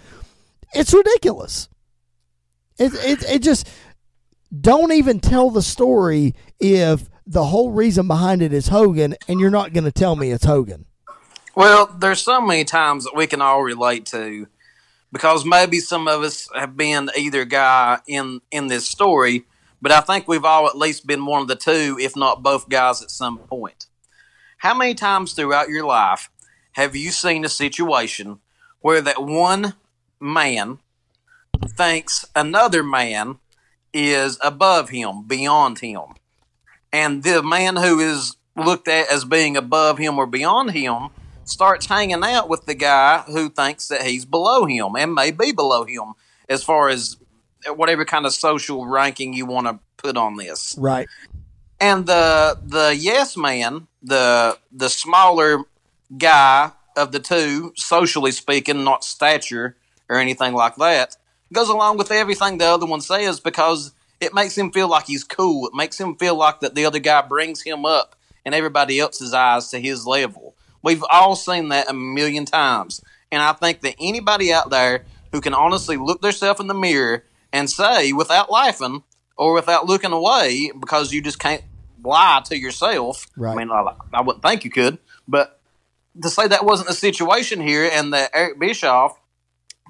It's 0.74 0.94
ridiculous. 0.94 1.68
It, 2.78 2.94
it, 2.94 3.30
it 3.30 3.42
just 3.42 3.70
don't 4.58 4.94
even 4.94 5.20
tell 5.20 5.50
the 5.50 5.62
story 5.62 6.34
if 6.62 7.10
the 7.28 7.46
whole 7.46 7.72
reason 7.72 8.08
behind 8.08 8.42
it 8.42 8.54
is 8.54 8.68
Hogan, 8.68 9.16
and 9.28 9.40
you're 9.40 9.50
not 9.50 9.74
going 9.74 9.84
to 9.84 9.92
tell 9.92 10.16
me 10.16 10.32
it's 10.32 10.46
Hogan. 10.46 10.86
Well, 11.56 11.88
there's 11.88 12.22
so 12.22 12.42
many 12.42 12.66
times 12.66 13.06
that 13.06 13.16
we 13.16 13.28
can 13.28 13.42
all 13.42 13.64
relate 13.64 14.06
to 14.08 14.48
because 15.12 15.46
maybe 15.46 15.80
some 15.80 16.08
of 16.08 16.22
us 16.22 16.50
have 16.54 16.76
been 16.76 17.10
either 17.18 17.46
guy 17.46 18.00
in 18.08 18.42
in 18.52 18.68
this 18.68 18.88
story, 18.88 19.46
but 19.82 19.92
I 19.92 20.02
think 20.02 20.28
we've 20.28 20.44
all 20.44 20.68
at 20.68 20.78
least 20.78 21.08
been 21.08 21.26
one 21.26 21.42
of 21.42 21.48
the 21.48 21.56
two, 21.56 21.98
if 22.00 22.16
not 22.16 22.44
both 22.44 22.70
guys 22.70 23.02
at 23.02 23.10
some 23.10 23.38
point. 23.38 23.88
How 24.58 24.76
many 24.76 24.94
times 24.94 25.34
throughout 25.34 25.70
your 25.70 25.86
life 25.86 26.30
have 26.74 26.96
you 26.96 27.12
seen 27.12 27.46
a 27.46 27.50
situation 27.50 28.40
where 28.82 29.02
that 29.02 29.24
one 29.24 29.76
man 30.20 30.80
thinks 31.66 32.26
another 32.36 32.84
man 32.84 33.40
is 33.94 34.38
above 34.44 34.90
him, 34.90 35.26
beyond 35.26 35.80
him? 35.80 36.02
And 36.96 37.24
the 37.24 37.44
man 37.44 37.76
who 37.76 38.00
is 38.00 38.38
looked 38.56 38.88
at 38.88 39.12
as 39.12 39.26
being 39.26 39.58
above 39.58 39.98
him 39.98 40.18
or 40.18 40.26
beyond 40.26 40.72
him 40.72 41.10
starts 41.44 41.88
hanging 41.88 42.24
out 42.24 42.48
with 42.48 42.66
the 42.66 42.74
guy 42.74 43.20
who 43.28 43.50
thinks 43.50 43.90
that 43.90 44.04
he's 44.04 44.24
below 44.24 44.66
him 44.66 44.96
and 44.96 45.14
may 45.14 45.30
be 45.32 45.52
below 45.52 45.84
him 45.84 46.14
as 46.48 46.64
far 46.64 46.88
as 46.88 47.18
whatever 47.68 48.06
kind 48.06 48.26
of 48.26 48.34
social 48.34 48.86
ranking 48.86 49.34
you 49.34 49.46
want 49.46 49.68
to 49.68 49.78
put 49.98 50.16
on 50.16 50.38
this. 50.38 50.74
Right. 50.78 51.10
And 51.82 52.06
the 52.06 52.58
the 52.64 52.96
yes 52.98 53.36
man, 53.36 53.88
the 54.02 54.58
the 54.72 54.90
smaller 54.90 55.66
guy 56.18 56.72
of 56.96 57.12
the 57.12 57.20
two, 57.20 57.74
socially 57.76 58.32
speaking, 58.32 58.86
not 58.86 59.04
stature 59.04 59.76
or 60.08 60.18
anything 60.18 60.54
like 60.54 60.78
that, 60.78 61.18
goes 61.52 61.68
along 61.68 61.98
with 61.98 62.10
everything 62.10 62.58
the 62.58 62.66
other 62.66 62.86
one 62.86 63.02
says 63.02 63.42
because 63.42 63.92
it 64.20 64.34
makes 64.34 64.58
him 64.58 64.72
feel 64.72 64.88
like 64.88 65.06
he's 65.06 65.24
cool. 65.24 65.68
It 65.68 65.74
makes 65.76 66.00
him 66.00 66.16
feel 66.16 66.36
like 66.36 66.62
that 66.62 66.76
the 66.76 66.86
other 66.86 67.00
guy 67.00 67.22
brings 67.22 67.62
him 67.62 67.86
up 67.86 68.16
in 68.46 68.54
everybody 68.54 69.00
else's 69.00 69.34
eyes 69.34 69.70
to 69.70 69.80
his 69.80 70.06
level. 70.06 70.56
We've 70.82 71.04
all 71.10 71.36
seen 71.36 71.70
that 71.70 71.90
a 71.90 71.94
million 71.94 72.46
times. 72.46 73.02
And 73.32 73.42
I 73.42 73.54
think 73.54 73.82
that 73.82 73.96
anybody 74.00 74.54
out 74.54 74.70
there 74.70 75.06
who 75.32 75.42
can 75.42 75.54
honestly 75.54 75.98
look 75.98 76.22
themselves 76.22 76.60
in 76.60 76.68
the 76.68 76.74
mirror 76.74 77.26
and 77.52 77.70
say, 77.70 78.14
without 78.14 78.52
laughing 78.52 79.04
or 79.38 79.54
without 79.54 79.88
looking 79.88 80.12
away, 80.12 80.72
because 80.80 81.12
you 81.12 81.22
just 81.22 81.40
can't 81.40 81.64
lie 82.04 82.42
to 82.46 82.58
yourself. 82.58 83.28
Right. 83.36 83.54
I 83.54 83.56
mean, 83.56 83.72
I, 83.72 83.96
I 84.14 84.22
wouldn't 84.22 84.44
think 84.44 84.64
you 84.64 84.72
could, 84.72 85.00
but 85.28 85.60
to 86.22 86.30
say 86.30 86.48
that 86.48 86.66
wasn't 86.66 86.88
the 86.88 86.96
situation 86.96 87.60
here 87.60 87.90
and 87.92 88.14
that 88.14 88.32
Eric 88.34 88.60
Bischoff 88.60 89.20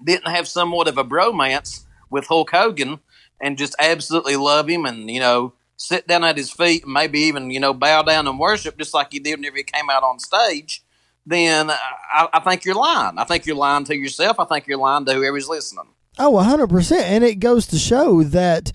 didn't 0.04 0.32
have 0.32 0.48
somewhat 0.48 0.88
of 0.88 0.98
a 0.98 1.04
bromance 1.04 1.84
with 2.10 2.28
Hulk 2.28 2.52
Hogan 2.52 3.00
and 3.42 3.58
just 3.58 3.76
absolutely 3.80 4.36
love 4.36 4.70
him 4.70 4.86
and, 4.86 5.10
you 5.10 5.20
know, 5.20 5.54
sit 5.78 6.08
down 6.08 6.24
at 6.24 6.38
his 6.38 6.52
feet 6.52 6.84
and 6.84 6.94
maybe 6.94 7.20
even, 7.20 7.50
you 7.52 7.60
know, 7.60 7.74
bow 7.74 8.02
down 8.02 8.28
and 8.28 8.40
worship 8.40 8.78
just 8.78 8.94
like 8.94 9.12
he 9.12 9.20
did 9.20 9.38
whenever 9.38 9.58
he 9.58 9.64
came 9.64 9.90
out 9.90 10.04
on 10.04 10.20
stage, 10.20 10.84
then 11.26 11.70
I, 11.70 12.28
I 12.34 12.40
think 12.40 12.66
you're 12.66 12.76
lying. 12.76 13.18
I 13.18 13.24
think 13.24 13.46
you're 13.46 13.56
lying 13.56 13.86
to 13.86 13.96
yourself. 13.96 14.40
I 14.40 14.46
think 14.46 14.68
you're 14.68 14.78
lying 14.78 15.06
to 15.06 15.14
whoever's 15.14 15.50
listening. 15.50 15.88
Oh, 16.18 16.34
100%. 16.34 16.92
And 17.02 17.24
it 17.24 17.40
goes 17.40 17.68
to 17.68 17.78
show 17.78 18.24
that 18.24 18.72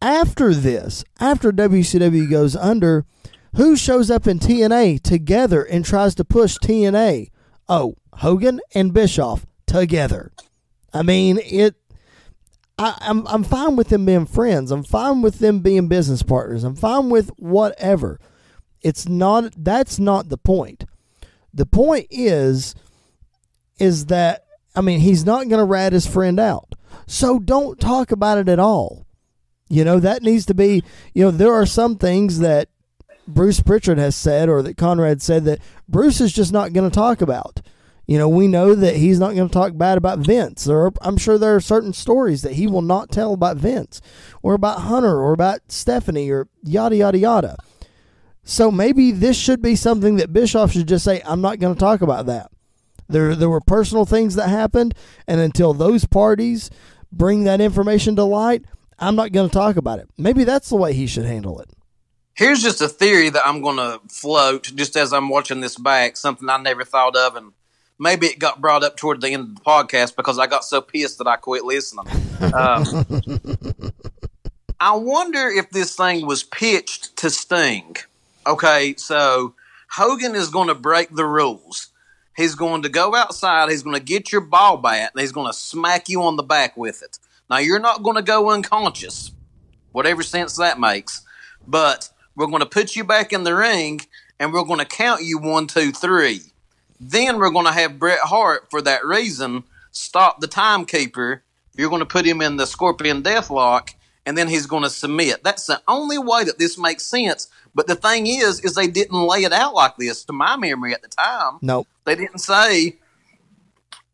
after 0.00 0.54
this, 0.54 1.04
after 1.20 1.52
WCW 1.52 2.30
goes 2.30 2.56
under, 2.56 3.04
who 3.56 3.76
shows 3.76 4.10
up 4.10 4.26
in 4.26 4.38
TNA 4.38 5.02
together 5.02 5.62
and 5.62 5.84
tries 5.84 6.14
to 6.14 6.24
push 6.24 6.56
TNA? 6.56 7.30
Oh, 7.68 7.96
Hogan 8.14 8.60
and 8.74 8.94
Bischoff 8.94 9.46
together. 9.66 10.32
I 10.94 11.02
mean, 11.02 11.38
it. 11.42 11.74
I, 12.82 12.98
I'm 13.00 13.24
I'm 13.28 13.44
fine 13.44 13.76
with 13.76 13.90
them 13.90 14.04
being 14.04 14.26
friends. 14.26 14.72
I'm 14.72 14.82
fine 14.82 15.22
with 15.22 15.38
them 15.38 15.60
being 15.60 15.86
business 15.86 16.24
partners. 16.24 16.64
I'm 16.64 16.74
fine 16.74 17.10
with 17.10 17.30
whatever. 17.38 18.18
It's 18.80 19.08
not. 19.08 19.52
That's 19.56 20.00
not 20.00 20.28
the 20.28 20.36
point. 20.36 20.84
The 21.54 21.64
point 21.66 22.08
is, 22.10 22.74
is 23.78 24.06
that 24.06 24.46
I 24.74 24.80
mean 24.80 24.98
he's 24.98 25.24
not 25.24 25.48
going 25.48 25.60
to 25.60 25.64
rat 25.64 25.92
his 25.92 26.08
friend 26.08 26.40
out. 26.40 26.74
So 27.06 27.38
don't 27.38 27.78
talk 27.78 28.10
about 28.10 28.38
it 28.38 28.48
at 28.48 28.58
all. 28.58 29.06
You 29.68 29.84
know 29.84 30.00
that 30.00 30.24
needs 30.24 30.44
to 30.46 30.54
be. 30.54 30.82
You 31.14 31.24
know 31.24 31.30
there 31.30 31.54
are 31.54 31.66
some 31.66 31.96
things 31.96 32.40
that 32.40 32.68
Bruce 33.28 33.60
Pritchard 33.60 33.98
has 33.98 34.16
said 34.16 34.48
or 34.48 34.60
that 34.62 34.76
Conrad 34.76 35.22
said 35.22 35.44
that 35.44 35.60
Bruce 35.88 36.20
is 36.20 36.32
just 36.32 36.52
not 36.52 36.72
going 36.72 36.90
to 36.90 36.94
talk 36.94 37.22
about. 37.22 37.60
You 38.06 38.18
know, 38.18 38.28
we 38.28 38.48
know 38.48 38.74
that 38.74 38.96
he's 38.96 39.20
not 39.20 39.34
going 39.34 39.48
to 39.48 39.52
talk 39.52 39.76
bad 39.76 39.96
about 39.96 40.18
Vince, 40.18 40.68
or 40.68 40.92
I'm 41.02 41.16
sure 41.16 41.38
there 41.38 41.54
are 41.54 41.60
certain 41.60 41.92
stories 41.92 42.42
that 42.42 42.54
he 42.54 42.66
will 42.66 42.82
not 42.82 43.10
tell 43.10 43.32
about 43.32 43.56
Vince, 43.56 44.00
or 44.42 44.54
about 44.54 44.80
Hunter, 44.80 45.20
or 45.20 45.32
about 45.32 45.60
Stephanie, 45.68 46.30
or 46.30 46.48
yada, 46.62 46.96
yada, 46.96 47.18
yada. 47.18 47.56
So 48.42 48.72
maybe 48.72 49.12
this 49.12 49.36
should 49.36 49.62
be 49.62 49.76
something 49.76 50.16
that 50.16 50.32
Bischoff 50.32 50.72
should 50.72 50.88
just 50.88 51.04
say, 51.04 51.22
I'm 51.24 51.40
not 51.40 51.60
going 51.60 51.74
to 51.74 51.80
talk 51.80 52.00
about 52.00 52.26
that. 52.26 52.50
There, 53.08 53.36
there 53.36 53.50
were 53.50 53.60
personal 53.60 54.04
things 54.04 54.34
that 54.34 54.48
happened, 54.48 54.94
and 55.28 55.40
until 55.40 55.72
those 55.72 56.04
parties 56.04 56.70
bring 57.12 57.44
that 57.44 57.60
information 57.60 58.16
to 58.16 58.24
light, 58.24 58.64
I'm 58.98 59.16
not 59.16 59.32
going 59.32 59.48
to 59.48 59.54
talk 59.54 59.76
about 59.76 60.00
it. 60.00 60.08
Maybe 60.18 60.44
that's 60.44 60.70
the 60.70 60.76
way 60.76 60.92
he 60.92 61.06
should 61.06 61.24
handle 61.24 61.60
it. 61.60 61.70
Here's 62.34 62.62
just 62.62 62.80
a 62.80 62.88
theory 62.88 63.28
that 63.28 63.46
I'm 63.46 63.60
going 63.60 63.76
to 63.76 64.00
float 64.08 64.72
just 64.74 64.96
as 64.96 65.12
I'm 65.12 65.28
watching 65.28 65.60
this 65.60 65.76
back, 65.76 66.16
something 66.16 66.48
I 66.48 66.56
never 66.56 66.84
thought 66.84 67.14
of, 67.14 67.36
and 67.36 67.52
maybe 68.02 68.26
it 68.26 68.38
got 68.38 68.60
brought 68.60 68.82
up 68.82 68.96
toward 68.96 69.20
the 69.20 69.28
end 69.28 69.42
of 69.42 69.54
the 69.54 69.60
podcast 69.60 70.16
because 70.16 70.38
I 70.38 70.48
got 70.48 70.64
so 70.64 70.80
pissed 70.80 71.18
that 71.18 71.28
I 71.28 71.36
quit 71.36 71.64
listening. 71.64 72.06
Um, 72.52 72.84
I 74.80 74.96
wonder 74.96 75.48
if 75.48 75.70
this 75.70 75.94
thing 75.94 76.26
was 76.26 76.42
pitched 76.42 77.16
to 77.18 77.30
Sting. 77.30 77.96
Okay, 78.44 78.96
so 78.96 79.54
Hogan 79.90 80.34
is 80.34 80.48
going 80.48 80.66
to 80.66 80.74
break 80.74 81.14
the 81.14 81.24
rules. 81.24 81.88
He's 82.36 82.56
going 82.56 82.82
to 82.82 82.88
go 82.88 83.14
outside, 83.14 83.70
he's 83.70 83.84
going 83.84 83.96
to 83.96 84.02
get 84.02 84.32
your 84.32 84.40
ball 84.40 84.78
bat, 84.78 85.12
and 85.14 85.20
he's 85.20 85.32
going 85.32 85.46
to 85.46 85.56
smack 85.56 86.08
you 86.08 86.22
on 86.22 86.36
the 86.36 86.42
back 86.42 86.76
with 86.76 87.02
it. 87.02 87.18
Now, 87.48 87.58
you're 87.58 87.78
not 87.78 88.02
going 88.02 88.16
to 88.16 88.22
go 88.22 88.50
unconscious, 88.50 89.30
whatever 89.92 90.22
sense 90.22 90.56
that 90.56 90.80
makes, 90.80 91.22
but 91.68 92.08
we're 92.34 92.46
going 92.46 92.60
to 92.60 92.66
put 92.66 92.96
you 92.96 93.04
back 93.04 93.32
in 93.32 93.44
the 93.44 93.54
ring 93.54 94.00
and 94.40 94.52
we're 94.52 94.64
going 94.64 94.80
to 94.80 94.86
count 94.86 95.22
you 95.22 95.38
one, 95.38 95.66
two, 95.66 95.92
three. 95.92 96.40
Then 97.04 97.38
we're 97.38 97.50
going 97.50 97.66
to 97.66 97.72
have 97.72 97.98
Bret 97.98 98.20
Hart, 98.20 98.70
for 98.70 98.80
that 98.82 99.04
reason, 99.04 99.64
stop 99.90 100.40
the 100.40 100.46
timekeeper. 100.46 101.42
You're 101.74 101.90
going 101.90 101.98
to 101.98 102.06
put 102.06 102.24
him 102.24 102.40
in 102.40 102.58
the 102.58 102.66
Scorpion 102.66 103.24
Deathlock, 103.24 103.94
and 104.24 104.38
then 104.38 104.46
he's 104.46 104.66
going 104.66 104.84
to 104.84 104.90
submit. 104.90 105.42
That's 105.42 105.66
the 105.66 105.82
only 105.88 106.16
way 106.16 106.44
that 106.44 106.60
this 106.60 106.78
makes 106.78 107.04
sense. 107.04 107.48
But 107.74 107.88
the 107.88 107.96
thing 107.96 108.28
is, 108.28 108.60
is 108.60 108.74
they 108.74 108.86
didn't 108.86 109.20
lay 109.20 109.42
it 109.42 109.52
out 109.52 109.74
like 109.74 109.96
this, 109.96 110.24
to 110.26 110.32
my 110.32 110.56
memory 110.56 110.94
at 110.94 111.02
the 111.02 111.08
time. 111.08 111.58
Nope. 111.60 111.88
They 112.04 112.14
didn't 112.14 112.38
say, 112.38 112.98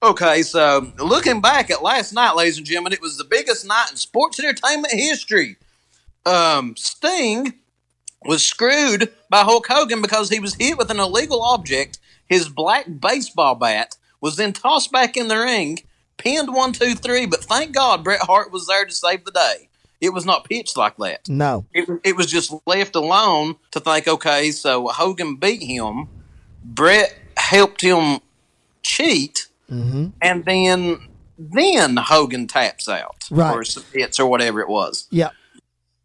okay, 0.02 0.42
so 0.42 0.90
looking 0.98 1.42
back 1.42 1.70
at 1.70 1.82
last 1.82 2.14
night, 2.14 2.36
ladies 2.36 2.56
and 2.56 2.66
gentlemen, 2.66 2.94
it 2.94 3.02
was 3.02 3.18
the 3.18 3.24
biggest 3.24 3.66
night 3.66 3.88
in 3.90 3.96
sports 3.98 4.40
entertainment 4.40 4.94
history. 4.94 5.56
Um, 6.24 6.74
Sting 6.74 7.52
was 8.24 8.42
screwed 8.42 9.12
by 9.28 9.42
Hulk 9.42 9.66
Hogan 9.68 10.00
because 10.00 10.30
he 10.30 10.40
was 10.40 10.54
hit 10.54 10.78
with 10.78 10.90
an 10.90 11.00
illegal 11.00 11.42
object. 11.42 11.98
His 12.28 12.48
black 12.48 12.86
baseball 13.00 13.54
bat 13.54 13.96
was 14.20 14.36
then 14.36 14.52
tossed 14.52 14.92
back 14.92 15.16
in 15.16 15.28
the 15.28 15.36
ring, 15.38 15.78
pinned 16.16 16.52
one, 16.52 16.72
two, 16.72 16.94
three. 16.94 17.26
But 17.26 17.44
thank 17.44 17.72
God 17.74 18.04
Bret 18.04 18.20
Hart 18.22 18.52
was 18.52 18.66
there 18.66 18.84
to 18.84 18.92
save 18.92 19.24
the 19.24 19.30
day. 19.30 19.68
It 20.00 20.10
was 20.10 20.24
not 20.24 20.44
pitched 20.44 20.76
like 20.76 20.96
that. 20.98 21.28
No. 21.28 21.64
It, 21.74 21.88
it 22.04 22.16
was 22.16 22.26
just 22.26 22.52
left 22.66 22.94
alone 22.94 23.56
to 23.72 23.80
think, 23.80 24.06
okay, 24.06 24.50
so 24.52 24.88
Hogan 24.88 25.36
beat 25.36 25.62
him. 25.62 26.08
Bret 26.62 27.16
helped 27.36 27.80
him 27.82 28.20
cheat, 28.82 29.46
Mm-hmm. 29.70 30.06
and 30.22 30.44
then 30.46 30.98
then 31.38 31.96
Hogan 31.98 32.46
taps 32.46 32.88
out 32.88 33.24
Right. 33.30 33.54
or 33.54 33.64
submits 33.64 34.18
or 34.18 34.26
whatever 34.26 34.60
it 34.60 34.68
was. 34.68 35.06
Yeah. 35.10 35.28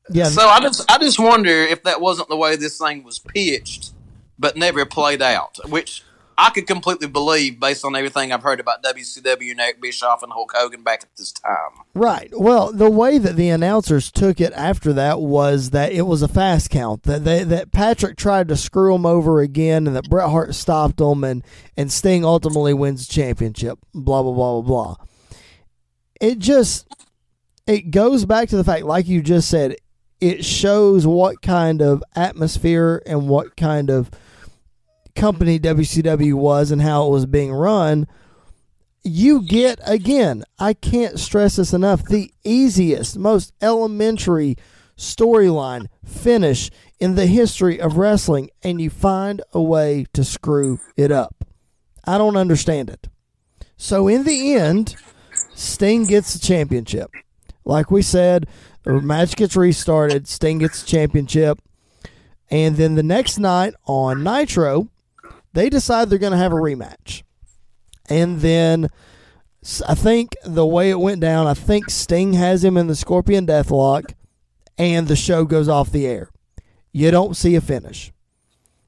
Yeah. 0.09 0.25
So 0.25 0.45
I 0.45 0.59
just 0.59 0.91
I 0.91 0.97
just 0.97 1.17
wonder 1.17 1.49
if 1.49 1.83
that 1.83 2.01
wasn't 2.01 2.27
the 2.27 2.35
way 2.35 2.57
this 2.57 2.77
thing 2.77 3.03
was 3.05 3.19
pitched, 3.19 3.93
but 4.37 4.57
never 4.57 4.85
played 4.85 5.21
out, 5.21 5.57
which 5.69 6.03
I 6.37 6.49
could 6.49 6.67
completely 6.67 7.07
believe 7.07 7.59
based 7.59 7.85
on 7.85 7.95
everything 7.95 8.31
I've 8.31 8.43
heard 8.43 8.59
about 8.59 8.83
WCW 8.83 9.51
and 9.51 9.81
Bischoff 9.81 10.23
and 10.23 10.31
Hulk 10.31 10.51
Hogan 10.55 10.83
back 10.83 11.03
at 11.03 11.15
this 11.15 11.31
time. 11.31 11.83
Right. 11.93 12.29
Well, 12.33 12.71
the 12.71 12.89
way 12.89 13.17
that 13.17 13.35
the 13.35 13.49
announcers 13.49 14.11
took 14.11 14.41
it 14.41 14.53
after 14.53 14.93
that 14.93 15.21
was 15.21 15.69
that 15.71 15.91
it 15.91 16.03
was 16.03 16.21
a 16.21 16.27
fast 16.27 16.69
count. 16.69 17.03
That 17.03 17.23
they, 17.23 17.43
that 17.43 17.71
Patrick 17.71 18.17
tried 18.17 18.47
to 18.49 18.55
screw 18.55 18.95
him 18.95 19.05
over 19.05 19.41
again, 19.41 19.87
and 19.87 19.95
that 19.95 20.09
Bret 20.09 20.29
Hart 20.29 20.55
stopped 20.55 20.99
him, 20.99 21.23
and 21.23 21.43
and 21.77 21.91
Sting 21.91 22.25
ultimately 22.25 22.73
wins 22.73 23.07
the 23.07 23.13
championship. 23.13 23.79
Blah 23.93 24.23
blah 24.23 24.33
blah 24.33 24.61
blah 24.61 24.95
blah. 24.95 25.05
It 26.19 26.39
just 26.39 26.87
it 27.67 27.91
goes 27.91 28.25
back 28.25 28.49
to 28.49 28.57
the 28.57 28.63
fact, 28.63 28.85
like 28.85 29.07
you 29.07 29.21
just 29.21 29.49
said, 29.49 29.75
it 30.19 30.45
shows 30.45 31.05
what 31.05 31.41
kind 31.41 31.81
of 31.81 32.03
atmosphere 32.15 33.01
and 33.05 33.27
what 33.27 33.57
kind 33.57 33.89
of 33.89 34.09
company 35.15 35.59
WCW 35.59 36.33
was 36.33 36.71
and 36.71 36.81
how 36.81 37.07
it 37.07 37.11
was 37.11 37.25
being 37.25 37.51
run 37.51 38.07
you 39.05 39.41
get 39.45 39.77
again 39.85 40.45
i 40.59 40.73
can't 40.73 41.19
stress 41.19 41.57
this 41.57 41.73
enough 41.73 42.05
the 42.05 42.33
easiest 42.45 43.17
most 43.17 43.51
elementary 43.61 44.55
storyline 44.97 45.87
finish 46.05 46.69
in 46.99 47.15
the 47.15 47.27
history 47.27 47.79
of 47.79 47.97
wrestling 47.97 48.49
and 48.63 48.79
you 48.79 48.89
find 48.89 49.41
a 49.51 49.61
way 49.61 50.05
to 50.13 50.23
screw 50.23 50.79
it 50.95 51.11
up. 51.11 51.45
I 52.05 52.17
don't 52.17 52.37
understand 52.37 52.89
it. 52.89 53.09
So 53.77 54.07
in 54.07 54.23
the 54.23 54.53
end 54.53 54.95
sting 55.55 56.05
gets 56.05 56.33
the 56.33 56.39
championship. 56.39 57.11
Like 57.65 57.91
we 57.91 58.01
said 58.01 58.47
the 58.83 59.01
match 59.01 59.35
gets 59.35 59.55
restarted 59.55 60.27
sting 60.27 60.59
gets 60.59 60.81
the 60.81 60.87
championship 60.87 61.59
and 62.49 62.75
then 62.75 62.95
the 62.95 63.03
next 63.03 63.39
night 63.39 63.73
on 63.85 64.23
nitro 64.23 64.89
they 65.53 65.69
decide 65.69 66.09
they're 66.09 66.19
going 66.19 66.31
to 66.31 66.37
have 66.37 66.51
a 66.51 66.55
rematch 66.55 67.23
and 68.09 68.41
then 68.41 68.89
I 69.87 69.95
think 69.95 70.35
the 70.43 70.65
way 70.65 70.89
it 70.89 70.99
went 70.99 71.21
down, 71.21 71.47
I 71.47 71.53
think 71.53 71.89
Sting 71.89 72.33
has 72.33 72.63
him 72.63 72.75
in 72.75 72.87
the 72.87 72.95
Scorpion 72.95 73.47
Deathlock, 73.47 74.13
and 74.77 75.07
the 75.07 75.15
show 75.15 75.45
goes 75.45 75.69
off 75.69 75.91
the 75.91 76.05
air. 76.05 76.29
You 76.91 77.11
don't 77.11 77.37
see 77.37 77.55
a 77.55 77.61
finish. 77.61 78.11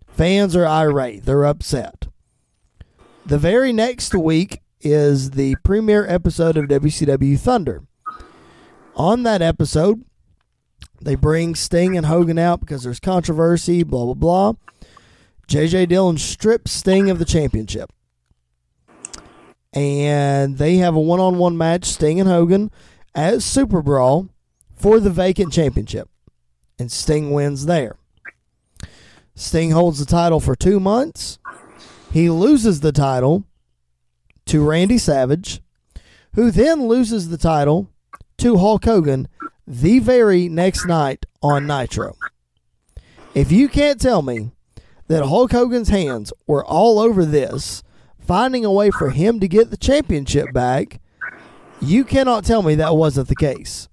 Fans 0.07 0.55
are 0.55 0.66
irate, 0.66 1.26
they're 1.26 1.45
upset. 1.45 2.07
The 3.26 3.38
very 3.38 3.74
next 3.74 4.13
week 4.13 4.61
is 4.82 5.32
the 5.32 5.55
premiere 5.63 6.05
episode 6.07 6.57
of 6.57 6.66
WCW 6.66 7.39
Thunder. 7.39 7.84
On 8.95 9.24
that 9.24 9.41
episode, 9.41 10.03
they 11.01 11.16
bring 11.16 11.55
Sting 11.55 11.97
and 11.97 12.05
Hogan 12.05 12.38
out 12.38 12.59
because 12.59 12.84
there's 12.84 12.99
controversy, 12.99 13.84
blah, 13.84 14.05
blah, 14.05 14.13
blah. 14.13 14.53
JJ 15.48 15.89
Dillon 15.89 16.18
strips 16.18 16.72
Sting 16.72 17.10
of 17.10 17.20
the 17.20 17.26
championship 17.26 17.91
and 19.76 20.58
they 20.58 20.78
have 20.78 20.96
a 20.96 21.00
one-on-one 21.00 21.58
match, 21.58 21.84
Sting 21.84 22.20
and 22.20 22.30
Hogan, 22.30 22.72
at 23.14 23.41
Super 23.43 23.82
Brawl 23.82 24.30
for 24.74 25.02
the 25.02 25.10
vacant 25.10 25.52
championship, 25.52 26.10
and 26.80 26.89
Sting 26.89 27.32
wins 27.32 27.66
there. 27.66 27.98
Sting 29.36 29.72
holds 29.72 30.00
the 30.00 30.06
title 30.06 30.39
for 30.39 30.56
two 30.56 30.80
months. 30.80 31.39
He 32.12 32.30
loses 32.30 32.80
the 32.80 32.93
title 32.93 33.43
to 34.46 34.64
Randy 34.64 34.98
Savage, 34.98 35.62
who 36.36 36.52
then 36.52 36.88
loses 36.88 37.28
the 37.28 37.38
title 37.38 37.89
to 38.38 38.58
Hulk 38.58 38.86
Hogan 38.86 39.28
the 39.68 40.00
very 40.00 40.48
next 40.48 40.86
night 40.86 41.26
on 41.41 41.68
Nitro. 41.68 42.16
If 43.34 43.52
you 43.52 43.68
can't 43.68 44.00
tell 44.00 44.22
me 44.22 44.52
that 45.08 45.26
Hulk 45.26 45.51
Hogan's 45.51 45.89
hands 45.89 46.34
were 46.47 46.66
all 46.66 46.99
over 46.99 47.26
this, 47.26 47.84
finding 48.20 48.66
a 48.66 48.72
way 48.72 48.89
for 48.91 49.12
him 49.12 49.39
to 49.39 49.47
get 49.47 49.70
the 49.70 49.78
championship 49.78 50.51
back, 50.53 50.99
you 51.82 52.03
cannot 52.03 52.45
tell 52.45 52.64
me 52.64 52.76
that 52.76 52.95
wasn't 52.95 53.28
the 53.28 53.36
case 53.36 53.88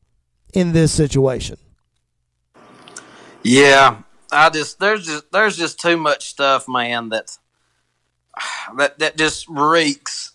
in 0.54 0.72
this 0.72 0.92
situation. 0.92 1.56
Yeah, 3.42 4.02
I 4.30 4.50
just 4.50 4.78
there's 4.78 5.06
just 5.06 5.30
there's 5.32 5.56
just 5.56 5.80
too 5.80 5.96
much 5.96 6.28
stuff, 6.28 6.68
man. 6.68 7.08
That 7.08 7.36
that 8.76 8.98
that 8.98 9.16
just 9.16 9.48
reeks 9.48 10.32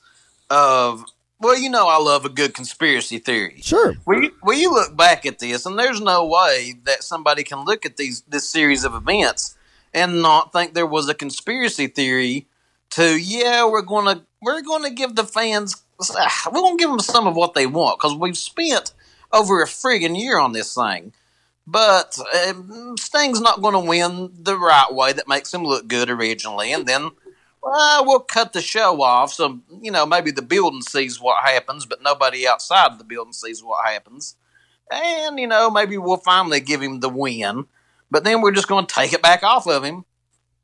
of. 0.49 1.05
Well, 1.39 1.55
you 1.55 1.69
know, 1.69 1.87
I 1.87 1.99
love 1.99 2.25
a 2.25 2.29
good 2.29 2.55
conspiracy 2.55 3.19
theory. 3.19 3.59
Sure. 3.61 3.95
Well, 4.07 4.57
you 4.57 4.71
look 4.71 4.97
back 4.97 5.23
at 5.23 5.37
this, 5.37 5.67
and 5.67 5.77
there's 5.77 6.01
no 6.01 6.25
way 6.25 6.73
that 6.85 7.03
somebody 7.03 7.43
can 7.43 7.63
look 7.63 7.85
at 7.85 7.95
these 7.97 8.21
this 8.21 8.49
series 8.49 8.83
of 8.83 8.95
events 8.95 9.55
and 9.97 10.21
not 10.21 10.53
think 10.53 10.73
there 10.73 10.85
was 10.85 11.09
a 11.09 11.13
conspiracy 11.15 11.87
theory 11.87 12.47
to 12.91 13.17
yeah, 13.17 13.65
we're 13.65 13.81
gonna 13.81 14.25
we're 14.41 14.61
gonna 14.61 14.91
give 14.91 15.15
the 15.15 15.23
fans 15.23 15.83
we're 16.51 16.61
gonna 16.61 16.77
give 16.77 16.89
them 16.89 16.99
some 16.99 17.27
of 17.27 17.35
what 17.35 17.53
they 17.53 17.65
want 17.65 17.99
because 17.99 18.15
we've 18.15 18.37
spent 18.37 18.93
over 19.33 19.61
a 19.61 19.65
friggin' 19.65 20.19
year 20.19 20.39
on 20.39 20.53
this 20.53 20.73
thing. 20.73 21.13
But 21.69 22.17
uh, 22.33 22.53
Sting's 22.97 23.41
not 23.41 23.61
going 23.61 23.73
to 23.73 23.89
win 23.89 24.31
the 24.39 24.57
right 24.57 24.87
way 24.89 25.11
that 25.11 25.27
makes 25.27 25.53
him 25.53 25.63
look 25.63 25.89
good 25.89 26.09
originally, 26.09 26.71
and 26.71 26.85
then 26.85 27.11
well, 27.61 28.05
we'll 28.05 28.21
cut 28.21 28.53
the 28.53 28.61
show 28.61 29.01
off. 29.01 29.33
So 29.33 29.59
you 29.81 29.91
know, 29.91 30.05
maybe 30.05 30.31
the 30.31 30.41
building 30.41 30.81
sees 30.81 31.19
what 31.19 31.43
happens, 31.43 31.85
but 31.85 32.01
nobody 32.01 32.47
outside 32.47 32.91
of 32.91 32.99
the 32.99 33.03
building 33.03 33.33
sees 33.33 33.61
what 33.61 33.85
happens. 33.85 34.35
And 34.89 35.37
you 35.39 35.47
know, 35.47 35.69
maybe 35.69 35.97
we'll 35.97 36.17
finally 36.17 36.61
give 36.61 36.81
him 36.81 37.01
the 37.01 37.09
win, 37.09 37.65
but 38.11 38.23
then 38.23 38.41
we're 38.41 38.51
just 38.51 38.67
going 38.67 38.85
to 38.85 38.93
take 38.93 39.13
it 39.13 39.21
back 39.21 39.43
off 39.43 39.67
of 39.67 39.83
him. 39.83 40.05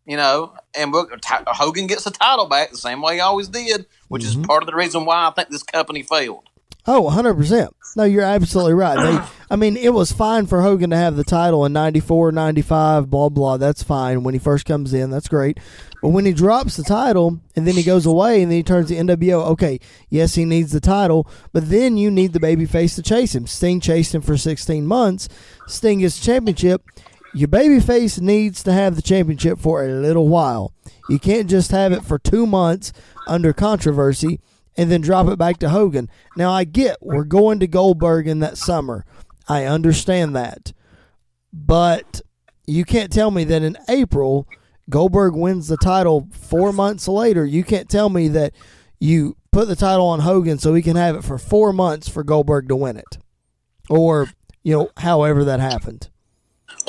You 0.06 0.18
know, 0.18 0.54
and 0.78 0.94
Hogan 0.94 1.88
gets 1.88 2.04
the 2.04 2.12
title 2.12 2.46
back 2.48 2.72
the 2.72 2.78
same 2.78 3.02
way 3.02 3.16
he 3.16 3.20
always 3.22 3.48
did, 3.48 3.86
which 4.10 4.24
mm-hmm. 4.24 4.42
is 4.42 4.48
part 4.48 4.62
of 4.62 4.68
the 4.68 4.76
reason 4.76 5.06
why 5.06 5.28
I 5.28 5.32
think 5.32 5.48
this 5.48 5.64
company 5.64 6.04
failed. 6.04 6.50
Oh, 6.86 7.10
100%. 7.10 7.70
No, 7.96 8.04
you're 8.04 8.24
absolutely 8.24 8.74
right. 8.74 8.98
They, 8.98 9.26
I 9.50 9.56
mean, 9.56 9.78
it 9.78 9.94
was 9.94 10.12
fine 10.12 10.48
for 10.48 10.62
Hogan 10.62 10.90
to 10.90 10.98
have 10.98 11.16
the 11.16 11.24
title 11.24 11.64
in 11.66 11.72
94, 11.72 12.34
95, 12.34 13.10
blah, 13.10 13.30
blah. 13.30 13.56
That's 13.56 13.84
fine. 13.84 14.24
When 14.24 14.34
he 14.34 14.40
first 14.40 14.66
comes 14.66 14.94
in, 14.94 15.10
that's 15.10 15.30
great. 15.30 15.60
But 16.02 16.10
when 16.10 16.26
he 16.26 16.34
drops 16.34 16.76
the 16.76 16.84
title 16.84 17.40
and 17.56 17.66
then 17.66 17.76
he 17.76 17.84
goes 17.84 18.06
away 18.06 18.42
and 18.42 18.52
then 18.52 18.58
he 18.58 18.64
turns 18.64 18.90
to 18.90 18.96
NWO, 18.96 19.46
okay, 19.52 19.80
yes, 20.10 20.36
he 20.36 20.44
needs 20.44 20.74
the 20.74 20.82
title, 20.82 21.30
but 21.54 21.70
then 21.70 21.96
you 21.96 22.12
need 22.12 22.34
the 22.34 22.40
babyface 22.42 22.96
to 22.96 23.02
chase 23.02 23.34
him. 23.34 23.48
Sting 23.48 23.80
chased 23.80 24.14
him 24.14 24.22
for 24.22 24.36
16 24.36 24.86
months. 24.86 25.30
Sting 25.68 26.00
gets 26.00 26.20
championship. 26.20 26.84
Your 27.36 27.48
babyface 27.48 28.22
needs 28.22 28.62
to 28.64 28.72
have 28.72 28.96
the 28.96 29.02
championship 29.02 29.58
for 29.58 29.84
a 29.84 29.88
little 29.88 30.28
while. 30.28 30.72
You 31.10 31.18
can't 31.18 31.50
just 31.50 31.72
have 31.72 31.92
it 31.92 32.04
for 32.04 32.20
two 32.20 32.46
months 32.46 32.94
under 33.28 33.54
controversy 33.54 34.40
and 34.78 34.92
then 34.92 35.02
drop 35.02 35.28
it 35.28 35.40
back 35.40 35.58
to 35.60 35.70
Hogan. 35.70 36.10
Now, 36.38 36.52
I 36.52 36.64
get 36.64 36.98
we're 37.02 37.24
going 37.24 37.60
to 37.60 37.68
Goldberg 37.68 38.28
in 38.28 38.40
that 38.40 38.58
summer. 38.58 39.04
I 39.48 39.66
understand 39.66 40.36
that. 40.36 40.74
But 41.52 42.22
you 42.68 42.86
can't 42.86 43.12
tell 43.12 43.32
me 43.32 43.44
that 43.46 43.64
in 43.64 43.78
April, 43.90 44.48
Goldberg 44.90 45.36
wins 45.36 45.68
the 45.68 45.78
title 45.78 46.30
four 46.32 46.72
months 46.72 47.08
later. 47.08 47.46
You 47.46 47.64
can't 47.64 47.90
tell 47.90 48.10
me 48.10 48.28
that 48.30 48.54
you 49.00 49.38
put 49.52 49.68
the 49.68 49.76
title 49.76 50.06
on 50.06 50.22
Hogan 50.22 50.60
so 50.60 50.74
he 50.74 50.82
can 50.82 50.96
have 50.96 51.16
it 51.16 51.24
for 51.24 51.38
four 51.38 51.74
months 51.74 52.08
for 52.08 52.24
Goldberg 52.24 52.68
to 52.70 52.76
win 52.76 52.98
it. 52.98 53.18
Or, 53.90 54.30
you 54.64 54.74
know, 54.76 54.90
however 54.98 55.44
that 55.46 55.60
happened. 55.60 56.10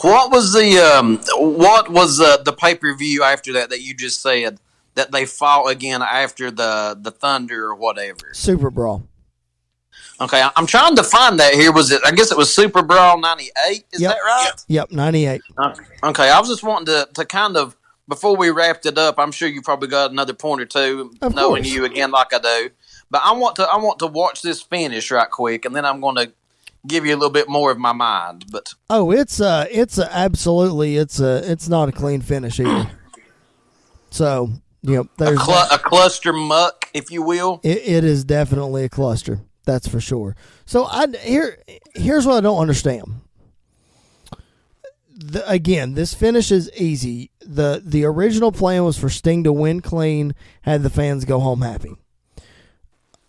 What 0.02 0.30
was 0.30 0.52
the 0.52 0.78
um, 0.78 1.18
what 1.36 1.90
was 1.90 2.20
uh, 2.20 2.38
the 2.38 2.52
pay 2.52 2.74
per 2.74 2.94
view 2.94 3.22
after 3.22 3.52
that 3.54 3.70
that 3.70 3.80
you 3.80 3.94
just 3.94 4.20
said? 4.20 4.58
that 4.94 5.10
they 5.12 5.26
fought 5.26 5.70
again 5.70 6.02
after 6.02 6.50
the 6.50 6.98
the 7.00 7.10
Thunder 7.10 7.66
or 7.66 7.74
whatever. 7.74 8.32
Super 8.32 8.70
Brawl. 8.70 9.06
Okay, 10.20 10.42
I'm 10.56 10.66
trying 10.66 10.94
to 10.96 11.02
find 11.02 11.40
that 11.40 11.54
here. 11.54 11.72
Was 11.72 11.90
it? 11.90 12.00
I 12.04 12.12
guess 12.12 12.30
it 12.30 12.38
was 12.38 12.54
Super 12.54 12.82
Brawl 12.82 13.18
'98. 13.20 13.84
Is 13.92 14.00
yep. 14.00 14.12
that 14.12 14.18
right? 14.18 14.52
Yep, 14.68 14.92
'98. 14.92 15.42
Okay, 16.04 16.30
I 16.30 16.38
was 16.38 16.48
just 16.48 16.62
wanting 16.62 16.86
to 16.86 17.08
to 17.14 17.24
kind 17.24 17.56
of 17.56 17.76
before 18.08 18.36
we 18.36 18.50
wrapped 18.50 18.86
it 18.86 18.96
up. 18.96 19.18
I'm 19.18 19.32
sure 19.32 19.48
you 19.48 19.60
probably 19.60 19.88
got 19.88 20.12
another 20.12 20.34
point 20.34 20.60
or 20.60 20.66
two, 20.66 21.12
of 21.20 21.34
knowing 21.34 21.64
course. 21.64 21.74
you 21.74 21.84
again 21.84 22.12
like 22.12 22.32
I 22.32 22.38
do. 22.38 22.70
But 23.10 23.22
I 23.24 23.32
want 23.32 23.56
to 23.56 23.64
I 23.64 23.76
want 23.78 23.98
to 24.00 24.06
watch 24.06 24.42
this 24.42 24.62
finish 24.62 25.10
right 25.10 25.28
quick, 25.28 25.64
and 25.64 25.74
then 25.74 25.84
I'm 25.84 26.00
going 26.00 26.16
to 26.16 26.32
give 26.86 27.06
you 27.06 27.14
a 27.14 27.16
little 27.16 27.30
bit 27.30 27.48
more 27.48 27.70
of 27.70 27.78
my 27.78 27.92
mind. 27.92 28.46
But 28.50 28.74
oh, 28.90 29.10
it's 29.10 29.40
uh 29.40 29.66
it's 29.70 29.98
a, 29.98 30.14
absolutely 30.14 30.96
it's 30.96 31.20
a 31.20 31.50
it's 31.50 31.68
not 31.68 31.88
a 31.88 31.92
clean 31.92 32.20
finish 32.20 32.60
either. 32.60 32.90
So 34.10 34.48
Yep, 34.84 35.06
there's 35.16 35.40
a, 35.40 35.44
cl- 35.44 35.68
a, 35.72 35.78
cluster 35.78 36.32
muck, 36.32 36.90
if 36.92 37.10
you 37.10 37.22
will. 37.22 37.58
It, 37.62 37.78
it 37.78 38.04
is 38.04 38.22
definitely 38.22 38.84
a 38.84 38.88
cluster. 38.90 39.40
That's 39.64 39.88
for 39.88 39.98
sure. 39.98 40.36
So 40.66 40.84
I 40.84 41.06
here 41.22 41.58
here's 41.94 42.26
what 42.26 42.36
I 42.36 42.40
don't 42.42 42.58
understand. 42.58 43.22
The, 45.16 45.48
again, 45.48 45.94
this 45.94 46.12
finish 46.12 46.52
is 46.52 46.70
easy. 46.76 47.30
the 47.40 47.80
The 47.82 48.04
original 48.04 48.52
plan 48.52 48.84
was 48.84 48.98
for 48.98 49.08
Sting 49.08 49.42
to 49.44 49.54
win 49.54 49.80
clean, 49.80 50.34
had 50.62 50.82
the 50.82 50.90
fans 50.90 51.24
go 51.24 51.40
home 51.40 51.62
happy. 51.62 51.96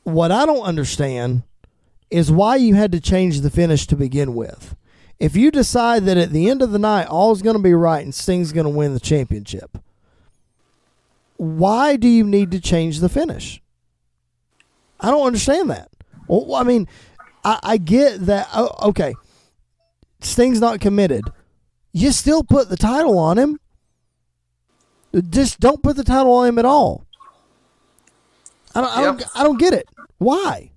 What 0.04 0.32
I 0.34 0.46
don't 0.46 0.64
understand 0.64 1.44
is 2.10 2.32
why 2.32 2.56
you 2.56 2.76
had 2.76 2.92
to 2.92 3.00
change 3.00 3.42
the 3.42 3.50
finish 3.50 3.88
to 3.88 3.96
begin 3.96 4.36
with. 4.36 4.76
If 5.20 5.36
you 5.36 5.50
decide 5.50 6.06
that 6.06 6.18
at 6.18 6.32
the 6.32 6.50
end 6.50 6.62
of 6.62 6.72
the 6.72 6.80
night 6.80 7.08
all's 7.08 7.42
going 7.42 7.56
to 7.56 7.62
be 7.62 7.74
right 7.74 8.04
and 8.04 8.14
Sting's 8.14 8.52
going 8.52 8.66
to 8.66 8.70
win 8.70 8.94
the 8.94 9.00
championship, 9.00 9.78
why 11.38 11.96
do 11.96 12.08
you 12.08 12.24
need 12.24 12.52
to 12.52 12.60
change 12.60 13.00
the 13.00 13.10
finish? 13.10 13.62
I 15.00 15.12
don't 15.12 15.26
understand 15.26 15.70
that. 15.70 15.90
Well, 16.28 16.56
I 16.56 16.64
mean, 16.64 16.88
I, 17.44 17.60
I 17.62 17.78
get 17.78 18.26
that. 18.26 18.50
Oh, 18.54 18.90
okay, 18.90 19.14
Sting's 20.22 20.60
not 20.60 20.80
committed. 20.80 21.24
You 21.92 22.12
still 22.12 22.44
put 22.44 22.70
the 22.70 22.78
title 22.78 23.18
on 23.18 23.38
him. 23.38 23.60
Just 25.30 25.60
don't 25.60 25.82
put 25.82 25.96
the 25.96 26.04
title 26.04 26.34
on 26.34 26.48
him 26.48 26.60
at 26.60 26.66
all. 26.66 27.06
I 28.74 28.82
don't. 28.82 28.90
Yep. 28.90 28.98
I 28.98 29.04
don't. 29.04 29.26
I 29.36 29.44
don't 29.44 29.60
get 29.60 29.74
it. 29.74 29.88
Why? 30.18 30.72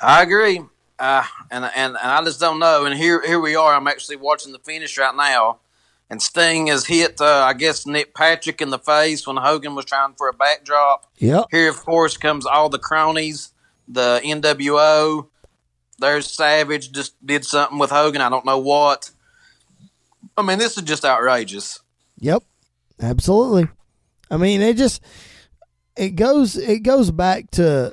I 0.00 0.22
agree, 0.22 0.60
uh, 0.98 1.24
and 1.50 1.64
and 1.64 1.96
and 1.96 1.96
I 1.96 2.22
just 2.24 2.40
don't 2.40 2.58
know. 2.58 2.84
And 2.84 2.94
here 2.94 3.22
here 3.26 3.40
we 3.40 3.56
are. 3.56 3.74
I'm 3.74 3.86
actually 3.86 4.16
watching 4.16 4.52
the 4.52 4.58
finish 4.58 4.98
right 4.98 5.14
now 5.14 5.58
and 6.08 6.22
Sting 6.22 6.68
has 6.68 6.86
hit, 6.86 7.20
uh, 7.20 7.44
I 7.44 7.52
guess, 7.52 7.86
Nick 7.86 8.14
Patrick 8.14 8.60
in 8.60 8.70
the 8.70 8.78
face 8.78 9.26
when 9.26 9.36
Hogan 9.36 9.74
was 9.74 9.84
trying 9.84 10.14
for 10.14 10.28
a 10.28 10.32
backdrop. 10.32 11.06
Yep. 11.18 11.46
Here, 11.50 11.68
of 11.68 11.84
course, 11.84 12.16
comes 12.16 12.46
all 12.46 12.68
the 12.68 12.78
cronies, 12.78 13.52
the 13.88 14.20
NWO. 14.24 15.28
There's 15.98 16.30
Savage 16.30 16.92
just 16.92 17.14
did 17.26 17.44
something 17.44 17.78
with 17.78 17.90
Hogan. 17.90 18.20
I 18.20 18.28
don't 18.28 18.44
know 18.44 18.58
what. 18.58 19.10
I 20.36 20.42
mean, 20.42 20.58
this 20.58 20.76
is 20.76 20.84
just 20.84 21.04
outrageous. 21.04 21.80
Yep, 22.20 22.44
absolutely. 23.00 23.68
I 24.30 24.36
mean, 24.36 24.60
it 24.60 24.76
just 24.76 25.02
it 25.96 26.10
goes 26.10 26.56
it 26.56 26.80
goes 26.80 27.10
back 27.10 27.50
to 27.52 27.92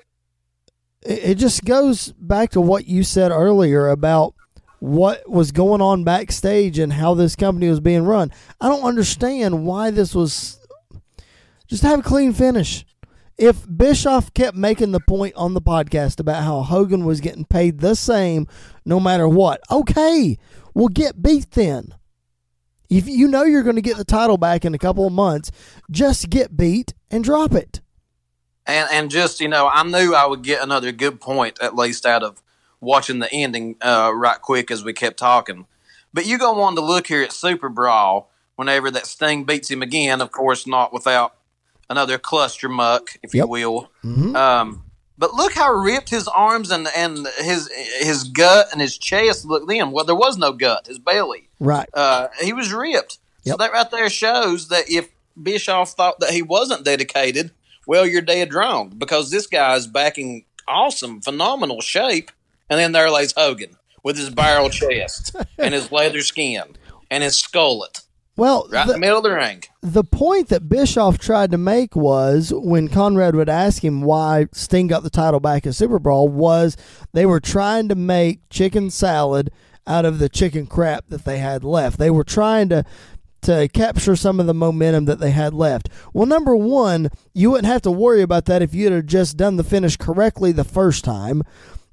it 1.06 1.36
just 1.36 1.66
goes 1.66 2.12
back 2.14 2.52
to 2.52 2.62
what 2.62 2.88
you 2.88 3.04
said 3.04 3.32
earlier 3.32 3.90
about 3.90 4.34
what 4.80 5.30
was 5.30 5.52
going 5.52 5.82
on 5.82 6.04
backstage 6.04 6.78
and 6.78 6.92
how 6.92 7.14
this 7.14 7.36
company 7.36 7.70
was 7.70 7.80
being 7.80 8.04
run. 8.04 8.32
I 8.60 8.68
don't 8.68 8.84
understand 8.84 9.66
why 9.66 9.92
this 9.92 10.14
was. 10.14 10.60
Just 11.68 11.84
have 11.84 12.00
a 12.00 12.04
clean 12.04 12.34
finish. 12.34 12.86
If 13.38 13.66
Bischoff 13.66 14.34
kept 14.34 14.56
making 14.56 14.92
the 14.92 15.00
point 15.00 15.36
on 15.36 15.54
the 15.54 15.62
podcast 15.62 16.20
about 16.20 16.44
how 16.44 16.62
Hogan 16.62 17.06
was 17.06 17.22
getting 17.22 17.46
paid 17.46 17.80
the 17.80 17.96
same 17.96 18.48
no 18.86 19.00
matter 19.00 19.28
what, 19.28 19.62
okay, 19.72 20.38
we'll 20.74 20.90
get 20.90 21.22
beat 21.22 21.52
then. 21.52 21.96
If 22.90 23.08
you 23.08 23.28
know 23.28 23.44
you're 23.44 23.64
going 23.64 23.78
to 23.78 23.82
get 23.82 23.98
the 23.98 24.04
title 24.04 24.38
back 24.38 24.66
in 24.66 24.76
a 24.76 24.80
couple 24.80 25.08
of 25.08 25.14
months, 25.14 25.50
just 25.90 26.30
get 26.30 26.56
beat 26.56 26.94
and 27.10 27.24
drop 27.24 27.54
it. 27.54 27.82
And 28.66 28.88
and 28.92 29.12
just 29.12 29.40
you 29.40 29.48
know, 29.48 29.70
I 29.72 29.84
knew 29.84 30.16
I 30.16 30.26
would 30.26 30.42
get 30.42 30.64
another 30.64 30.92
good 30.92 31.20
point 31.20 31.60
at 31.62 31.76
least 31.76 32.06
out 32.06 32.24
of 32.24 32.42
watching 32.80 33.20
the 33.20 33.32
ending 33.32 33.76
uh, 33.82 34.12
right 34.14 34.42
quick 34.42 34.72
as 34.72 34.84
we 34.84 34.94
kept 34.94 35.18
talking. 35.18 35.66
But 36.14 36.26
you 36.26 36.38
go 36.38 36.62
on 36.62 36.76
to 36.76 36.82
look 36.82 37.08
here 37.08 37.24
at 37.24 37.34
Super 37.34 37.70
Brawl 37.70 38.30
whenever 38.56 38.92
that 38.92 39.08
Sting 39.08 39.44
beats 39.46 39.70
him 39.70 39.82
again. 39.82 40.22
Of 40.22 40.32
course, 40.32 40.68
not 40.68 40.94
without 40.94 41.36
another 41.90 42.18
cluster 42.18 42.70
muck, 42.70 43.18
if 43.24 43.34
yep. 43.34 43.46
you 43.46 43.48
will. 43.48 43.92
Mm-hmm. 44.04 44.36
Um, 44.36 44.84
but 45.18 45.34
look 45.34 45.54
how 45.54 45.72
ripped 45.72 46.10
his 46.10 46.28
arms 46.28 46.72
and 46.72 46.88
and 46.96 47.28
his 47.40 47.70
his 48.00 48.24
gut 48.26 48.68
and 48.72 48.82
his 48.82 48.98
chest 48.98 49.46
look 49.46 49.68
then. 49.68 49.92
Well, 49.92 50.06
there 50.06 50.16
was 50.16 50.38
no 50.38 50.54
gut, 50.54 50.88
his 50.88 51.00
belly. 51.00 51.50
Right. 51.60 51.90
Uh, 51.94 52.28
he 52.42 52.54
was 52.54 52.74
ripped. 52.74 53.20
Yep. 53.44 53.54
So 53.54 53.58
that 53.58 53.74
right 53.74 53.92
there 53.92 54.10
shows 54.10 54.70
that 54.70 54.90
if 54.90 55.10
Bischoff 55.42 55.92
thought 55.92 56.20
that 56.20 56.32
he 56.32 56.42
wasn't 56.42 56.86
dedicated, 56.86 57.52
well, 57.88 58.06
you're 58.06 58.22
dead 58.22 58.54
wrong 58.54 58.94
because 58.98 59.30
this 59.32 59.48
guy 59.48 59.76
is 59.76 59.88
back 59.88 60.18
in 60.18 60.44
awesome, 60.68 61.22
phenomenal 61.22 61.82
shape. 61.82 62.32
And 62.70 62.80
then 62.80 62.92
there 62.94 63.12
lays 63.12 63.34
Hogan 63.36 63.76
with 64.04 64.18
his 64.18 64.30
barrel 64.30 64.70
chest 64.70 65.36
and 65.58 65.74
his 65.74 65.92
leather 65.92 66.22
skin 66.22 66.64
and 67.12 67.24
his 67.24 67.36
skullet 67.42 68.02
Well, 68.38 68.68
right 68.72 68.88
the- 68.88 68.94
in 68.94 69.00
the 69.00 69.06
middle 69.06 69.18
of 69.18 69.24
the 69.24 69.32
ring. 69.32 69.64
the 69.82 70.04
point 70.04 70.48
that 70.50 70.70
Bischoff 70.70 71.18
tried 71.20 71.52
to 71.52 71.58
make 71.58 71.96
was 71.96 72.52
when 72.56 72.88
Conrad 72.88 73.36
would 73.36 73.50
ask 73.50 73.84
him 73.84 74.02
why 74.02 74.48
Sting 74.54 74.88
got 74.88 75.04
the 75.04 75.10
title 75.10 75.40
back 75.40 75.68
at 75.68 75.76
Super 75.76 76.00
Brawl 76.00 76.28
was 76.30 76.76
they 77.14 77.26
were 77.26 77.40
trying 77.42 77.90
to 77.90 77.96
make 77.96 78.40
chicken 78.50 78.90
salad 78.90 79.52
out 79.86 80.06
of 80.06 80.18
the 80.20 80.30
chicken 80.30 80.66
crap 80.66 81.04
that 81.10 81.26
they 81.26 81.40
had 81.40 81.64
left. 81.66 82.00
They 82.00 82.10
were 82.10 82.24
trying 82.24 82.70
to 82.70 82.86
to 83.44 83.68
capture 83.70 84.16
some 84.16 84.40
of 84.40 84.46
the 84.46 84.54
momentum 84.54 85.06
that 85.06 85.20
they 85.20 85.32
had 85.32 85.54
left. 85.54 85.90
Well, 86.14 86.26
number 86.26 86.56
one, 86.56 87.10
you 87.34 87.52
wouldn't 87.52 87.72
have 87.72 87.82
to 87.84 87.92
worry 87.92 88.22
about 88.22 88.46
that 88.46 88.62
if 88.62 88.74
you'd 88.74 88.92
have 88.92 89.06
just 89.06 89.38
done 89.38 89.58
the 89.58 89.64
finish 89.64 89.98
correctly 89.98 90.52
the 90.52 90.64
first 90.64 91.04
time. 91.04 91.44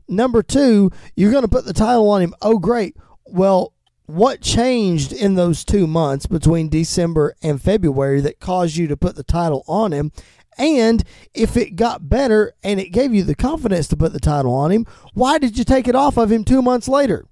Number 0.09 0.43
two, 0.43 0.91
you're 1.15 1.31
going 1.31 1.45
to 1.45 1.49
put 1.49 1.65
the 1.65 1.73
title 1.73 2.11
on 2.11 2.23
him. 2.23 2.35
Oh, 2.43 2.59
great. 2.59 2.97
Well, 3.27 3.73
what 4.07 4.41
changed 4.41 5.13
in 5.13 5.35
those 5.35 5.65
two 5.65 5.87
months 5.87 6.27
between 6.27 6.69
December 6.69 7.37
and 7.43 7.63
February 7.63 8.21
that 8.23 8.41
caused 8.41 8.77
you 8.77 8.89
to 8.89 8.97
put 8.97 9.15
the 9.15 9.23
title 9.23 9.65
on 9.69 9.93
him? 9.93 10.11
And 10.59 11.05
if 11.33 11.57
it 11.57 11.77
got 11.77 12.09
better 12.09 12.53
and 12.63 12.81
it 12.81 12.91
gave 12.91 13.15
you 13.15 13.23
the 13.23 13.37
confidence 13.37 13.87
to 13.89 13.97
put 13.97 14.13
the 14.13 14.21
title 14.21 14.53
on 14.53 14.73
him, 14.73 14.87
why 15.15 15.39
did 15.39 15.57
you 15.57 15.65
take 15.65 15.87
it 15.87 15.95
off 15.95 16.17
of 16.17 16.31
him 16.31 16.45
two 16.45 16.61
months 16.61 16.89
later? 16.89 17.25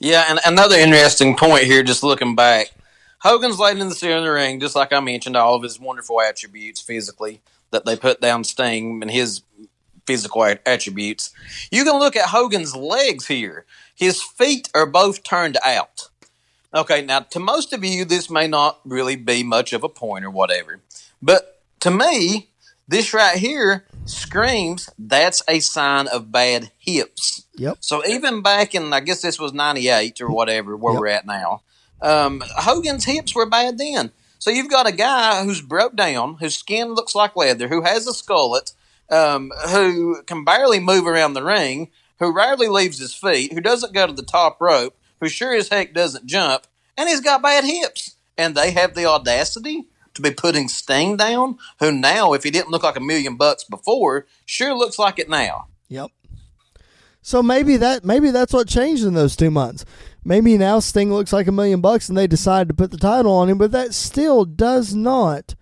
Yeah, 0.00 0.26
and 0.28 0.38
another 0.46 0.76
interesting 0.76 1.36
point 1.36 1.64
here, 1.64 1.82
just 1.82 2.04
looking 2.04 2.36
back. 2.36 2.72
Hogan's 3.20 3.58
laid 3.58 3.78
in 3.78 3.88
the 3.88 3.94
center 3.96 4.18
of 4.18 4.22
the 4.22 4.30
ring, 4.30 4.60
just 4.60 4.76
like 4.76 4.92
I 4.92 5.00
mentioned, 5.00 5.36
all 5.36 5.56
of 5.56 5.64
his 5.64 5.80
wonderful 5.80 6.20
attributes 6.20 6.80
physically 6.80 7.40
that 7.72 7.84
they 7.84 7.96
put 7.96 8.20
down 8.20 8.44
Sting 8.44 9.02
and 9.02 9.10
his 9.10 9.42
physical 10.06 10.44
attributes. 10.64 11.32
You 11.72 11.84
can 11.84 11.98
look 11.98 12.14
at 12.14 12.28
Hogan's 12.28 12.76
legs 12.76 13.26
here. 13.26 13.66
His 13.92 14.22
feet 14.22 14.70
are 14.72 14.86
both 14.86 15.24
turned 15.24 15.58
out. 15.64 16.08
Okay, 16.72 17.02
now 17.02 17.20
to 17.20 17.40
most 17.40 17.72
of 17.72 17.84
you, 17.84 18.04
this 18.04 18.30
may 18.30 18.46
not 18.46 18.78
really 18.84 19.16
be 19.16 19.42
much 19.42 19.72
of 19.72 19.82
a 19.82 19.88
point 19.88 20.24
or 20.24 20.30
whatever. 20.30 20.80
But 21.20 21.60
to 21.80 21.90
me, 21.90 22.50
this 22.86 23.12
right 23.12 23.36
here 23.36 23.84
screams 24.08 24.88
that's 24.98 25.42
a 25.48 25.60
sign 25.60 26.08
of 26.08 26.32
bad 26.32 26.70
hips. 26.78 27.44
Yep. 27.56 27.78
So 27.80 28.04
even 28.06 28.42
back 28.42 28.74
in, 28.74 28.92
I 28.92 29.00
guess 29.00 29.22
this 29.22 29.38
was 29.38 29.52
98 29.52 30.20
or 30.20 30.30
whatever, 30.30 30.76
where 30.76 30.94
Yep. 30.94 31.00
we're 31.00 31.06
at 31.08 31.26
now, 31.26 31.62
um, 32.00 32.42
Hogan's 32.56 33.04
hips 33.04 33.34
were 33.34 33.46
bad 33.46 33.78
then. 33.78 34.12
So 34.38 34.50
you've 34.50 34.70
got 34.70 34.86
a 34.86 34.92
guy 34.92 35.44
who's 35.44 35.60
broke 35.60 35.96
down, 35.96 36.36
whose 36.40 36.56
skin 36.56 36.94
looks 36.94 37.14
like 37.14 37.34
leather, 37.36 37.68
who 37.68 37.82
has 37.82 38.06
a 38.06 38.12
skullet, 38.12 38.72
um, 39.10 39.50
who 39.70 40.22
can 40.22 40.44
barely 40.44 40.78
move 40.78 41.06
around 41.06 41.34
the 41.34 41.42
ring, 41.42 41.90
who 42.20 42.32
rarely 42.32 42.68
leaves 42.68 42.98
his 42.98 43.14
feet, 43.14 43.52
who 43.52 43.60
doesn't 43.60 43.92
go 43.94 44.06
to 44.06 44.12
the 44.12 44.22
top 44.22 44.60
rope, 44.60 44.96
who 45.20 45.28
sure 45.28 45.54
as 45.54 45.68
heck 45.68 45.92
doesn't 45.92 46.26
jump, 46.26 46.66
and 46.96 47.08
he's 47.08 47.20
got 47.20 47.42
bad 47.42 47.64
hips. 47.64 48.14
And 48.36 48.54
they 48.54 48.70
have 48.70 48.94
the 48.94 49.06
audacity 49.06 49.88
to 50.18 50.22
be 50.22 50.34
putting 50.34 50.68
Sting 50.68 51.16
down, 51.16 51.58
who 51.80 51.90
now, 51.90 52.32
if 52.34 52.44
he 52.44 52.50
didn't 52.50 52.70
look 52.70 52.82
like 52.82 52.96
a 52.96 53.00
million 53.00 53.36
bucks 53.36 53.64
before, 53.64 54.26
sure 54.44 54.74
looks 54.74 54.98
like 54.98 55.18
it 55.18 55.28
now. 55.28 55.68
Yep. 55.88 56.10
So 57.22 57.42
maybe 57.42 57.76
that 57.76 58.04
maybe 58.04 58.30
that's 58.30 58.52
what 58.52 58.68
changed 58.68 59.04
in 59.04 59.14
those 59.14 59.36
two 59.36 59.50
months. 59.50 59.84
Maybe 60.24 60.56
now 60.58 60.78
Sting 60.78 61.12
looks 61.12 61.32
like 61.32 61.46
a 61.46 61.52
million 61.52 61.80
bucks 61.80 62.08
and 62.08 62.16
they 62.16 62.26
decided 62.26 62.68
to 62.68 62.74
put 62.74 62.90
the 62.90 62.96
title 62.96 63.32
on 63.32 63.48
him, 63.48 63.58
but 63.58 63.72
that 63.72 63.94
still 63.94 64.44
does 64.44 64.94
not 64.94 65.54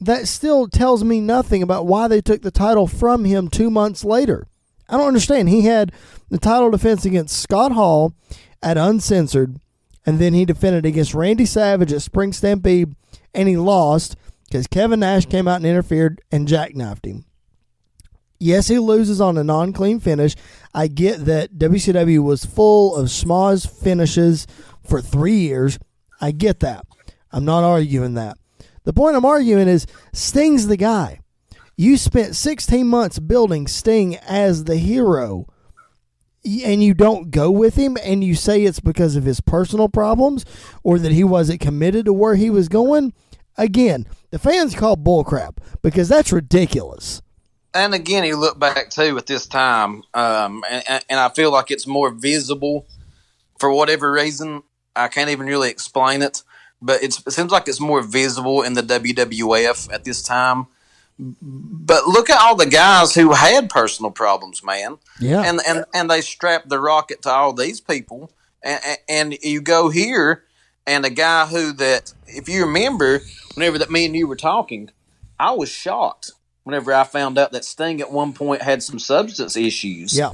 that 0.00 0.28
still 0.28 0.68
tells 0.68 1.02
me 1.02 1.20
nothing 1.20 1.62
about 1.62 1.86
why 1.86 2.08
they 2.08 2.20
took 2.20 2.42
the 2.42 2.50
title 2.50 2.86
from 2.86 3.24
him 3.24 3.48
two 3.48 3.70
months 3.70 4.04
later. 4.04 4.46
I 4.88 4.96
don't 4.96 5.08
understand. 5.08 5.48
He 5.48 5.62
had 5.62 5.92
the 6.30 6.38
title 6.38 6.70
defense 6.70 7.04
against 7.04 7.40
Scott 7.40 7.72
Hall 7.72 8.14
at 8.62 8.76
Uncensored, 8.76 9.58
and 10.04 10.18
then 10.18 10.34
he 10.34 10.44
defended 10.44 10.84
against 10.84 11.14
Randy 11.14 11.46
Savage 11.46 11.92
at 11.92 12.02
Spring 12.02 12.32
Stampede, 12.32 12.94
and 13.34 13.48
he 13.48 13.56
lost 13.56 14.16
because 14.44 14.66
Kevin 14.66 15.00
Nash 15.00 15.26
came 15.26 15.48
out 15.48 15.56
and 15.56 15.66
interfered 15.66 16.20
and 16.30 16.48
jackknifed 16.48 17.04
him. 17.04 17.24
Yes, 18.38 18.68
he 18.68 18.78
loses 18.78 19.20
on 19.20 19.38
a 19.38 19.44
non 19.44 19.72
clean 19.72 19.98
finish. 19.98 20.34
I 20.74 20.88
get 20.88 21.24
that 21.24 21.54
WCW 21.54 22.22
was 22.22 22.44
full 22.44 22.94
of 22.94 23.06
schmoz 23.06 23.68
finishes 23.68 24.46
for 24.84 25.00
three 25.00 25.38
years. 25.38 25.78
I 26.20 26.32
get 26.32 26.60
that. 26.60 26.84
I'm 27.32 27.44
not 27.44 27.64
arguing 27.64 28.14
that. 28.14 28.38
The 28.84 28.92
point 28.92 29.16
I'm 29.16 29.24
arguing 29.24 29.68
is 29.68 29.86
Sting's 30.12 30.68
the 30.68 30.76
guy. 30.76 31.20
You 31.76 31.96
spent 31.96 32.36
16 32.36 32.86
months 32.86 33.18
building 33.18 33.66
Sting 33.66 34.16
as 34.16 34.64
the 34.64 34.76
hero, 34.76 35.46
and 36.64 36.82
you 36.82 36.94
don't 36.94 37.30
go 37.30 37.50
with 37.50 37.76
him, 37.76 37.96
and 38.02 38.22
you 38.22 38.34
say 38.34 38.62
it's 38.62 38.80
because 38.80 39.16
of 39.16 39.24
his 39.24 39.40
personal 39.40 39.88
problems 39.88 40.44
or 40.82 40.98
that 40.98 41.12
he 41.12 41.24
wasn't 41.24 41.60
committed 41.60 42.06
to 42.06 42.12
where 42.12 42.36
he 42.36 42.50
was 42.50 42.68
going. 42.68 43.12
Again, 43.58 44.06
the 44.30 44.38
fans 44.38 44.74
call 44.74 44.96
bullcrap 44.96 45.56
because 45.82 46.08
that's 46.08 46.32
ridiculous. 46.32 47.22
and 47.74 47.94
again, 47.94 48.24
you 48.24 48.36
look 48.36 48.58
back 48.58 48.90
too 48.90 49.18
at 49.18 49.26
this 49.26 49.46
time, 49.46 50.02
um, 50.14 50.64
and, 50.70 51.04
and 51.08 51.20
I 51.20 51.28
feel 51.30 51.50
like 51.50 51.70
it's 51.70 51.86
more 51.86 52.10
visible 52.10 52.86
for 53.58 53.72
whatever 53.72 54.10
reason. 54.12 54.62
I 54.94 55.08
can't 55.08 55.30
even 55.30 55.46
really 55.46 55.70
explain 55.70 56.22
it, 56.22 56.42
but 56.80 57.02
it 57.02 57.12
seems 57.12 57.50
like 57.50 57.68
it's 57.68 57.80
more 57.80 58.02
visible 58.02 58.62
in 58.62 58.74
the 58.74 58.82
WWF 58.82 59.92
at 59.92 60.04
this 60.04 60.22
time. 60.22 60.68
But 61.18 62.06
look 62.06 62.28
at 62.28 62.40
all 62.40 62.56
the 62.56 62.66
guys 62.66 63.14
who 63.14 63.32
had 63.32 63.70
personal 63.70 64.10
problems, 64.10 64.62
man, 64.62 64.98
Yeah. 65.18 65.42
and 65.44 65.60
and 65.66 65.84
and 65.94 66.10
they 66.10 66.20
strapped 66.20 66.68
the 66.68 66.78
rocket 66.78 67.22
to 67.22 67.30
all 67.30 67.52
these 67.54 67.80
people, 67.80 68.30
and, 68.62 68.80
and 69.08 69.38
you 69.42 69.60
go 69.62 69.88
here, 69.88 70.44
and 70.86 71.06
a 71.06 71.10
guy 71.10 71.46
who 71.46 71.72
that, 71.74 72.12
if 72.26 72.48
you 72.50 72.66
remember, 72.66 73.22
whenever 73.54 73.78
that 73.78 73.90
me 73.90 74.04
and 74.04 74.14
you 74.14 74.26
were 74.26 74.36
talking, 74.36 74.90
I 75.40 75.52
was 75.52 75.70
shocked 75.70 76.32
whenever 76.64 76.92
I 76.92 77.04
found 77.04 77.38
out 77.38 77.52
that 77.52 77.64
Sting 77.64 78.00
at 78.00 78.10
one 78.12 78.32
point 78.34 78.60
had 78.60 78.82
some 78.82 78.98
substance 78.98 79.56
issues. 79.56 80.16
yeah. 80.16 80.32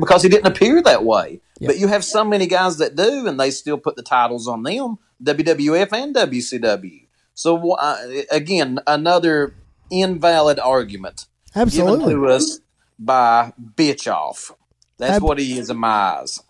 Because 0.00 0.22
he 0.22 0.28
didn't 0.28 0.46
appear 0.46 0.80
that 0.82 1.04
way. 1.04 1.40
Yeah. 1.60 1.66
But 1.68 1.78
you 1.78 1.88
have 1.88 2.04
so 2.04 2.24
many 2.24 2.46
guys 2.46 2.78
that 2.78 2.96
do, 2.96 3.26
and 3.26 3.38
they 3.38 3.50
still 3.50 3.76
put 3.76 3.94
the 3.96 4.02
titles 4.02 4.48
on 4.48 4.62
them 4.62 4.98
WWF 5.22 5.92
and 5.92 6.14
WCW. 6.14 7.02
So, 7.34 7.72
uh, 7.72 7.98
again, 8.30 8.78
another 8.86 9.54
invalid 10.00 10.58
argument 10.58 11.26
Absolutely. 11.54 12.14
given 12.14 12.22
to 12.22 12.28
us 12.28 12.60
by 12.98 13.52
Bitchoff. 13.60 14.52
That's 14.98 15.16
Ab- 15.16 15.22
what 15.22 15.38
he 15.38 15.58
is 15.58 15.70
in 15.70 15.76
my 15.76 15.88
eyes. 15.88 16.40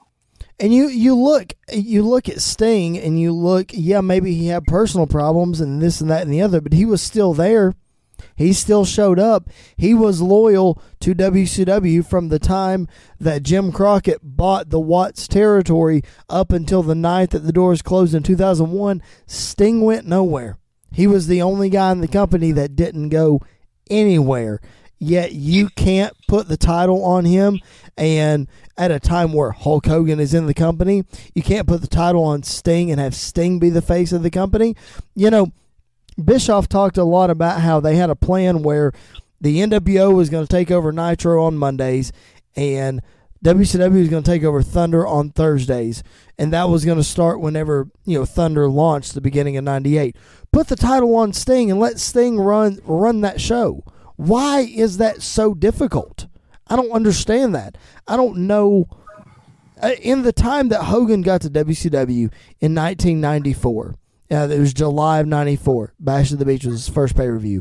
And 0.61 0.73
you 0.73 0.87
you 0.87 1.17
look 1.17 1.55
you 1.73 2.03
look 2.03 2.29
at 2.29 2.41
Sting 2.41 2.97
and 2.97 3.21
you 3.21 3.33
look 3.33 3.71
yeah 3.73 4.01
maybe 4.01 4.35
he 4.35 4.47
had 4.47 4.65
personal 4.67 5.07
problems 5.07 5.61
and 5.61 5.83
this 5.83 6.01
and 6.01 6.09
that 6.11 6.23
and 6.23 6.33
the 6.33 6.43
other 6.43 6.61
but 6.61 6.73
he 6.73 6.85
was 6.85 7.03
still 7.03 7.35
there. 7.35 7.75
He 8.37 8.53
still 8.53 8.85
showed 8.85 9.19
up. 9.19 9.49
He 9.77 9.95
was 9.95 10.21
loyal 10.21 10.81
to 11.01 11.15
WCW 11.15 12.07
from 12.07 12.29
the 12.29 12.39
time 12.39 12.89
that 13.21 13.43
Jim 13.43 13.71
Crockett 13.73 14.21
bought 14.23 14.71
the 14.71 14.81
Watts 14.81 15.29
territory 15.29 16.03
up 16.29 16.53
until 16.53 16.83
the 16.83 16.95
night 16.95 17.31
that 17.31 17.41
the 17.41 17.53
doors 17.53 17.83
closed 17.83 18.15
in 18.15 18.23
2001. 18.23 19.03
Sting 19.27 19.83
went 19.83 20.07
nowhere. 20.07 20.59
He 20.95 21.07
was 21.07 21.27
the 21.27 21.43
only 21.43 21.69
guy 21.69 21.93
in 21.93 22.01
the 22.01 22.09
company 22.09 22.53
that 22.53 22.77
didn't 22.77 23.09
go 23.11 23.41
anywhere. 23.91 24.61
Yet 24.99 25.33
you 25.33 25.69
can't 25.71 26.15
put 26.29 26.49
the 26.49 26.57
title 26.57 27.05
on 27.05 27.25
him 27.25 27.61
and 27.97 28.49
at 28.79 28.91
a 28.91 29.01
time 29.01 29.33
where 29.33 29.51
Hulk 29.51 29.87
Hogan 29.87 30.19
is 30.19 30.35
in 30.35 30.47
the 30.47 30.55
company, 30.55 31.05
you 31.35 31.43
can't 31.43 31.69
put 31.69 31.81
the 31.81 31.87
title 31.87 32.25
on 32.25 32.43
Sting 32.43 32.91
and 32.91 33.01
have 33.01 33.15
Sting 33.15 33.59
be 33.59 33.71
the 33.71 33.83
face 33.83 34.13
of 34.13 34.23
the 34.23 34.31
company. 34.31 34.75
You 35.15 35.31
know, 35.31 35.53
Bischoff 36.23 36.69
talked 36.69 36.97
a 36.97 37.05
lot 37.05 37.31
about 37.31 37.61
how 37.61 37.81
they 37.81 37.97
had 37.97 38.11
a 38.11 38.17
plan 38.17 38.63
where 38.63 38.93
the 39.41 39.59
NWO 39.59 40.15
was 40.15 40.31
going 40.31 40.47
to 40.47 40.51
take 40.51 40.71
over 40.71 40.93
Nitro 40.93 41.43
on 41.43 41.59
Mondays 41.59 42.13
and 42.57 43.03
WCW 43.45 44.01
was 44.01 44.09
going 44.09 44.23
to 44.23 44.31
take 44.31 44.43
over 44.43 44.63
Thunder 44.63 45.07
on 45.07 45.31
Thursdays. 45.31 46.03
And 46.39 46.53
that 46.53 46.71
was 46.71 46.85
going 46.85 46.97
to 46.97 47.05
start 47.05 47.41
whenever, 47.41 47.89
you 48.07 48.19
know, 48.19 48.25
Thunder 48.25 48.69
launched 48.71 49.15
the 49.15 49.21
beginning 49.21 49.57
of 49.59 49.65
98. 49.65 50.17
Put 50.55 50.69
the 50.69 50.77
title 50.77 51.17
on 51.17 51.33
Sting 51.33 51.69
and 51.73 51.81
let 51.81 51.99
Sting 51.99 52.39
run 52.39 52.79
run 52.85 53.23
that 53.23 53.41
show. 53.41 53.83
Why 54.15 54.61
is 54.61 54.99
that 54.99 55.21
so 55.21 55.53
difficult? 55.53 56.29
I 56.69 56.77
don't 56.77 56.93
understand 56.93 57.57
that. 57.57 57.77
I 58.07 58.17
don't 58.17 58.47
know 58.47 58.87
uh, 59.83 59.97
in 60.01 60.23
the 60.23 60.33
time 60.33 60.69
that 60.69 60.85
Hogan 60.85 61.23
got 61.23 61.41
to 61.41 61.51
WCW 61.51 62.33
in 62.61 62.73
1994, 62.73 63.97
uh, 64.31 64.37
it 64.49 64.61
was 64.61 64.73
July 64.73 65.19
of 65.19 65.27
94, 65.27 65.95
Bash 65.99 66.31
of 66.31 66.39
the 66.39 66.45
Beach 66.45 66.65
was 66.65 66.85
his 66.87 66.89
first 66.89 67.17
pay 67.17 67.27
per 67.27 67.39
view. 67.39 67.61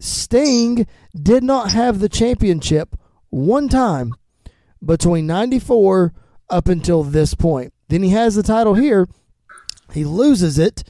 Sting 0.00 0.88
did 1.14 1.44
not 1.44 1.70
have 1.70 2.00
the 2.00 2.08
championship 2.08 2.96
one 3.30 3.68
time 3.68 4.12
between 4.84 5.28
94 5.28 6.12
up 6.50 6.66
until 6.66 7.04
this 7.04 7.34
point. 7.34 7.72
Then 7.86 8.02
he 8.02 8.10
has 8.10 8.34
the 8.34 8.42
title 8.42 8.74
here. 8.74 9.08
He 9.92 10.04
loses 10.04 10.58
it 10.58 10.82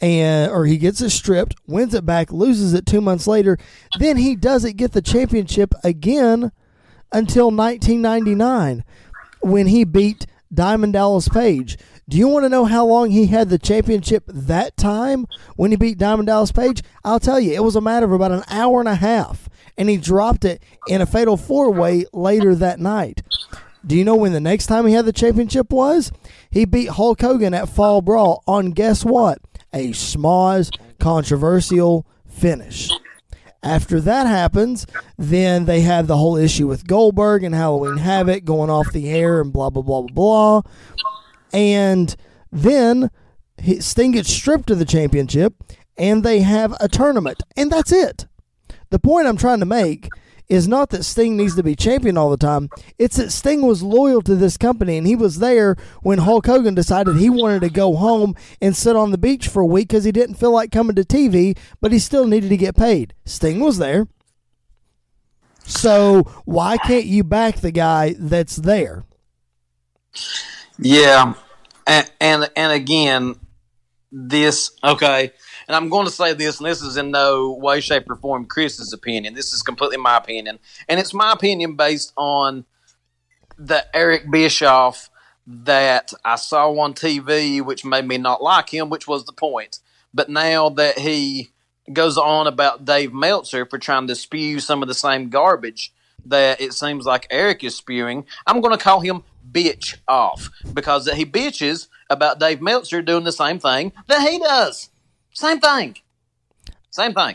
and 0.00 0.50
or 0.50 0.64
he 0.66 0.78
gets 0.78 1.00
it 1.00 1.10
stripped, 1.10 1.54
wins 1.66 1.94
it 1.94 2.06
back, 2.06 2.32
loses 2.32 2.74
it 2.74 2.86
two 2.86 3.00
months 3.00 3.26
later. 3.26 3.58
Then 3.98 4.16
he 4.16 4.34
doesn't 4.34 4.76
get 4.76 4.92
the 4.92 5.02
championship 5.02 5.74
again 5.84 6.52
until 7.12 7.50
1999 7.50 8.84
when 9.40 9.66
he 9.66 9.84
beat 9.84 10.26
Diamond 10.52 10.94
Dallas 10.94 11.28
Page. 11.28 11.78
Do 12.08 12.16
you 12.16 12.26
want 12.26 12.44
to 12.44 12.48
know 12.48 12.64
how 12.64 12.84
long 12.84 13.10
he 13.10 13.26
had 13.26 13.50
the 13.50 13.58
championship 13.58 14.24
that 14.26 14.76
time 14.76 15.26
when 15.54 15.70
he 15.70 15.76
beat 15.76 15.98
Diamond 15.98 16.26
Dallas 16.26 16.50
Page? 16.50 16.82
I'll 17.04 17.20
tell 17.20 17.38
you, 17.38 17.52
it 17.52 17.62
was 17.62 17.76
a 17.76 17.80
matter 17.80 18.06
of 18.06 18.12
about 18.12 18.32
an 18.32 18.42
hour 18.48 18.80
and 18.80 18.88
a 18.88 18.96
half, 18.96 19.48
and 19.78 19.88
he 19.88 19.96
dropped 19.96 20.44
it 20.44 20.62
in 20.88 21.00
a 21.00 21.06
fatal 21.06 21.36
four 21.36 21.70
way 21.70 22.04
later 22.12 22.54
that 22.56 22.80
night. 22.80 23.22
Do 23.86 23.96
you 23.96 24.04
know 24.04 24.16
when 24.16 24.32
the 24.32 24.40
next 24.40 24.66
time 24.66 24.86
he 24.86 24.92
had 24.92 25.06
the 25.06 25.12
championship 25.12 25.70
was? 25.70 26.10
He 26.50 26.64
beat 26.64 26.90
Hulk 26.90 27.20
Hogan 27.20 27.54
at 27.54 27.68
Fall 27.68 28.02
Brawl 28.02 28.42
on 28.46 28.72
guess 28.72 29.04
what? 29.04 29.40
A 29.72 29.90
schmoz 29.90 30.70
controversial 30.98 32.06
finish. 32.26 32.90
After 33.62 34.00
that 34.00 34.26
happens, 34.26 34.86
then 35.18 35.66
they 35.66 35.82
have 35.82 36.06
the 36.06 36.16
whole 36.16 36.36
issue 36.36 36.66
with 36.66 36.86
Goldberg 36.86 37.44
and 37.44 37.54
Halloween 37.54 37.98
Havoc 37.98 38.44
going 38.44 38.70
off 38.70 38.92
the 38.92 39.10
air 39.10 39.40
and 39.40 39.52
blah, 39.52 39.68
blah, 39.68 39.82
blah, 39.82 40.02
blah, 40.02 40.62
blah. 40.62 40.62
And 41.52 42.16
then 42.50 43.10
Sting 43.80 44.12
gets 44.12 44.32
stripped 44.32 44.70
of 44.70 44.78
the 44.78 44.84
championship 44.86 45.54
and 45.98 46.24
they 46.24 46.40
have 46.40 46.74
a 46.80 46.88
tournament. 46.88 47.42
And 47.56 47.70
that's 47.70 47.92
it. 47.92 48.26
The 48.88 48.98
point 48.98 49.26
I'm 49.26 49.36
trying 49.36 49.60
to 49.60 49.66
make 49.66 50.08
is 50.50 50.66
not 50.66 50.90
that 50.90 51.04
Sting 51.04 51.36
needs 51.36 51.54
to 51.54 51.62
be 51.62 51.76
champion 51.76 52.18
all 52.18 52.28
the 52.28 52.36
time. 52.36 52.68
It's 52.98 53.16
that 53.16 53.30
Sting 53.30 53.62
was 53.62 53.84
loyal 53.84 54.20
to 54.22 54.34
this 54.34 54.56
company 54.56 54.98
and 54.98 55.06
he 55.06 55.14
was 55.14 55.38
there 55.38 55.76
when 56.02 56.18
Hulk 56.18 56.44
Hogan 56.46 56.74
decided 56.74 57.16
he 57.16 57.30
wanted 57.30 57.60
to 57.62 57.70
go 57.70 57.94
home 57.94 58.34
and 58.60 58.76
sit 58.76 58.96
on 58.96 59.12
the 59.12 59.18
beach 59.18 59.46
for 59.46 59.62
a 59.62 59.66
week 59.66 59.88
because 59.88 60.04
he 60.04 60.12
didn't 60.12 60.34
feel 60.34 60.50
like 60.50 60.72
coming 60.72 60.96
to 60.96 61.04
TV, 61.04 61.56
but 61.80 61.92
he 61.92 62.00
still 62.00 62.26
needed 62.26 62.50
to 62.50 62.56
get 62.56 62.76
paid. 62.76 63.14
Sting 63.24 63.60
was 63.60 63.78
there. 63.78 64.08
So 65.64 66.22
why 66.44 66.78
can't 66.78 67.06
you 67.06 67.22
back 67.22 67.56
the 67.56 67.70
guy 67.70 68.16
that's 68.18 68.56
there? 68.56 69.04
Yeah. 70.78 71.34
And 71.86 72.10
and, 72.20 72.50
and 72.56 72.72
again, 72.72 73.36
this 74.10 74.72
okay 74.82 75.30
and 75.70 75.76
I'm 75.76 75.88
going 75.88 76.04
to 76.04 76.10
say 76.10 76.32
this, 76.32 76.58
and 76.58 76.68
this 76.68 76.82
is 76.82 76.96
in 76.96 77.12
no 77.12 77.52
way, 77.52 77.80
shape, 77.80 78.10
or 78.10 78.16
form 78.16 78.44
Chris's 78.44 78.92
opinion. 78.92 79.34
This 79.34 79.52
is 79.52 79.62
completely 79.62 79.98
my 79.98 80.16
opinion, 80.16 80.58
and 80.88 80.98
it's 80.98 81.14
my 81.14 81.30
opinion 81.30 81.76
based 81.76 82.12
on 82.16 82.64
the 83.56 83.86
Eric 83.94 84.28
Bischoff 84.28 85.10
that 85.46 86.12
I 86.24 86.34
saw 86.34 86.72
on 86.80 86.94
TV, 86.94 87.64
which 87.64 87.84
made 87.84 88.04
me 88.04 88.18
not 88.18 88.42
like 88.42 88.74
him, 88.74 88.90
which 88.90 89.06
was 89.06 89.26
the 89.26 89.32
point. 89.32 89.78
But 90.12 90.28
now 90.28 90.70
that 90.70 90.98
he 90.98 91.50
goes 91.92 92.18
on 92.18 92.48
about 92.48 92.84
Dave 92.84 93.12
Meltzer 93.12 93.64
for 93.64 93.78
trying 93.78 94.08
to 94.08 94.16
spew 94.16 94.58
some 94.58 94.82
of 94.82 94.88
the 94.88 94.94
same 94.94 95.28
garbage 95.28 95.92
that 96.26 96.60
it 96.60 96.74
seems 96.74 97.06
like 97.06 97.28
Eric 97.30 97.62
is 97.62 97.76
spewing, 97.76 98.26
I'm 98.44 98.60
going 98.60 98.76
to 98.76 98.82
call 98.82 99.02
him 99.02 99.22
bitch 99.48 99.98
off 100.08 100.50
because 100.74 101.08
he 101.12 101.24
bitches 101.24 101.86
about 102.08 102.40
Dave 102.40 102.60
Meltzer 102.60 103.02
doing 103.02 103.22
the 103.22 103.30
same 103.30 103.60
thing 103.60 103.92
that 104.08 104.28
he 104.28 104.40
does. 104.40 104.89
Same 105.40 105.58
thing. 105.58 105.96
Same 106.90 107.14
thing. 107.14 107.34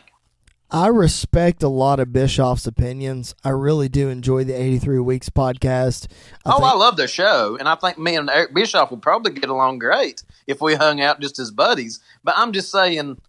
I 0.70 0.90
respect 0.90 1.64
a 1.64 1.68
lot 1.68 2.00
of 2.00 2.14
Bischoff's 2.14 2.68
opinions. 2.68 3.34
I 3.44 3.50
really 3.50 3.90
do 3.90 4.10
enjoy 4.10 4.44
the 4.44 4.54
83 4.54 5.00
Weeks 5.00 5.30
podcast. 5.32 6.06
I 6.46 6.52
oh, 6.52 6.60
think- 6.60 6.72
I 6.72 6.76
love 6.76 6.98
the 6.98 7.08
show. 7.08 7.58
And 7.60 7.68
I 7.68 7.74
think 7.74 7.98
me 7.98 8.16
and 8.16 8.30
Eric 8.30 8.54
Bischoff 8.54 8.92
would 8.92 9.02
probably 9.02 9.34
get 9.34 9.50
along 9.50 9.80
great 9.80 10.22
if 10.46 10.62
we 10.62 10.76
hung 10.76 11.02
out 11.02 11.20
just 11.20 11.40
as 11.40 11.50
buddies. 11.50 12.00
But 12.24 12.36
I'm 12.38 12.52
just 12.52 12.72
saying, 12.72 13.20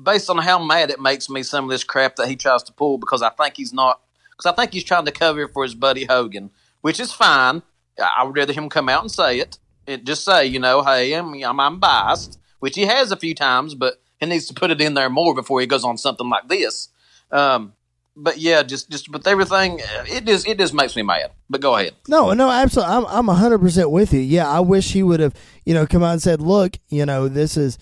based 0.00 0.30
on 0.30 0.38
how 0.38 0.64
mad 0.64 0.90
it 0.90 1.00
makes 1.00 1.28
me, 1.28 1.42
some 1.42 1.64
of 1.64 1.70
this 1.70 1.82
crap 1.82 2.14
that 2.14 2.28
he 2.28 2.36
tries 2.36 2.62
to 2.62 2.72
pull, 2.72 2.98
because 2.98 3.22
I 3.22 3.30
think 3.30 3.56
he's 3.56 3.72
not, 3.72 4.00
because 4.30 4.46
I 4.46 4.54
think 4.54 4.72
he's 4.72 4.84
trying 4.84 5.06
to 5.06 5.12
cover 5.12 5.48
for 5.48 5.64
his 5.64 5.74
buddy 5.74 6.04
Hogan, 6.04 6.52
which 6.82 7.00
is 7.00 7.10
fine. 7.10 7.62
I 7.98 8.22
would 8.22 8.36
rather 8.36 8.52
him 8.52 8.68
come 8.68 8.88
out 8.88 9.02
and 9.02 9.10
say 9.10 9.40
it. 9.40 9.58
it 9.88 10.04
just 10.04 10.24
say, 10.24 10.46
you 10.46 10.60
know, 10.60 10.84
hey, 10.84 11.14
I'm, 11.14 11.34
I'm, 11.42 11.58
I'm 11.58 11.80
biased, 11.80 12.38
which 12.60 12.76
he 12.76 12.82
has 12.82 13.10
a 13.10 13.16
few 13.16 13.34
times, 13.34 13.74
but 13.74 14.00
he 14.20 14.26
needs 14.26 14.46
to 14.46 14.54
put 14.54 14.70
it 14.70 14.80
in 14.80 14.94
there 14.94 15.10
more 15.10 15.34
before 15.34 15.60
he 15.60 15.66
goes 15.66 15.84
on 15.84 15.96
something 15.98 16.28
like 16.28 16.48
this. 16.48 16.88
Um, 17.32 17.72
but 18.16 18.38
yeah, 18.38 18.62
just 18.62 18.90
just 18.90 19.10
with 19.10 19.26
everything, 19.26 19.80
it 20.06 20.26
just 20.26 20.46
it 20.46 20.58
just 20.58 20.74
makes 20.74 20.94
me 20.94 21.02
mad. 21.02 21.30
But 21.48 21.60
go 21.60 21.76
ahead. 21.76 21.94
No, 22.08 22.32
no, 22.32 22.50
absolutely. 22.50 22.94
I'm 22.94 23.06
I'm 23.06 23.36
hundred 23.36 23.60
percent 23.60 23.90
with 23.90 24.12
you. 24.12 24.20
Yeah, 24.20 24.48
I 24.48 24.60
wish 24.60 24.92
he 24.92 25.02
would 25.02 25.20
have 25.20 25.34
you 25.64 25.74
know 25.74 25.86
come 25.86 26.02
out 26.02 26.12
and 26.12 26.22
said, 26.22 26.40
look, 26.40 26.76
you 26.88 27.06
know, 27.06 27.28
this 27.28 27.56
is 27.56 27.78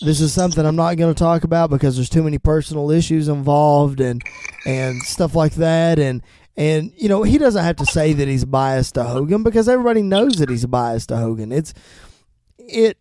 this 0.00 0.20
is 0.20 0.32
something 0.32 0.64
I'm 0.64 0.76
not 0.76 0.96
going 0.96 1.12
to 1.12 1.18
talk 1.18 1.44
about 1.44 1.70
because 1.70 1.96
there's 1.96 2.08
too 2.08 2.22
many 2.22 2.38
personal 2.38 2.90
issues 2.90 3.28
involved 3.28 4.00
and 4.00 4.22
and 4.66 5.02
stuff 5.02 5.34
like 5.34 5.54
that 5.54 5.98
and. 5.98 6.22
And 6.54 6.92
you 6.98 7.08
know 7.08 7.22
he 7.22 7.38
doesn't 7.38 7.64
have 7.64 7.76
to 7.76 7.86
say 7.86 8.12
that 8.12 8.28
he's 8.28 8.44
biased 8.44 8.96
to 8.96 9.04
Hogan 9.04 9.42
because 9.42 9.70
everybody 9.70 10.02
knows 10.02 10.34
that 10.34 10.50
he's 10.50 10.66
biased 10.66 11.08
to 11.08 11.16
Hogan. 11.16 11.50
It's 11.50 11.72
it 12.58 12.98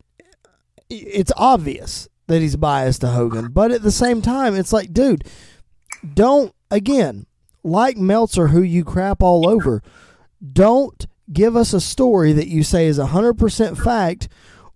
it's 0.90 1.34
obvious 1.36 2.08
that 2.28 2.42
he's 2.42 2.56
biased 2.56 3.02
to 3.02 3.08
Hogan. 3.08 3.50
But 3.52 3.72
at 3.72 3.82
the 3.82 3.92
same 3.92 4.22
time, 4.22 4.56
it's 4.56 4.74
like, 4.74 4.94
dude, 4.94 5.26
don't, 6.14 6.54
again, 6.70 7.26
like 7.64 7.98
Meltzer, 7.98 8.48
who 8.48 8.62
you 8.62 8.84
crap 8.84 9.22
all 9.22 9.48
over, 9.48 9.82
don't 10.54 11.06
give 11.32 11.56
us 11.56 11.74
a 11.74 11.82
story 11.82 12.34
that 12.34 12.48
you 12.48 12.64
say 12.64 12.88
is 12.88 12.98
100% 12.98 13.84
fact 13.84 14.28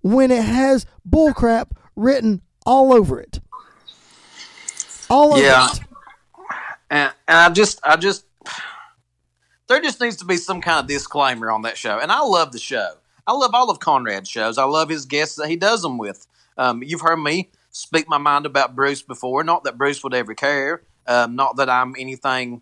when 0.01 0.31
it 0.31 0.43
has 0.43 0.85
bullcrap 1.07 1.71
written 1.95 2.41
all 2.65 2.93
over 2.93 3.19
it. 3.19 3.39
All 5.09 5.33
over 5.33 5.41
yeah. 5.41 5.67
it. 5.71 5.79
And, 6.89 7.13
and 7.27 7.37
I 7.37 7.49
just, 7.49 7.79
I 7.83 7.95
just, 7.95 8.25
there 9.67 9.81
just 9.81 9.99
needs 9.99 10.17
to 10.17 10.25
be 10.25 10.37
some 10.37 10.61
kind 10.61 10.79
of 10.79 10.87
disclaimer 10.87 11.51
on 11.51 11.63
that 11.63 11.77
show. 11.77 11.99
And 11.99 12.11
I 12.11 12.21
love 12.21 12.51
the 12.51 12.59
show. 12.59 12.93
I 13.27 13.33
love 13.33 13.51
all 13.53 13.71
of 13.71 13.79
Conrad's 13.79 14.29
shows. 14.29 14.57
I 14.57 14.65
love 14.65 14.89
his 14.89 15.05
guests 15.05 15.35
that 15.37 15.49
he 15.49 15.55
does 15.55 15.81
them 15.81 15.97
with. 15.97 16.27
Um, 16.57 16.83
you've 16.83 17.01
heard 17.01 17.17
me 17.17 17.49
speak 17.71 18.07
my 18.07 18.17
mind 18.17 18.45
about 18.45 18.75
Bruce 18.75 19.01
before. 19.01 19.43
Not 19.43 19.65
that 19.65 19.77
Bruce 19.77 20.03
would 20.03 20.13
ever 20.13 20.33
care. 20.33 20.83
Um, 21.07 21.35
not 21.35 21.57
that 21.57 21.69
I'm 21.69 21.95
anything 21.97 22.61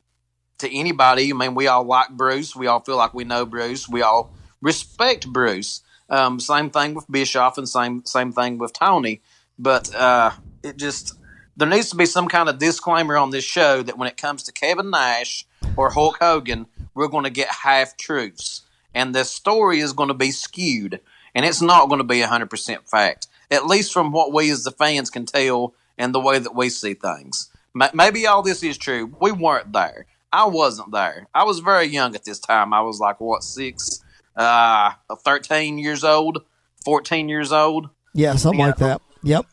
to 0.60 0.76
anybody. 0.76 1.30
I 1.30 1.34
mean, 1.34 1.56
we 1.56 1.68
all 1.68 1.84
like 1.84 2.10
Bruce. 2.10 2.56
We 2.56 2.68
all 2.68 2.80
feel 2.80 2.98
like 2.98 3.14
we 3.14 3.24
know 3.24 3.46
Bruce. 3.46 3.88
We 3.88 4.02
all 4.02 4.34
respect 4.62 5.28
Bruce. 5.28 5.82
Um, 6.10 6.40
same 6.40 6.70
thing 6.70 6.94
with 6.94 7.10
Bischoff, 7.10 7.58
and 7.58 7.68
same 7.68 8.04
same 8.06 8.34
thing 8.34 8.58
with 8.58 8.74
Tony. 8.74 9.22
But 9.58 9.94
uh, 9.96 10.32
it 10.64 10.78
just 10.78 11.16
there 11.56 11.68
needs 11.68 11.90
to 11.92 11.96
be 11.96 12.06
some 12.06 12.28
kind 12.28 12.50
of 12.50 12.58
disclaimer 12.58 13.18
on 13.18 13.30
this 13.30 13.44
show 13.44 13.84
that 13.84 13.98
when 13.98 14.08
it 14.08 14.18
comes 14.18 14.44
to 14.44 14.52
Kevin 14.52 14.90
Nash 14.90 15.46
or 15.78 15.92
Hulk 15.92 16.18
Hogan, 16.20 16.66
we're 16.94 17.08
going 17.08 17.24
to 17.24 17.30
get 17.30 17.48
half 17.50 17.96
truths, 17.98 18.64
and 18.94 19.14
the 19.14 19.24
story 19.24 19.80
is 19.80 19.94
going 19.94 20.10
to 20.10 20.14
be 20.14 20.32
skewed, 20.32 21.00
and 21.34 21.46
it's 21.46 21.62
not 21.62 21.88
going 21.88 22.00
to 22.00 22.04
be 22.04 22.22
hundred 22.22 22.50
percent 22.50 22.88
fact 22.90 23.28
at 23.52 23.66
least 23.66 23.94
from 23.94 24.12
what 24.12 24.34
we 24.34 24.50
as 24.50 24.64
the 24.64 24.72
fans 24.72 25.10
can 25.10 25.26
tell 25.26 25.74
and 25.98 26.14
the 26.14 26.20
way 26.20 26.40
that 26.40 26.56
we 26.56 26.70
see 26.70 26.94
things. 26.94 27.50
Maybe 27.94 28.28
all 28.28 28.44
this 28.44 28.64
is 28.64 28.78
true. 28.78 29.16
We 29.20 29.32
weren't 29.32 29.74
there. 29.74 30.06
I 30.32 30.46
wasn't 30.46 30.92
there. 30.92 31.28
I 31.34 31.44
was 31.44 31.60
very 31.60 31.86
young 31.86 32.16
at 32.16 32.26
this 32.26 32.40
time. 32.40 32.74
I 32.74 32.82
was 32.82 33.00
like, 33.00 33.20
what, 33.20 33.44
six, 33.44 34.04
uh, 34.36 34.92
13 35.24 35.78
years 35.78 36.04
old, 36.04 36.44
14 36.86 37.30
years 37.30 37.52
old? 37.52 37.90
Yeah, 38.14 38.36
something 38.36 38.60
like 38.60 38.78
that. 38.78 39.02
Yep. 39.24 39.46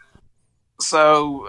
So 0.80 1.48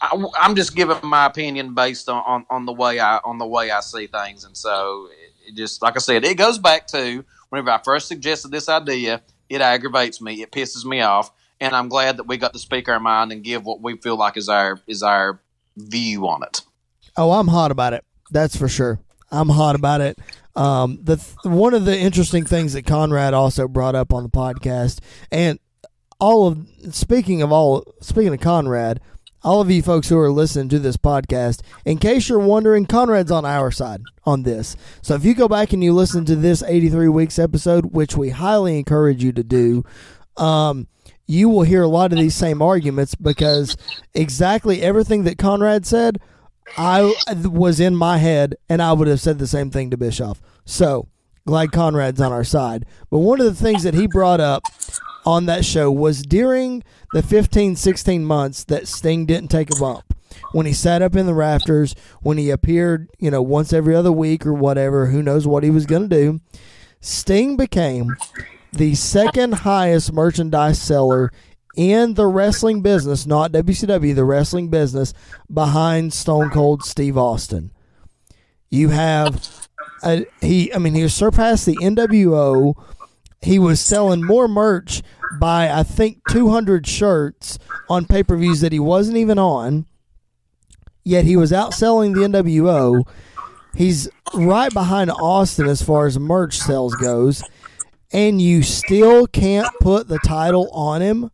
I, 0.00 0.26
am 0.40 0.54
just 0.54 0.74
giving 0.74 0.96
my 1.02 1.26
opinion 1.26 1.74
based 1.74 2.08
on, 2.08 2.22
on, 2.26 2.46
on, 2.50 2.66
the 2.66 2.72
way 2.72 3.00
I 3.00 3.18
on 3.18 3.38
the 3.38 3.46
way 3.46 3.70
I 3.70 3.80
see 3.80 4.06
things, 4.06 4.44
and 4.44 4.56
so 4.56 5.08
it, 5.10 5.50
it 5.50 5.56
just 5.56 5.82
like 5.82 5.96
I 5.96 5.98
said, 5.98 6.24
it 6.24 6.36
goes 6.36 6.58
back 6.58 6.86
to 6.88 7.24
whenever 7.48 7.70
I 7.70 7.80
first 7.82 8.08
suggested 8.08 8.50
this 8.50 8.68
idea 8.68 9.22
it 9.48 9.60
aggravates 9.60 10.20
me. 10.20 10.42
It 10.42 10.52
pisses 10.52 10.84
me 10.84 11.00
off, 11.00 11.30
and 11.60 11.74
I'm 11.74 11.88
glad 11.88 12.16
that 12.18 12.24
we 12.24 12.36
got 12.36 12.52
to 12.52 12.58
speak 12.58 12.88
our 12.88 13.00
mind 13.00 13.32
and 13.32 13.42
give 13.42 13.64
what 13.64 13.80
we 13.80 13.96
feel 13.96 14.16
like 14.16 14.36
is 14.36 14.48
our 14.48 14.80
is 14.86 15.02
our 15.02 15.40
view 15.76 16.26
on 16.28 16.42
it. 16.42 16.62
Oh, 17.16 17.32
I'm 17.32 17.48
hot 17.48 17.70
about 17.70 17.92
it. 17.92 18.04
That's 18.30 18.56
for 18.56 18.68
sure. 18.68 19.00
I'm 19.30 19.48
hot 19.48 19.74
about 19.74 20.00
it. 20.00 20.18
Um, 20.56 20.98
the 21.02 21.16
one 21.42 21.74
of 21.74 21.84
the 21.84 21.96
interesting 21.96 22.44
things 22.44 22.72
that 22.72 22.86
Conrad 22.86 23.34
also 23.34 23.68
brought 23.68 23.94
up 23.94 24.12
on 24.12 24.22
the 24.22 24.28
podcast, 24.28 25.00
and 25.30 25.58
all 26.18 26.48
of 26.48 26.66
speaking 26.90 27.42
of 27.42 27.52
all 27.52 27.84
speaking 28.00 28.34
of 28.34 28.40
Conrad, 28.40 29.00
all 29.42 29.60
of 29.60 29.70
you 29.70 29.82
folks 29.82 30.08
who 30.08 30.18
are 30.18 30.30
listening 30.30 30.68
to 30.70 30.78
this 30.78 30.96
podcast, 30.96 31.60
in 31.84 31.98
case 31.98 32.28
you're 32.28 32.38
wondering, 32.38 32.86
Conrad's 32.86 33.30
on 33.30 33.44
our 33.44 33.70
side 33.70 34.02
on 34.24 34.42
this. 34.42 34.76
So 35.00 35.14
if 35.14 35.24
you 35.24 35.34
go 35.34 35.48
back 35.48 35.72
and 35.72 35.82
you 35.82 35.92
listen 35.92 36.24
to 36.26 36.36
this 36.36 36.62
83 36.62 37.08
weeks 37.08 37.38
episode, 37.38 37.92
which 37.92 38.16
we 38.16 38.30
highly 38.30 38.78
encourage 38.78 39.22
you 39.22 39.32
to 39.32 39.42
do, 39.42 39.84
um, 40.36 40.88
you 41.26 41.48
will 41.48 41.62
hear 41.62 41.82
a 41.82 41.88
lot 41.88 42.12
of 42.12 42.18
these 42.18 42.34
same 42.34 42.62
arguments 42.62 43.14
because 43.14 43.76
exactly 44.14 44.82
everything 44.82 45.24
that 45.24 45.38
Conrad 45.38 45.86
said, 45.86 46.20
I 46.76 47.14
was 47.44 47.80
in 47.80 47.96
my 47.96 48.18
head, 48.18 48.56
and 48.68 48.82
I 48.82 48.92
would 48.92 49.08
have 49.08 49.20
said 49.20 49.38
the 49.38 49.46
same 49.46 49.70
thing 49.70 49.90
to 49.90 49.96
Bischoff. 49.96 50.40
So 50.64 51.08
glad 51.46 51.72
Conrad's 51.72 52.20
on 52.20 52.32
our 52.32 52.44
side. 52.44 52.84
But 53.10 53.18
one 53.18 53.40
of 53.40 53.46
the 53.46 53.54
things 53.54 53.82
that 53.84 53.94
he 53.94 54.06
brought 54.06 54.40
up 54.40 54.62
on 55.28 55.44
that 55.44 55.62
show 55.62 55.92
was 55.92 56.22
during 56.22 56.82
the 57.12 57.22
15, 57.22 57.76
16 57.76 58.24
months 58.24 58.64
that 58.64 58.88
Sting 58.88 59.26
didn't 59.26 59.50
take 59.50 59.70
a 59.70 59.78
bump. 59.78 60.14
When 60.52 60.64
he 60.64 60.72
sat 60.72 61.02
up 61.02 61.14
in 61.14 61.26
the 61.26 61.34
rafters, 61.34 61.94
when 62.22 62.38
he 62.38 62.48
appeared, 62.48 63.10
you 63.18 63.30
know, 63.30 63.42
once 63.42 63.74
every 63.74 63.94
other 63.94 64.10
week 64.10 64.46
or 64.46 64.54
whatever, 64.54 65.06
who 65.06 65.22
knows 65.22 65.46
what 65.46 65.64
he 65.64 65.70
was 65.70 65.84
going 65.84 66.08
to 66.08 66.16
do. 66.16 66.40
Sting 67.02 67.58
became 67.58 68.16
the 68.72 68.94
second 68.94 69.52
highest 69.52 70.14
merchandise 70.14 70.80
seller 70.80 71.30
in 71.76 72.14
the 72.14 72.26
wrestling 72.26 72.80
business, 72.80 73.26
not 73.26 73.52
WCW, 73.52 74.14
the 74.14 74.24
wrestling 74.24 74.70
business, 74.70 75.12
behind 75.52 76.14
Stone 76.14 76.50
Cold 76.50 76.82
Steve 76.82 77.18
Austin. 77.18 77.70
You 78.70 78.88
have 78.88 79.68
a, 80.02 80.24
he. 80.40 80.72
I 80.72 80.78
mean, 80.78 80.94
he 80.94 81.06
surpassed 81.08 81.66
the 81.66 81.76
NWO. 81.76 82.74
He 83.40 83.58
was 83.58 83.80
selling 83.80 84.24
more 84.24 84.48
merch 84.48 85.02
by 85.38 85.70
I 85.70 85.82
think 85.82 86.20
200 86.30 86.86
shirts 86.86 87.58
on 87.88 88.04
pay 88.04 88.22
per 88.22 88.36
views 88.36 88.60
that 88.60 88.72
he 88.72 88.80
wasn't 88.80 89.16
even 89.16 89.38
on. 89.38 89.86
Yet 91.04 91.24
he 91.24 91.36
was 91.36 91.52
outselling 91.52 92.14
the 92.14 92.20
NWO. 92.20 93.06
He's 93.74 94.08
right 94.34 94.72
behind 94.72 95.10
Austin 95.10 95.66
as 95.66 95.82
far 95.82 96.06
as 96.06 96.18
merch 96.18 96.58
sales 96.58 96.94
goes, 96.96 97.42
and 98.12 98.42
you 98.42 98.62
still 98.62 99.26
can't 99.26 99.68
put 99.80 100.08
the 100.08 100.18
title 100.18 100.68
on 100.72 101.00
him. 101.00 101.30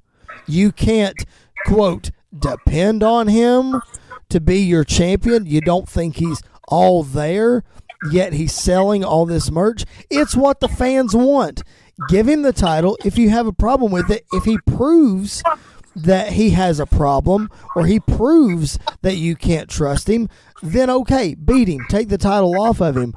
You 0.46 0.72
can't 0.72 1.24
quote 1.66 2.10
depend 2.36 3.02
on 3.02 3.28
him 3.28 3.80
to 4.28 4.40
be 4.40 4.58
your 4.60 4.84
champion. 4.84 5.46
You 5.46 5.60
don't 5.60 5.88
think 5.88 6.16
he's 6.16 6.42
all 6.68 7.02
there, 7.02 7.62
yet 8.10 8.32
he's 8.32 8.52
selling 8.52 9.04
all 9.04 9.26
this 9.26 9.50
merch. 9.50 9.84
It's 10.10 10.36
what 10.36 10.60
the 10.60 10.68
fans 10.68 11.14
want. 11.14 11.62
Give 12.08 12.28
him 12.28 12.42
the 12.42 12.52
title 12.52 12.98
if 13.04 13.18
you 13.18 13.30
have 13.30 13.46
a 13.46 13.52
problem 13.52 13.92
with 13.92 14.10
it. 14.10 14.24
If 14.32 14.44
he 14.44 14.58
proves 14.66 15.42
that 15.96 16.32
he 16.32 16.50
has 16.50 16.80
a 16.80 16.86
problem 16.86 17.48
or 17.76 17.86
he 17.86 18.00
proves 18.00 18.78
that 19.02 19.16
you 19.16 19.36
can't 19.36 19.68
trust 19.68 20.08
him, 20.08 20.28
then 20.62 20.90
okay, 20.90 21.34
beat 21.34 21.68
him, 21.68 21.86
take 21.88 22.08
the 22.08 22.18
title 22.18 22.60
off 22.60 22.80
of 22.80 22.96
him. 22.96 23.14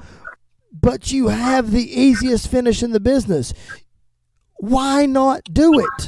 But 0.72 1.12
you 1.12 1.30
have 1.30 1.72
the 1.72 2.00
easiest 2.00 2.50
finish 2.50 2.84
in 2.84 2.92
the 2.92 3.00
business. 3.00 3.54
Why 4.58 5.06
not 5.06 5.44
do 5.52 5.80
it? 5.80 6.08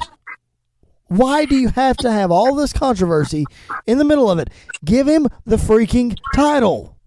Why 1.07 1.45
do 1.45 1.55
you 1.55 1.69
have 1.69 1.97
to 1.97 2.11
have 2.11 2.29
all 2.29 2.53
this 2.53 2.71
controversy 2.71 3.45
in 3.87 3.97
the 3.97 4.05
middle 4.05 4.29
of 4.29 4.37
it? 4.37 4.49
Give 4.85 5.07
him 5.07 5.27
the 5.43 5.55
freaking 5.55 6.15
title. 6.35 6.98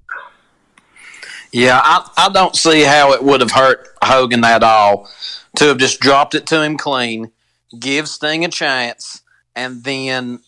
Yeah, 1.53 1.79
I, 1.83 2.09
I 2.17 2.29
don't 2.31 2.57
see 2.57 2.83
how 2.83 3.13
it 3.13 3.23
would 3.23 3.43
have 3.43 3.51
hurt 3.51 3.87
Hogan 4.03 4.43
at 4.43 4.63
all 4.63 5.09
to 5.57 5.67
have 5.67 5.79
just 5.79 6.01
dropped 6.01 6.35
it 6.35 6.47
to 6.47 6.63
him 6.63 6.79
clean, 6.79 7.31
give 7.79 8.09
Sting 8.09 8.45
a 8.45 8.49
chance, 8.49 9.21
and 9.55 9.85
then 9.85 10.41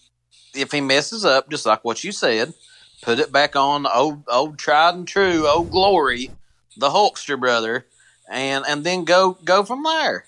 if 0.55 0.73
he 0.73 0.81
messes 0.81 1.25
up, 1.27 1.51
just 1.51 1.67
like 1.67 1.85
what 1.85 2.05
you 2.05 2.11
said, 2.11 2.55
put 3.03 3.19
it 3.19 3.31
back 3.31 3.55
on 3.55 3.87
old 3.87 4.25
old 4.29 4.59
tried 4.59 4.95
and 4.95 5.07
true, 5.07 5.47
old 5.47 5.71
glory, 5.71 6.31
the 6.79 6.89
Hulkster 6.89 7.39
brother, 7.39 7.85
and 8.31 8.65
and 8.67 8.83
then 8.83 9.05
go 9.05 9.37
go 9.45 9.63
from 9.63 9.83
there. 9.83 10.25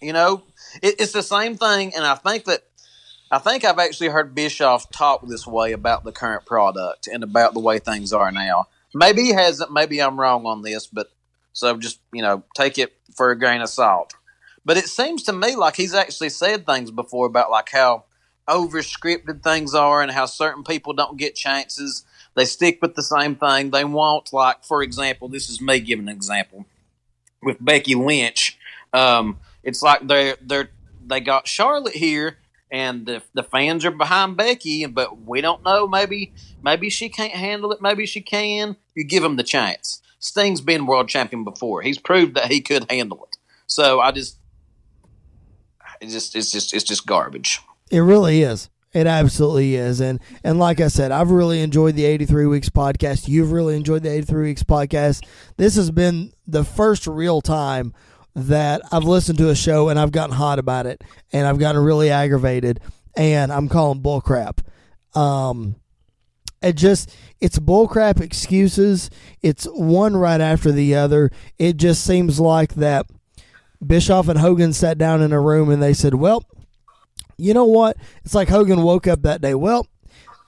You 0.00 0.12
know, 0.12 0.44
it, 0.82 1.00
it's 1.00 1.12
the 1.12 1.22
same 1.22 1.56
thing, 1.56 1.94
and 1.96 2.04
I 2.04 2.14
think 2.14 2.44
that 2.44 2.62
I 3.28 3.38
think 3.38 3.64
I've 3.64 3.80
actually 3.80 4.08
heard 4.10 4.36
Bischoff 4.36 4.88
talk 4.90 5.26
this 5.26 5.48
way 5.48 5.72
about 5.72 6.04
the 6.04 6.12
current 6.12 6.46
product 6.46 7.08
and 7.08 7.24
about 7.24 7.54
the 7.54 7.60
way 7.60 7.80
things 7.80 8.12
are 8.12 8.30
now. 8.30 8.68
Maybe 8.96 9.24
he 9.24 9.32
hasn't. 9.32 9.72
Maybe 9.72 10.00
I'm 10.00 10.18
wrong 10.18 10.46
on 10.46 10.62
this, 10.62 10.86
but 10.86 11.08
so 11.52 11.76
just 11.76 12.00
you 12.12 12.22
know 12.22 12.44
take 12.54 12.78
it 12.78 12.94
for 13.14 13.30
a 13.30 13.38
grain 13.38 13.60
of 13.60 13.68
salt. 13.68 14.14
But 14.64 14.78
it 14.78 14.88
seems 14.88 15.22
to 15.24 15.32
me 15.32 15.54
like 15.54 15.76
he's 15.76 15.94
actually 15.94 16.30
said 16.30 16.64
things 16.64 16.90
before 16.90 17.26
about 17.26 17.50
like 17.50 17.68
how 17.70 18.04
over 18.48 18.78
scripted 18.78 19.42
things 19.42 19.74
are 19.74 20.00
and 20.00 20.10
how 20.10 20.24
certain 20.24 20.64
people 20.64 20.94
don't 20.94 21.18
get 21.18 21.34
chances. 21.34 22.04
They 22.34 22.46
stick 22.46 22.78
with 22.80 22.94
the 22.94 23.02
same 23.02 23.36
thing. 23.36 23.70
They 23.70 23.84
want 23.84 24.32
like, 24.32 24.64
for 24.64 24.82
example, 24.82 25.28
this 25.28 25.50
is 25.50 25.60
me 25.60 25.80
giving 25.80 26.08
an 26.08 26.14
example 26.14 26.64
with 27.42 27.58
Becky 27.60 27.94
Lynch. 27.94 28.58
Um, 28.94 29.38
it's 29.62 29.82
like 29.82 30.06
they're 30.06 30.36
they're 30.40 30.70
they 31.06 31.20
got 31.20 31.46
Charlotte 31.46 31.94
here 31.94 32.38
and 32.70 33.06
the, 33.06 33.22
the 33.34 33.42
fans 33.42 33.84
are 33.84 33.90
behind 33.90 34.36
Becky, 34.36 34.86
but 34.86 35.22
we 35.22 35.40
don't 35.40 35.64
know. 35.64 35.86
Maybe 35.86 36.32
maybe 36.62 36.90
she 36.90 37.08
can't 37.08 37.32
handle 37.32 37.72
it. 37.72 37.80
Maybe 37.80 38.06
she 38.06 38.20
can. 38.20 38.76
You 38.94 39.04
give 39.04 39.22
him 39.22 39.36
the 39.36 39.44
chance. 39.44 40.02
Sting's 40.18 40.60
been 40.60 40.86
world 40.86 41.08
champion 41.08 41.44
before. 41.44 41.82
He's 41.82 41.98
proved 41.98 42.34
that 42.34 42.50
he 42.50 42.60
could 42.60 42.90
handle 42.90 43.28
it. 43.30 43.36
So 43.66 44.00
I 44.00 44.12
just, 44.12 44.38
it 46.00 46.08
just 46.08 46.34
it's 46.34 46.50
just 46.50 46.74
it's 46.74 46.84
just 46.84 47.06
garbage. 47.06 47.60
It 47.90 48.00
really 48.00 48.42
is. 48.42 48.68
It 48.92 49.06
absolutely 49.06 49.74
is. 49.74 50.00
And 50.00 50.20
and 50.42 50.58
like 50.58 50.80
I 50.80 50.88
said, 50.88 51.12
I've 51.12 51.30
really 51.30 51.60
enjoyed 51.60 51.94
the 51.94 52.04
83 52.04 52.46
weeks 52.46 52.70
podcast. 52.70 53.28
You've 53.28 53.52
really 53.52 53.76
enjoyed 53.76 54.02
the 54.02 54.10
83 54.10 54.42
weeks 54.42 54.62
podcast. 54.62 55.24
This 55.56 55.76
has 55.76 55.90
been 55.90 56.32
the 56.46 56.64
first 56.64 57.06
real 57.06 57.40
time 57.40 57.92
that 58.36 58.82
I've 58.92 59.04
listened 59.04 59.38
to 59.38 59.48
a 59.48 59.56
show 59.56 59.88
and 59.88 59.98
I've 59.98 60.12
gotten 60.12 60.36
hot 60.36 60.58
about 60.58 60.84
it 60.84 61.02
and 61.32 61.46
I've 61.46 61.58
gotten 61.58 61.82
really 61.82 62.10
aggravated 62.10 62.80
and 63.16 63.50
I'm 63.50 63.66
calling 63.66 64.02
bullcrap. 64.02 64.58
Um, 65.14 65.76
it 66.62 66.74
just 66.76 67.16
it's 67.40 67.58
bullcrap 67.58 68.20
excuses. 68.20 69.08
It's 69.40 69.66
one 69.72 70.18
right 70.18 70.40
after 70.40 70.70
the 70.70 70.94
other. 70.96 71.30
It 71.58 71.78
just 71.78 72.04
seems 72.04 72.38
like 72.38 72.74
that 72.74 73.06
Bischoff 73.84 74.28
and 74.28 74.38
Hogan 74.38 74.74
sat 74.74 74.98
down 74.98 75.22
in 75.22 75.32
a 75.32 75.40
room 75.40 75.70
and 75.70 75.82
they 75.82 75.94
said, 75.94 76.14
"Well, 76.14 76.44
you 77.38 77.54
know 77.54 77.64
what? 77.64 77.96
It's 78.22 78.34
like 78.34 78.48
Hogan 78.48 78.82
woke 78.82 79.06
up 79.06 79.22
that 79.22 79.40
day. 79.40 79.54
Well, 79.54 79.86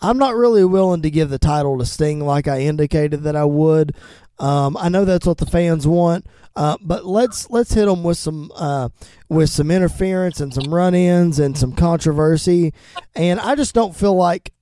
I'm 0.02 0.18
not 0.18 0.34
really 0.34 0.64
willing 0.64 1.02
to 1.02 1.10
give 1.10 1.30
the 1.30 1.38
title 1.38 1.78
to 1.78 1.86
Sting 1.86 2.20
like 2.20 2.48
I 2.48 2.60
indicated 2.60 3.22
that 3.22 3.36
I 3.36 3.44
would. 3.44 3.94
Um, 4.40 4.76
I 4.76 4.88
know 4.88 5.04
that's 5.04 5.26
what 5.26 5.38
the 5.38 5.46
fans 5.46 5.86
want, 5.86 6.26
uh, 6.54 6.76
but 6.80 7.04
let's 7.04 7.50
let's 7.50 7.74
hit 7.74 7.86
them 7.86 8.04
with 8.04 8.18
some 8.18 8.52
uh, 8.54 8.88
with 9.28 9.50
some 9.50 9.70
interference 9.70 10.40
and 10.40 10.54
some 10.54 10.72
run-ins 10.72 11.38
and 11.38 11.58
some 11.58 11.72
controversy, 11.72 12.72
and 13.16 13.40
I 13.40 13.56
just 13.56 13.74
don't 13.74 13.96
feel 13.96 14.14
like 14.14 14.52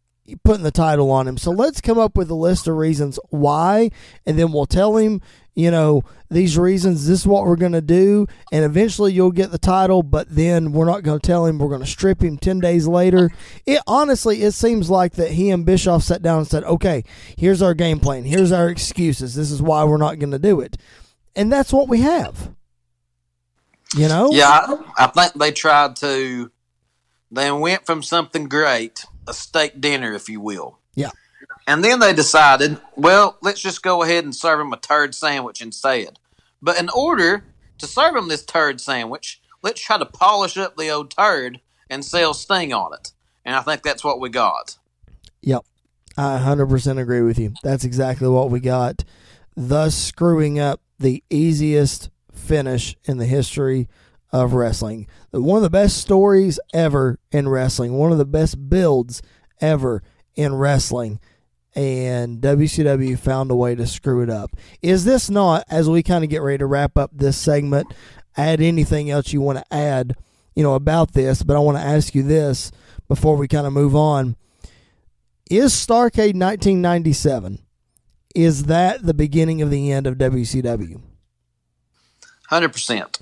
putting 0.44 0.64
the 0.64 0.70
title 0.70 1.10
on 1.10 1.28
him. 1.28 1.36
So 1.36 1.50
let's 1.50 1.80
come 1.80 1.98
up 1.98 2.16
with 2.16 2.30
a 2.30 2.34
list 2.34 2.66
of 2.66 2.76
reasons 2.76 3.18
why, 3.28 3.90
and 4.24 4.38
then 4.38 4.52
we'll 4.52 4.66
tell 4.66 4.96
him, 4.96 5.20
you 5.56 5.70
know, 5.70 6.04
these 6.30 6.58
reasons. 6.58 7.08
This 7.08 7.20
is 7.20 7.26
what 7.26 7.46
we're 7.46 7.56
going 7.56 7.72
to 7.72 7.80
do, 7.80 8.26
and 8.52 8.64
eventually 8.64 9.12
you'll 9.12 9.32
get 9.32 9.50
the 9.50 9.58
title. 9.58 10.02
But 10.02 10.28
then 10.30 10.72
we're 10.72 10.84
not 10.84 11.02
going 11.02 11.18
to 11.18 11.26
tell 11.26 11.46
him. 11.46 11.58
We're 11.58 11.70
going 11.70 11.80
to 11.80 11.86
strip 11.86 12.22
him 12.22 12.36
ten 12.36 12.60
days 12.60 12.86
later. 12.86 13.30
It 13.64 13.80
honestly, 13.86 14.42
it 14.42 14.52
seems 14.52 14.90
like 14.90 15.14
that 15.14 15.32
he 15.32 15.50
and 15.50 15.64
Bischoff 15.64 16.02
sat 16.02 16.22
down 16.22 16.38
and 16.38 16.46
said, 16.46 16.62
"Okay, 16.64 17.04
here's 17.36 17.62
our 17.62 17.74
game 17.74 17.98
plan. 17.98 18.24
Here's 18.24 18.52
our 18.52 18.68
excuses. 18.68 19.34
This 19.34 19.50
is 19.50 19.62
why 19.62 19.82
we're 19.84 19.96
not 19.96 20.18
going 20.18 20.32
to 20.32 20.38
do 20.38 20.60
it." 20.60 20.76
And 21.34 21.50
that's 21.50 21.72
what 21.72 21.88
we 21.88 22.02
have. 22.02 22.54
You 23.96 24.08
know? 24.08 24.30
Yeah, 24.32 24.48
I, 24.48 24.78
I 24.98 25.06
think 25.06 25.34
they 25.34 25.52
tried 25.52 25.96
to. 25.96 26.50
They 27.30 27.50
went 27.50 27.86
from 27.86 28.02
something 28.02 28.48
great, 28.48 29.04
a 29.26 29.32
steak 29.32 29.80
dinner, 29.80 30.12
if 30.12 30.28
you 30.28 30.40
will. 30.40 30.78
And 31.66 31.82
then 31.82 31.98
they 31.98 32.12
decided, 32.12 32.78
well, 32.94 33.38
let's 33.42 33.60
just 33.60 33.82
go 33.82 34.02
ahead 34.02 34.24
and 34.24 34.34
serve 34.34 34.60
him 34.60 34.72
a 34.72 34.76
turd 34.76 35.14
sandwich 35.14 35.60
instead. 35.60 36.18
But 36.62 36.78
in 36.78 36.88
order 36.88 37.44
to 37.78 37.86
serve 37.86 38.14
him 38.14 38.28
this 38.28 38.44
turd 38.44 38.80
sandwich, 38.80 39.40
let's 39.62 39.80
try 39.80 39.98
to 39.98 40.06
polish 40.06 40.56
up 40.56 40.76
the 40.76 40.90
old 40.90 41.10
turd 41.10 41.60
and 41.90 42.04
sell 42.04 42.34
Sting 42.34 42.72
on 42.72 42.94
it. 42.94 43.12
And 43.44 43.56
I 43.56 43.60
think 43.60 43.82
that's 43.82 44.04
what 44.04 44.20
we 44.20 44.28
got. 44.28 44.78
Yep. 45.42 45.64
I 46.16 46.38
100% 46.38 46.98
agree 47.00 47.22
with 47.22 47.38
you. 47.38 47.52
That's 47.62 47.84
exactly 47.84 48.28
what 48.28 48.50
we 48.50 48.60
got, 48.60 49.04
thus 49.54 49.94
screwing 49.94 50.58
up 50.58 50.80
the 50.98 51.22
easiest 51.28 52.10
finish 52.32 52.96
in 53.04 53.18
the 53.18 53.26
history 53.26 53.88
of 54.32 54.54
wrestling. 54.54 55.06
One 55.30 55.58
of 55.58 55.62
the 55.62 55.70
best 55.70 55.98
stories 55.98 56.58
ever 56.72 57.18
in 57.30 57.48
wrestling, 57.48 57.92
one 57.94 58.12
of 58.12 58.18
the 58.18 58.24
best 58.24 58.68
builds 58.68 59.20
ever 59.60 60.02
in 60.34 60.54
wrestling. 60.54 61.20
And 61.76 62.40
WCW 62.40 63.18
found 63.18 63.50
a 63.50 63.54
way 63.54 63.74
to 63.74 63.86
screw 63.86 64.22
it 64.22 64.30
up. 64.30 64.56
Is 64.82 65.04
this 65.04 65.30
not, 65.30 65.64
as 65.68 65.88
we 65.88 66.02
kind 66.02 66.24
of 66.24 66.30
get 66.30 66.42
ready 66.42 66.58
to 66.58 66.66
wrap 66.66 66.96
up 66.96 67.10
this 67.12 67.36
segment, 67.36 67.92
add 68.36 68.60
anything 68.60 69.10
else 69.10 69.32
you 69.32 69.42
want 69.42 69.58
to 69.58 69.74
add, 69.74 70.16
you 70.54 70.62
know, 70.62 70.74
about 70.74 71.12
this? 71.12 71.42
But 71.42 71.54
I 71.54 71.60
want 71.60 71.76
to 71.76 71.84
ask 71.84 72.14
you 72.14 72.22
this 72.22 72.72
before 73.06 73.36
we 73.36 73.46
kind 73.46 73.66
of 73.66 73.74
move 73.74 73.94
on. 73.94 74.36
Is 75.50 75.74
Starcade 75.74 76.34
1997 76.34 77.60
is 78.36 78.64
that 78.64 79.02
the 79.02 79.14
beginning 79.14 79.62
of 79.62 79.70
the 79.70 79.90
end 79.90 80.06
of 80.06 80.16
WCW? 80.18 81.00
100%. 82.50 83.20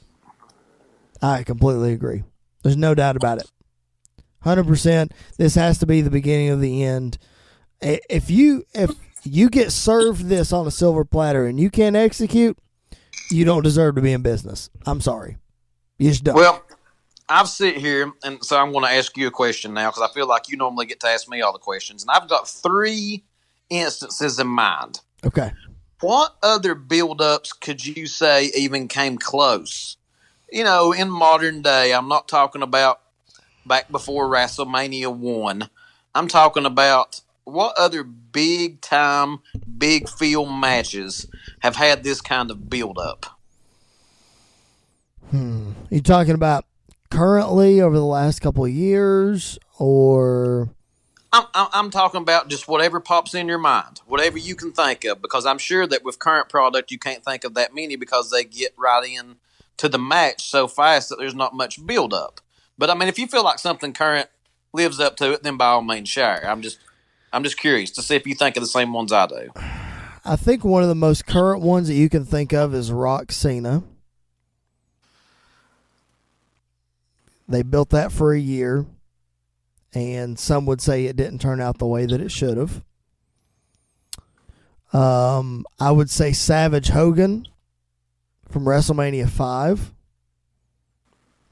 I 1.23 1.45
completely 1.45 1.93
agree. 1.93 2.25
There's 2.65 2.77
no 2.77 2.97
doubt 2.97 3.15
about 3.15 3.39
it. 3.39 3.49
100%. 4.45 5.13
This 5.39 5.55
has 5.55 5.79
to 5.79 5.87
be 5.87 6.01
the 6.01 6.11
beginning 6.11 6.49
of 6.49 6.61
the 6.61 6.83
end. 6.83 7.19
If 7.85 8.31
you 8.31 8.65
if 8.75 8.91
you 9.25 9.51
get 9.51 9.71
served 9.71 10.27
this 10.27 10.53
on 10.53 10.67
a 10.67 10.71
silver 10.71 11.05
platter 11.05 11.47
and 11.47 11.61
you 11.61 11.71
can't 11.71 11.97
execute, 11.97 12.59
you 13.31 13.45
don't 13.45 13.63
deserve 13.63 13.95
to 13.97 14.01
be 14.01 14.13
in 14.13 14.23
business. 14.23 14.71
I'm 14.87 15.01
sorry. 15.01 15.37
You 15.99 16.11
just 16.11 16.25
don't. 16.25 16.35
Well, 16.35 16.65
I've 17.29 17.49
sit 17.49 17.77
here, 17.77 18.13
and 18.23 18.43
so 18.45 18.59
I'm 18.59 18.73
going 18.73 18.85
to 18.85 18.91
ask 18.91 19.17
you 19.17 19.27
a 19.27 19.31
question 19.31 19.75
now 19.75 19.91
because 19.91 20.03
I 20.03 20.13
feel 20.13 20.27
like 20.27 20.49
you 20.49 20.57
normally 20.57 20.87
get 20.87 21.01
to 21.01 21.09
ask 21.09 21.29
me 21.29 21.41
all 21.41 21.53
the 21.53 21.59
questions, 21.59 22.03
and 22.03 22.11
I've 22.11 22.29
got 22.29 22.49
three 22.49 23.25
instances 23.71 24.39
in 24.39 24.47
mind. 24.47 25.01
Okay. 25.25 25.53
What 26.01 26.37
other 26.43 26.75
build-ups 26.75 27.53
could 27.53 27.85
you 27.85 28.07
say 28.07 28.51
even 28.57 28.89
came 28.89 29.17
close? 29.17 29.97
You 30.51 30.65
know, 30.65 30.93
in 30.93 31.09
modern 31.09 31.63
day, 31.63 31.95
I'm 31.95 32.09
not 32.09 32.29
talking 32.29 32.63
about 32.63 33.01
back 33.65 33.91
before 33.91 34.29
WrestleMania 34.29 35.15
one. 35.15 35.71
I'm 36.15 36.29
talking 36.29 36.67
about 36.67 37.23
what 37.45 37.77
other 37.77 38.03
big 38.03 38.81
time, 38.81 39.41
big 39.79 40.09
field 40.09 40.51
matches 40.53 41.27
have 41.61 41.77
had 41.77 42.03
this 42.03 42.21
kind 42.21 42.51
of 42.51 42.69
build 42.69 42.99
up? 42.99 43.27
Hmm. 45.31 45.73
You 45.91 46.01
talking 46.01 46.35
about 46.35 46.65
currently 47.11 47.81
over 47.81 47.97
the 47.97 48.05
last 48.05 48.41
couple 48.41 48.65
of 48.65 48.71
years, 48.71 49.59
or 49.79 50.71
I'm, 51.33 51.47
I'm, 51.55 51.69
I'm 51.73 51.91
talking 51.91 52.21
about 52.21 52.49
just 52.49 52.69
whatever 52.69 53.01
pops 53.01 53.35
in 53.35 53.49
your 53.49 53.59
mind, 53.59 54.01
whatever 54.07 54.39
you 54.39 54.55
can 54.55 54.73
think 54.73 55.05
of, 55.05 55.21
because 55.21 55.47
I'm 55.47 55.59
sure 55.59 55.87
that 55.87 56.05
with 56.05 56.19
current 56.19 56.49
product 56.49 56.91
you 56.91 56.99
can't 56.99 57.25
think 57.25 57.45
of 57.45 57.55
that 57.55 57.75
many 57.75 57.97
because 57.97 58.31
they 58.31 58.45
get 58.45 58.73
right 58.77 59.05
in 59.05 59.37
to 59.77 59.89
the 59.89 59.99
match 59.99 60.49
so 60.49 60.69
fast 60.69 61.09
that 61.09 61.19
there's 61.19 61.35
not 61.35 61.55
much 61.55 61.85
build 61.85 62.15
up. 62.15 62.41
But 62.79 62.91
I 62.91 62.95
mean, 62.95 63.09
if 63.09 63.19
you 63.19 63.27
feel 63.27 63.45
like 63.45 63.59
something 63.59 63.93
current 63.93 64.29
lives 64.73 65.01
up 65.01 65.17
to 65.17 65.33
it, 65.33 65.43
then 65.43 65.57
by 65.57 65.67
all 65.67 65.83
means 65.83 66.09
share. 66.09 66.49
I'm 66.49 66.63
just 66.63 66.79
I'm 67.35 67.43
just 67.43 67.57
curious 67.57 67.91
to 67.93 68.03
see 68.03 68.15
if 68.15 68.29
you 68.29 68.37
think 68.37 68.57
of 68.57 68.63
the 68.63 68.69
same 68.69 68.93
ones 68.93 69.11
I 69.13 69.27
do. 69.27 69.51
I 70.25 70.37
think 70.37 70.65
one 70.65 70.85
of 70.85 70.89
the 70.89 70.95
most 70.95 71.27
current 71.27 71.63
ones 71.63 71.89
that 71.89 71.95
you 71.95 72.09
can 72.09 72.25
think 72.25 72.53
of 72.53 72.73
is 72.73 72.93
Rock 72.93 73.33
Cena. 73.33 73.83
They 77.49 77.63
built 77.63 77.91
that 77.91 78.13
for 78.13 78.33
a 78.33 78.39
year, 78.39 78.87
and 79.93 80.39
some 80.39 80.65
would 80.67 80.81
say 80.81 81.07
it 81.07 81.17
didn't 81.17 81.41
turn 81.41 81.61
out 81.61 81.79
the 81.79 81.87
way 81.87 82.07
that 82.07 82.21
it 82.21 82.31
should 82.31 82.57
have. 82.57 82.85
Um, 84.93 85.67
I 85.81 85.91
would 85.91 86.11
say 86.11 86.33
Savage 86.33 86.91
Hogan 86.91 87.49
from 88.49 88.65
WrestleMania 88.65 89.29
5 89.29 89.93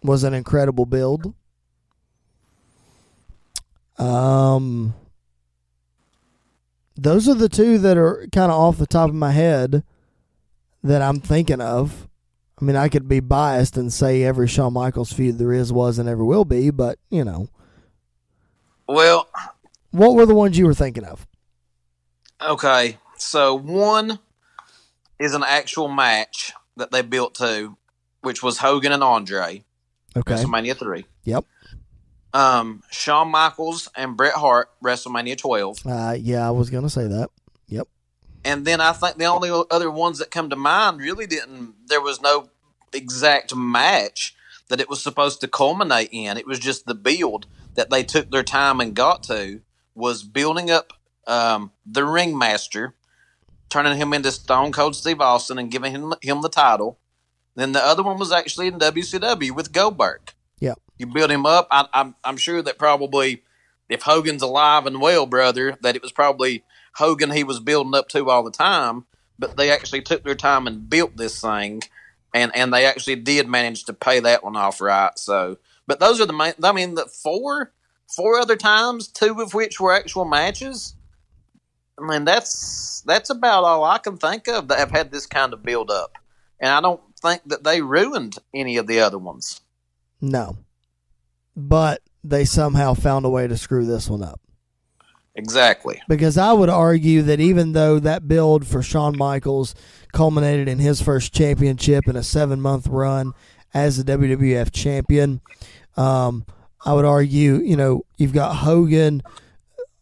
was 0.04 0.22
an 0.22 0.32
incredible 0.32 0.86
build. 0.86 1.34
Um, 3.98 4.94
those 6.96 7.28
are 7.28 7.34
the 7.34 7.48
two 7.48 7.78
that 7.78 7.96
are 7.96 8.26
kind 8.32 8.50
of 8.50 8.58
off 8.58 8.78
the 8.78 8.86
top 8.86 9.08
of 9.08 9.14
my 9.14 9.32
head 9.32 9.82
that 10.82 11.02
I'm 11.02 11.20
thinking 11.20 11.60
of. 11.60 12.08
I 12.60 12.64
mean, 12.64 12.76
I 12.76 12.88
could 12.88 13.08
be 13.08 13.20
biased 13.20 13.76
and 13.76 13.92
say 13.92 14.22
every 14.22 14.46
Shawn 14.46 14.74
Michaels 14.74 15.12
feud 15.12 15.38
there 15.38 15.52
is, 15.52 15.72
was, 15.72 15.98
and 15.98 16.08
ever 16.08 16.24
will 16.24 16.44
be, 16.44 16.70
but 16.70 16.98
you 17.10 17.24
know. 17.24 17.48
Well, 18.86 19.28
what 19.90 20.14
were 20.14 20.26
the 20.26 20.34
ones 20.34 20.58
you 20.58 20.66
were 20.66 20.74
thinking 20.74 21.04
of? 21.04 21.26
Okay, 22.40 22.98
so 23.16 23.54
one 23.54 24.18
is 25.18 25.34
an 25.34 25.44
actual 25.46 25.88
match 25.88 26.52
that 26.76 26.90
they 26.90 27.02
built 27.02 27.34
to, 27.36 27.76
which 28.20 28.42
was 28.42 28.58
Hogan 28.58 28.92
and 28.92 29.02
Andre. 29.02 29.64
Okay. 30.16 30.34
WrestleMania 30.34 30.76
three. 30.76 31.06
Yep. 31.24 31.44
Um, 32.34 32.82
Shawn 32.90 33.30
Michaels 33.30 33.88
and 33.94 34.16
Bret 34.16 34.34
Hart, 34.34 34.70
WrestleMania 34.82 35.36
twelve. 35.36 35.78
Uh, 35.86 36.16
yeah, 36.18 36.46
I 36.46 36.50
was 36.50 36.70
gonna 36.70 36.90
say 36.90 37.06
that. 37.06 37.30
Yep. 37.68 37.88
And 38.44 38.64
then 38.64 38.80
I 38.80 38.92
think 38.92 39.16
the 39.16 39.26
only 39.26 39.50
other 39.70 39.90
ones 39.90 40.18
that 40.18 40.30
come 40.30 40.50
to 40.50 40.56
mind 40.56 41.00
really 41.00 41.26
didn't. 41.26 41.74
There 41.86 42.00
was 42.00 42.20
no 42.20 42.48
exact 42.92 43.54
match 43.54 44.34
that 44.68 44.80
it 44.80 44.88
was 44.88 45.02
supposed 45.02 45.40
to 45.40 45.48
culminate 45.48 46.08
in. 46.12 46.36
It 46.36 46.46
was 46.46 46.58
just 46.58 46.86
the 46.86 46.94
build 46.94 47.46
that 47.74 47.90
they 47.90 48.02
took 48.02 48.30
their 48.30 48.42
time 48.42 48.80
and 48.80 48.94
got 48.94 49.22
to 49.24 49.60
was 49.94 50.22
building 50.22 50.70
up 50.70 50.92
um, 51.26 51.72
the 51.86 52.04
ringmaster, 52.04 52.94
turning 53.68 53.96
him 53.96 54.12
into 54.12 54.32
Stone 54.32 54.72
Cold 54.72 54.96
Steve 54.96 55.20
Austin 55.20 55.58
and 55.58 55.70
giving 55.70 55.92
him 55.92 56.14
him 56.22 56.42
the 56.42 56.48
title. 56.48 56.98
Then 57.54 57.72
the 57.72 57.84
other 57.84 58.02
one 58.02 58.18
was 58.18 58.32
actually 58.32 58.68
in 58.68 58.78
WCW 58.78 59.50
with 59.52 59.72
Goldberg. 59.72 60.32
You 61.02 61.08
build 61.08 61.32
him 61.32 61.46
up. 61.46 61.66
I, 61.72 61.88
I'm 61.92 62.14
I'm 62.22 62.36
sure 62.36 62.62
that 62.62 62.78
probably 62.78 63.42
if 63.88 64.02
Hogan's 64.02 64.40
alive 64.40 64.86
and 64.86 65.00
well, 65.00 65.26
brother, 65.26 65.76
that 65.80 65.96
it 65.96 66.02
was 66.02 66.12
probably 66.12 66.62
Hogan 66.94 67.32
he 67.32 67.42
was 67.42 67.58
building 67.58 67.96
up 67.96 68.08
to 68.10 68.30
all 68.30 68.44
the 68.44 68.52
time. 68.52 69.06
But 69.36 69.56
they 69.56 69.72
actually 69.72 70.02
took 70.02 70.22
their 70.22 70.36
time 70.36 70.68
and 70.68 70.88
built 70.88 71.16
this 71.16 71.40
thing, 71.40 71.82
and 72.32 72.54
and 72.54 72.72
they 72.72 72.84
actually 72.86 73.16
did 73.16 73.48
manage 73.48 73.82
to 73.86 73.92
pay 73.92 74.20
that 74.20 74.44
one 74.44 74.54
off 74.54 74.80
right. 74.80 75.18
So, 75.18 75.58
but 75.88 75.98
those 75.98 76.20
are 76.20 76.26
the 76.26 76.32
main. 76.32 76.52
I 76.62 76.70
mean, 76.70 76.94
the 76.94 77.06
four 77.06 77.72
four 78.14 78.38
other 78.38 78.54
times, 78.54 79.08
two 79.08 79.40
of 79.40 79.54
which 79.54 79.80
were 79.80 79.92
actual 79.92 80.24
matches. 80.24 80.94
I 81.98 82.06
mean, 82.06 82.24
that's 82.24 83.02
that's 83.06 83.30
about 83.30 83.64
all 83.64 83.82
I 83.82 83.98
can 83.98 84.18
think 84.18 84.46
of 84.46 84.68
that 84.68 84.78
have 84.78 84.92
had 84.92 85.10
this 85.10 85.26
kind 85.26 85.52
of 85.52 85.64
build 85.64 85.90
up, 85.90 86.16
and 86.60 86.70
I 86.70 86.80
don't 86.80 87.00
think 87.20 87.42
that 87.46 87.64
they 87.64 87.82
ruined 87.82 88.38
any 88.54 88.76
of 88.76 88.86
the 88.86 89.00
other 89.00 89.18
ones. 89.18 89.62
No, 90.20 90.58
but 91.56 92.02
they 92.24 92.44
somehow 92.44 92.94
found 92.94 93.24
a 93.24 93.30
way 93.30 93.46
to 93.46 93.56
screw 93.56 93.84
this 93.84 94.08
one 94.08 94.22
up. 94.22 94.40
Exactly. 95.34 96.00
Because 96.08 96.36
I 96.36 96.52
would 96.52 96.68
argue 96.68 97.22
that 97.22 97.40
even 97.40 97.72
though 97.72 97.98
that 97.98 98.28
build 98.28 98.66
for 98.66 98.82
Shawn 98.82 99.16
Michaels 99.16 99.74
culminated 100.12 100.68
in 100.68 100.78
his 100.78 101.00
first 101.00 101.32
championship 101.32 102.06
in 102.06 102.16
a 102.16 102.22
seven 102.22 102.60
month 102.60 102.86
run 102.86 103.32
as 103.72 104.02
the 104.02 104.12
WWF 104.12 104.72
champion, 104.72 105.40
um, 105.96 106.44
I 106.84 106.92
would 106.92 107.04
argue, 107.04 107.56
you 107.56 107.76
know, 107.76 108.02
you've 108.18 108.34
got 108.34 108.56
Hogan, 108.56 109.22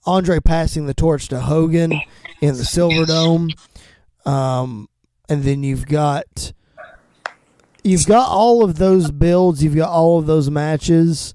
Andre 0.04 0.40
passing 0.40 0.86
the 0.86 0.94
torch 0.94 1.28
to 1.28 1.40
Hogan 1.40 1.92
in 2.40 2.56
the 2.56 2.64
Silver 2.64 3.04
Dome, 3.04 3.50
um, 4.24 4.88
and 5.28 5.44
then 5.44 5.62
you've 5.62 5.86
got 5.86 6.52
you've 7.84 8.06
got 8.06 8.28
all 8.28 8.64
of 8.64 8.76
those 8.78 9.10
builds, 9.10 9.62
you've 9.62 9.76
got 9.76 9.90
all 9.90 10.18
of 10.18 10.26
those 10.26 10.50
matches. 10.50 11.34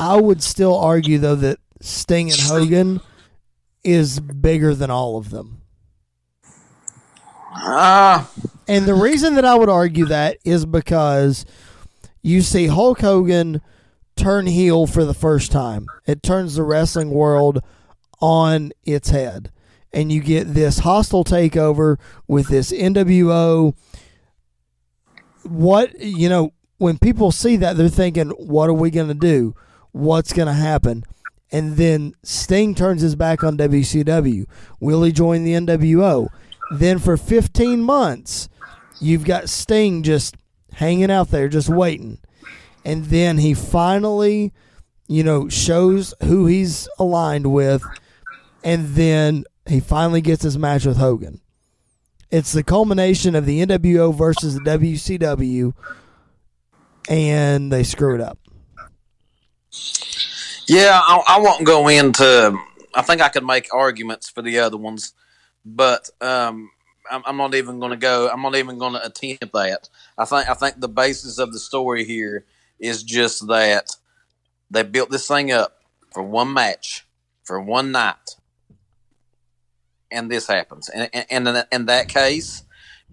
I 0.00 0.16
would 0.16 0.42
still 0.42 0.76
argue 0.76 1.18
though 1.18 1.36
that 1.36 1.58
Sting 1.80 2.30
and 2.30 2.40
Hogan 2.40 3.00
is 3.84 4.18
bigger 4.18 4.74
than 4.74 4.90
all 4.90 5.16
of 5.16 5.30
them. 5.30 5.62
Ah. 7.52 8.30
And 8.66 8.86
the 8.86 8.94
reason 8.94 9.34
that 9.34 9.44
I 9.44 9.54
would 9.54 9.68
argue 9.68 10.06
that 10.06 10.38
is 10.44 10.64
because 10.64 11.44
you 12.22 12.40
see 12.40 12.66
Hulk 12.66 13.00
Hogan 13.00 13.60
turn 14.16 14.46
heel 14.46 14.86
for 14.86 15.04
the 15.04 15.14
first 15.14 15.50
time. 15.50 15.86
It 16.06 16.22
turns 16.22 16.54
the 16.54 16.62
wrestling 16.62 17.10
world 17.10 17.62
on 18.20 18.72
its 18.84 19.10
head. 19.10 19.50
And 19.92 20.12
you 20.12 20.20
get 20.20 20.54
this 20.54 20.80
hostile 20.80 21.24
takeover 21.24 21.98
with 22.28 22.48
this 22.48 22.70
NWO. 22.70 23.74
What, 25.42 25.98
you 26.00 26.28
know, 26.28 26.52
when 26.78 26.98
people 26.98 27.32
see 27.32 27.56
that, 27.56 27.76
they're 27.76 27.88
thinking, 27.88 28.30
what 28.30 28.70
are 28.70 28.74
we 28.74 28.90
going 28.90 29.08
to 29.08 29.14
do? 29.14 29.54
What's 29.92 30.32
going 30.32 30.46
to 30.46 30.54
happen? 30.54 31.04
And 31.52 31.76
then 31.76 32.14
Sting 32.22 32.74
turns 32.74 33.02
his 33.02 33.16
back 33.16 33.42
on 33.42 33.58
WCW. 33.58 34.46
Will 34.78 35.02
he 35.02 35.12
join 35.12 35.44
the 35.44 35.54
NWO? 35.54 36.28
Then 36.70 36.98
for 36.98 37.16
15 37.16 37.82
months, 37.82 38.48
you've 39.00 39.24
got 39.24 39.48
Sting 39.48 40.02
just 40.02 40.36
hanging 40.74 41.10
out 41.10 41.30
there, 41.30 41.48
just 41.48 41.68
waiting. 41.68 42.18
And 42.84 43.06
then 43.06 43.38
he 43.38 43.54
finally, 43.54 44.52
you 45.08 45.24
know, 45.24 45.48
shows 45.48 46.14
who 46.22 46.46
he's 46.46 46.88
aligned 46.98 47.52
with. 47.52 47.82
And 48.62 48.90
then 48.90 49.44
he 49.66 49.80
finally 49.80 50.20
gets 50.20 50.44
his 50.44 50.56
match 50.56 50.86
with 50.86 50.98
Hogan. 50.98 51.40
It's 52.30 52.52
the 52.52 52.62
culmination 52.62 53.34
of 53.34 53.44
the 53.44 53.66
NWO 53.66 54.14
versus 54.14 54.54
the 54.54 54.60
WCW. 54.60 55.74
And 57.08 57.72
they 57.72 57.82
screw 57.82 58.14
it 58.14 58.20
up. 58.20 58.38
Yeah, 60.66 61.00
I, 61.02 61.22
I 61.26 61.40
won't 61.40 61.64
go 61.64 61.88
into. 61.88 62.58
I 62.94 63.02
think 63.02 63.20
I 63.20 63.28
could 63.28 63.44
make 63.44 63.72
arguments 63.72 64.28
for 64.28 64.42
the 64.42 64.58
other 64.60 64.76
ones, 64.76 65.14
but 65.64 66.10
um, 66.20 66.70
I'm, 67.10 67.22
I'm, 67.24 67.36
not 67.36 67.54
even 67.54 67.78
going 67.78 67.90
to 67.90 67.96
go. 67.96 68.28
I'm 68.28 68.42
not 68.42 68.56
even 68.56 68.78
going 68.78 68.94
to 68.94 69.04
attempt 69.04 69.52
that. 69.52 69.88
I 70.18 70.24
think 70.24 70.48
I 70.48 70.54
think 70.54 70.80
the 70.80 70.88
basis 70.88 71.38
of 71.38 71.52
the 71.52 71.58
story 71.58 72.04
here 72.04 72.44
is 72.78 73.02
just 73.02 73.46
that 73.48 73.96
they 74.70 74.82
built 74.82 75.10
this 75.10 75.26
thing 75.26 75.52
up 75.52 75.80
for 76.12 76.22
one 76.22 76.52
match, 76.52 77.06
for 77.44 77.60
one 77.60 77.92
night, 77.92 78.36
and 80.10 80.30
this 80.30 80.46
happens. 80.46 80.88
And, 80.88 81.10
and, 81.12 81.48
and 81.48 81.66
in 81.70 81.86
that 81.86 82.08
case, 82.08 82.64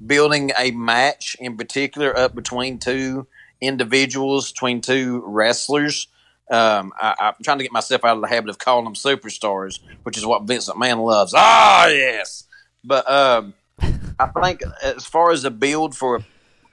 building 0.06 0.52
a 0.58 0.72
match 0.72 1.36
in 1.40 1.58
particular 1.58 2.18
up 2.18 2.36
between 2.36 2.80
two 2.80 3.28
individuals, 3.62 4.52
between 4.52 4.82
two 4.82 5.24
wrestlers 5.26 6.08
um, 6.50 6.94
I, 7.00 7.16
am 7.20 7.34
trying 7.44 7.58
to 7.58 7.64
get 7.64 7.72
myself 7.72 8.06
out 8.06 8.16
of 8.16 8.22
the 8.22 8.28
habit 8.28 8.50
of 8.50 8.58
calling 8.58 8.86
them 8.86 8.94
superstars, 8.94 9.80
which 10.04 10.18
is 10.18 10.26
what 10.26 10.44
Vincent 10.44 10.78
McMahon 10.78 11.04
loves. 11.06 11.34
Ah, 11.36 11.88
yes. 11.88 12.46
But 12.84 13.10
um, 13.10 13.54
I 14.20 14.28
think 14.42 14.62
as 14.82 15.06
far 15.06 15.32
as 15.32 15.44
the 15.44 15.52
build 15.52 15.96
for 15.96 16.18
a, 16.18 16.26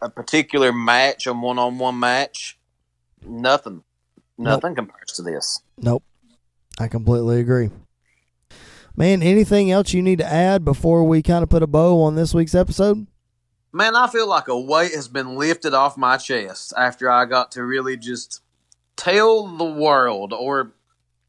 a 0.02 0.10
particular 0.10 0.72
match, 0.72 1.26
a 1.26 1.32
one-on-one 1.32 1.98
match, 1.98 2.59
nothing, 3.26 3.82
nothing 4.38 4.74
nope. 4.74 4.76
compares 4.76 5.12
to 5.12 5.22
this. 5.22 5.60
Nope, 5.76 6.05
I 6.78 6.88
completely 6.88 7.40
agree. 7.40 7.70
Man, 8.96 9.24
anything 9.24 9.72
else 9.72 9.92
you 9.92 10.02
need 10.02 10.18
to 10.18 10.26
add 10.26 10.64
before 10.64 11.02
we 11.02 11.20
kind 11.20 11.42
of 11.42 11.48
put 11.48 11.64
a 11.64 11.66
bow 11.66 12.01
on 12.02 12.14
this 12.14 12.32
week's 12.32 12.55
episode? 12.55 13.09
Man, 13.72 13.96
I 13.96 14.06
feel 14.06 14.28
like 14.28 14.46
a 14.46 14.59
weight 14.59 14.94
has 14.94 15.09
been 15.09 15.34
lifted 15.34 15.74
off 15.74 15.96
my 15.96 16.16
chest 16.16 16.72
after 16.78 17.10
I 17.10 17.24
got 17.24 17.51
to 17.52 17.64
really 17.64 17.96
just 17.96 18.40
tell 18.96 19.46
the 19.46 19.64
world 19.64 20.32
or 20.32 20.72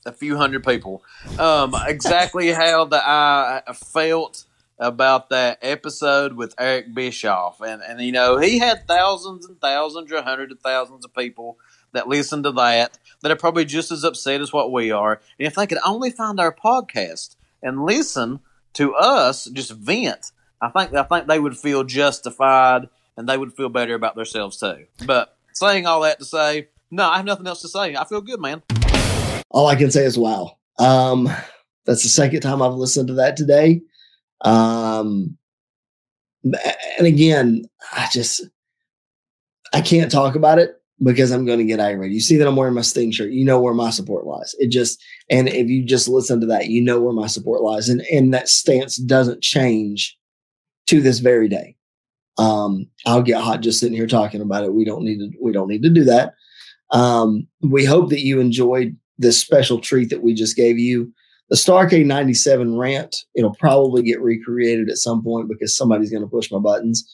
a 0.05 0.11
few 0.11 0.37
hundred 0.37 0.63
people 0.63 1.03
um, 1.39 1.75
exactly 1.87 2.51
how 2.51 2.85
that 2.85 3.03
I 3.05 3.73
felt 3.73 4.45
about 4.77 5.29
that 5.29 5.59
episode 5.61 6.33
with 6.33 6.53
Eric 6.59 6.93
Bischoff, 6.93 7.61
and 7.61 7.81
and 7.81 8.01
you 8.01 8.11
know 8.11 8.37
he 8.37 8.59
had 8.59 8.87
thousands 8.87 9.45
and 9.45 9.59
thousands 9.59 10.11
or 10.11 10.21
hundreds 10.21 10.51
of 10.51 10.59
thousands 10.59 11.05
of 11.05 11.13
people 11.13 11.57
that 11.93 12.07
listened 12.07 12.43
to 12.43 12.51
that 12.51 12.97
that 13.21 13.31
are 13.31 13.37
probably 13.37 13.65
just 13.65 13.91
as 13.91 14.03
upset 14.03 14.41
as 14.41 14.51
what 14.51 14.71
we 14.71 14.91
are, 14.91 15.21
and 15.39 15.47
if 15.47 15.55
they 15.55 15.67
could 15.67 15.79
only 15.85 16.11
find 16.11 16.39
our 16.39 16.53
podcast 16.53 17.35
and 17.63 17.85
listen 17.85 18.39
to 18.73 18.93
us 18.95 19.45
just 19.45 19.71
vent, 19.71 20.31
I 20.61 20.69
think 20.69 20.93
I 20.93 21.03
think 21.03 21.27
they 21.27 21.39
would 21.39 21.57
feel 21.57 21.83
justified 21.83 22.89
and 23.17 23.29
they 23.29 23.37
would 23.37 23.53
feel 23.53 23.69
better 23.69 23.93
about 23.95 24.15
themselves 24.15 24.57
too. 24.57 24.85
But 25.05 25.37
saying 25.53 25.85
all 25.85 26.01
that 26.01 26.19
to 26.19 26.25
say, 26.25 26.67
no, 26.95 27.09
I 27.09 27.17
have 27.17 27.25
nothing 27.25 27.45
else 27.45 27.61
to 27.61 27.67
say. 27.67 27.95
I 27.95 28.05
feel 28.05 28.21
good, 28.21 28.39
man. 28.39 28.63
All 29.51 29.67
I 29.67 29.75
can 29.75 29.91
say 29.91 30.05
is 30.05 30.17
wow. 30.17 30.57
Um, 30.79 31.29
that's 31.85 32.03
the 32.03 32.09
second 32.09 32.41
time 32.41 32.61
I've 32.61 32.73
listened 32.73 33.09
to 33.09 33.13
that 33.15 33.37
today. 33.37 33.81
Um, 34.41 35.37
and 36.43 37.07
again, 37.07 37.65
I 37.91 38.07
just 38.11 38.47
I 39.73 39.81
can't 39.81 40.11
talk 40.11 40.35
about 40.35 40.59
it 40.59 40.75
because 41.03 41.31
I'm 41.31 41.45
going 41.45 41.59
to 41.59 41.65
get 41.65 41.79
aggravated. 41.79 42.13
You 42.13 42.21
see 42.21 42.37
that 42.37 42.47
I'm 42.47 42.55
wearing 42.55 42.75
my 42.75 42.81
Sting 42.81 43.11
shirt. 43.11 43.31
You 43.31 43.43
know 43.43 43.59
where 43.59 43.73
my 43.73 43.89
support 43.89 44.25
lies. 44.25 44.55
It 44.59 44.71
just 44.71 45.03
and 45.29 45.49
if 45.49 45.67
you 45.67 45.83
just 45.83 46.07
listen 46.07 46.39
to 46.41 46.47
that, 46.47 46.67
you 46.67 46.81
know 46.81 47.01
where 47.01 47.13
my 47.13 47.27
support 47.27 47.61
lies, 47.61 47.89
and 47.89 48.01
and 48.11 48.33
that 48.33 48.47
stance 48.47 48.95
doesn't 48.95 49.41
change 49.41 50.17
to 50.87 51.01
this 51.01 51.19
very 51.19 51.49
day. 51.49 51.75
Um, 52.37 52.87
I'll 53.05 53.21
get 53.21 53.41
hot 53.41 53.61
just 53.61 53.79
sitting 53.79 53.95
here 53.95 54.07
talking 54.07 54.41
about 54.41 54.63
it. 54.63 54.73
We 54.73 54.85
don't 54.85 55.03
need 55.03 55.19
to. 55.19 55.31
We 55.41 55.51
don't 55.51 55.67
need 55.67 55.83
to 55.83 55.89
do 55.89 56.05
that. 56.05 56.33
Um, 56.91 57.47
we 57.61 57.85
hope 57.85 58.09
that 58.09 58.21
you 58.21 58.39
enjoyed 58.39 58.95
this 59.17 59.39
special 59.39 59.79
treat 59.79 60.09
that 60.09 60.21
we 60.21 60.33
just 60.33 60.55
gave 60.55 60.77
you 60.77 61.11
the 61.49 61.55
Starcade 61.55 62.05
97 62.05 62.77
rant, 62.77 63.17
it'll 63.35 63.55
probably 63.55 64.01
get 64.01 64.21
recreated 64.21 64.89
at 64.89 64.97
some 64.97 65.23
point 65.23 65.47
because 65.47 65.77
somebody's 65.77 66.09
going 66.09 66.23
to 66.23 66.29
push 66.29 66.51
my 66.51 66.59
buttons. 66.59 67.07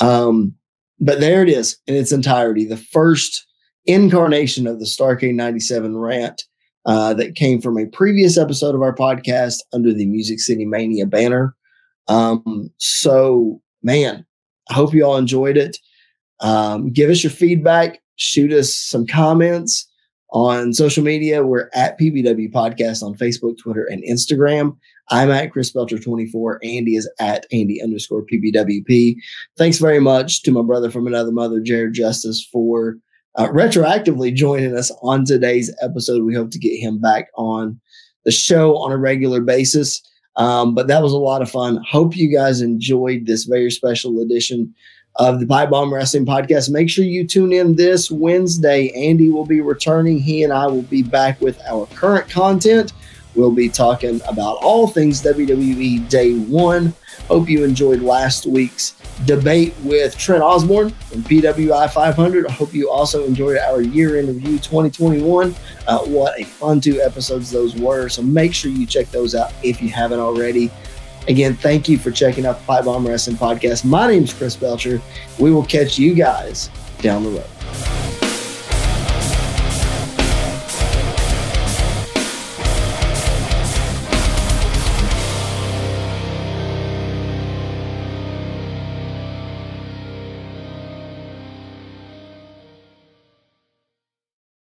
Um, 0.00 0.54
but 0.98 1.20
there 1.20 1.42
it 1.42 1.48
is 1.48 1.78
in 1.86 1.94
its 1.94 2.12
entirety. 2.12 2.64
The 2.64 2.76
first 2.76 3.46
incarnation 3.86 4.66
of 4.66 4.80
the 4.80 4.86
Starcade 4.86 5.34
97 5.34 5.96
rant 5.96 6.42
uh, 6.84 7.14
that 7.14 7.36
came 7.36 7.60
from 7.60 7.78
a 7.78 7.86
previous 7.86 8.36
episode 8.36 8.74
of 8.74 8.82
our 8.82 8.94
podcast 8.94 9.58
under 9.72 9.92
the 9.92 10.06
Music 10.06 10.40
City 10.40 10.66
Mania 10.66 11.06
banner. 11.06 11.54
Um, 12.08 12.70
so, 12.78 13.62
man, 13.82 14.26
I 14.68 14.74
hope 14.74 14.94
you 14.94 15.04
all 15.04 15.16
enjoyed 15.16 15.56
it. 15.56 15.78
Um, 16.40 16.90
give 16.90 17.10
us 17.10 17.22
your 17.22 17.30
feedback, 17.30 18.00
shoot 18.20 18.52
us 18.52 18.74
some 18.74 19.06
comments. 19.06 19.86
On 20.32 20.72
social 20.72 21.02
media, 21.02 21.44
we're 21.44 21.68
at 21.74 21.98
PBW 21.98 22.52
Podcast 22.52 23.02
on 23.02 23.16
Facebook, 23.16 23.58
Twitter, 23.58 23.84
and 23.86 24.04
Instagram. 24.04 24.76
I'm 25.08 25.28
at 25.28 25.50
Chris 25.50 25.72
Belcher 25.72 25.98
24. 25.98 26.60
Andy 26.62 26.94
is 26.94 27.10
at 27.18 27.46
Andy 27.50 27.82
underscore 27.82 28.24
PBWP. 28.24 29.16
Thanks 29.58 29.78
very 29.78 29.98
much 29.98 30.42
to 30.42 30.52
my 30.52 30.62
brother 30.62 30.88
from 30.88 31.08
another 31.08 31.32
mother, 31.32 31.58
Jared 31.58 31.94
Justice, 31.94 32.46
for 32.52 32.96
uh, 33.34 33.48
retroactively 33.48 34.32
joining 34.32 34.76
us 34.76 34.92
on 35.02 35.24
today's 35.24 35.74
episode. 35.82 36.22
We 36.22 36.34
hope 36.34 36.52
to 36.52 36.60
get 36.60 36.78
him 36.78 37.00
back 37.00 37.30
on 37.34 37.80
the 38.24 38.30
show 38.30 38.76
on 38.76 38.92
a 38.92 38.98
regular 38.98 39.40
basis. 39.40 40.00
Um, 40.36 40.76
but 40.76 40.86
that 40.86 41.02
was 41.02 41.12
a 41.12 41.18
lot 41.18 41.42
of 41.42 41.50
fun. 41.50 41.82
Hope 41.88 42.16
you 42.16 42.32
guys 42.32 42.60
enjoyed 42.60 43.26
this 43.26 43.46
very 43.46 43.70
special 43.72 44.20
edition 44.20 44.72
of 45.16 45.40
the 45.40 45.46
Pipe 45.46 45.70
Bomb 45.70 45.92
Wrestling 45.92 46.26
Podcast. 46.26 46.70
Make 46.70 46.88
sure 46.88 47.04
you 47.04 47.26
tune 47.26 47.52
in 47.52 47.74
this 47.74 48.10
Wednesday. 48.10 48.90
Andy 48.90 49.30
will 49.30 49.46
be 49.46 49.60
returning. 49.60 50.18
He 50.18 50.42
and 50.44 50.52
I 50.52 50.66
will 50.66 50.82
be 50.82 51.02
back 51.02 51.40
with 51.40 51.60
our 51.68 51.86
current 51.86 52.28
content. 52.28 52.92
We'll 53.34 53.52
be 53.52 53.68
talking 53.68 54.20
about 54.28 54.58
all 54.62 54.86
things 54.88 55.22
WWE 55.22 56.08
Day 56.08 56.34
One. 56.34 56.92
Hope 57.28 57.48
you 57.48 57.62
enjoyed 57.62 58.02
last 58.02 58.46
week's 58.46 58.96
debate 59.24 59.74
with 59.84 60.16
Trent 60.18 60.42
Osborne 60.42 60.90
from 60.90 61.22
PWI 61.22 61.92
500. 61.92 62.46
I 62.46 62.52
hope 62.52 62.74
you 62.74 62.90
also 62.90 63.24
enjoyed 63.24 63.58
our 63.58 63.82
year 63.82 64.18
in 64.18 64.26
review 64.26 64.58
2021. 64.58 65.54
Uh, 65.86 65.98
what 66.00 66.40
a 66.40 66.44
fun 66.44 66.80
two 66.80 67.00
episodes 67.00 67.50
those 67.50 67.76
were. 67.76 68.08
So 68.08 68.22
make 68.22 68.52
sure 68.52 68.70
you 68.70 68.86
check 68.86 69.10
those 69.10 69.34
out 69.34 69.52
if 69.62 69.80
you 69.80 69.90
haven't 69.90 70.18
already. 70.18 70.70
Again, 71.30 71.54
thank 71.54 71.88
you 71.88 71.96
for 71.96 72.10
checking 72.10 72.44
out 72.44 72.58
the 72.58 72.64
Pipe 72.66 72.86
Bomb 72.86 73.06
Wrestling 73.06 73.36
Podcast. 73.36 73.84
My 73.84 74.08
name 74.08 74.24
is 74.24 74.34
Chris 74.34 74.56
Belcher. 74.56 75.00
We 75.38 75.52
will 75.52 75.64
catch 75.64 75.96
you 75.96 76.12
guys 76.12 76.70
down 77.02 77.22
the 77.22 77.30
road. 77.30 77.99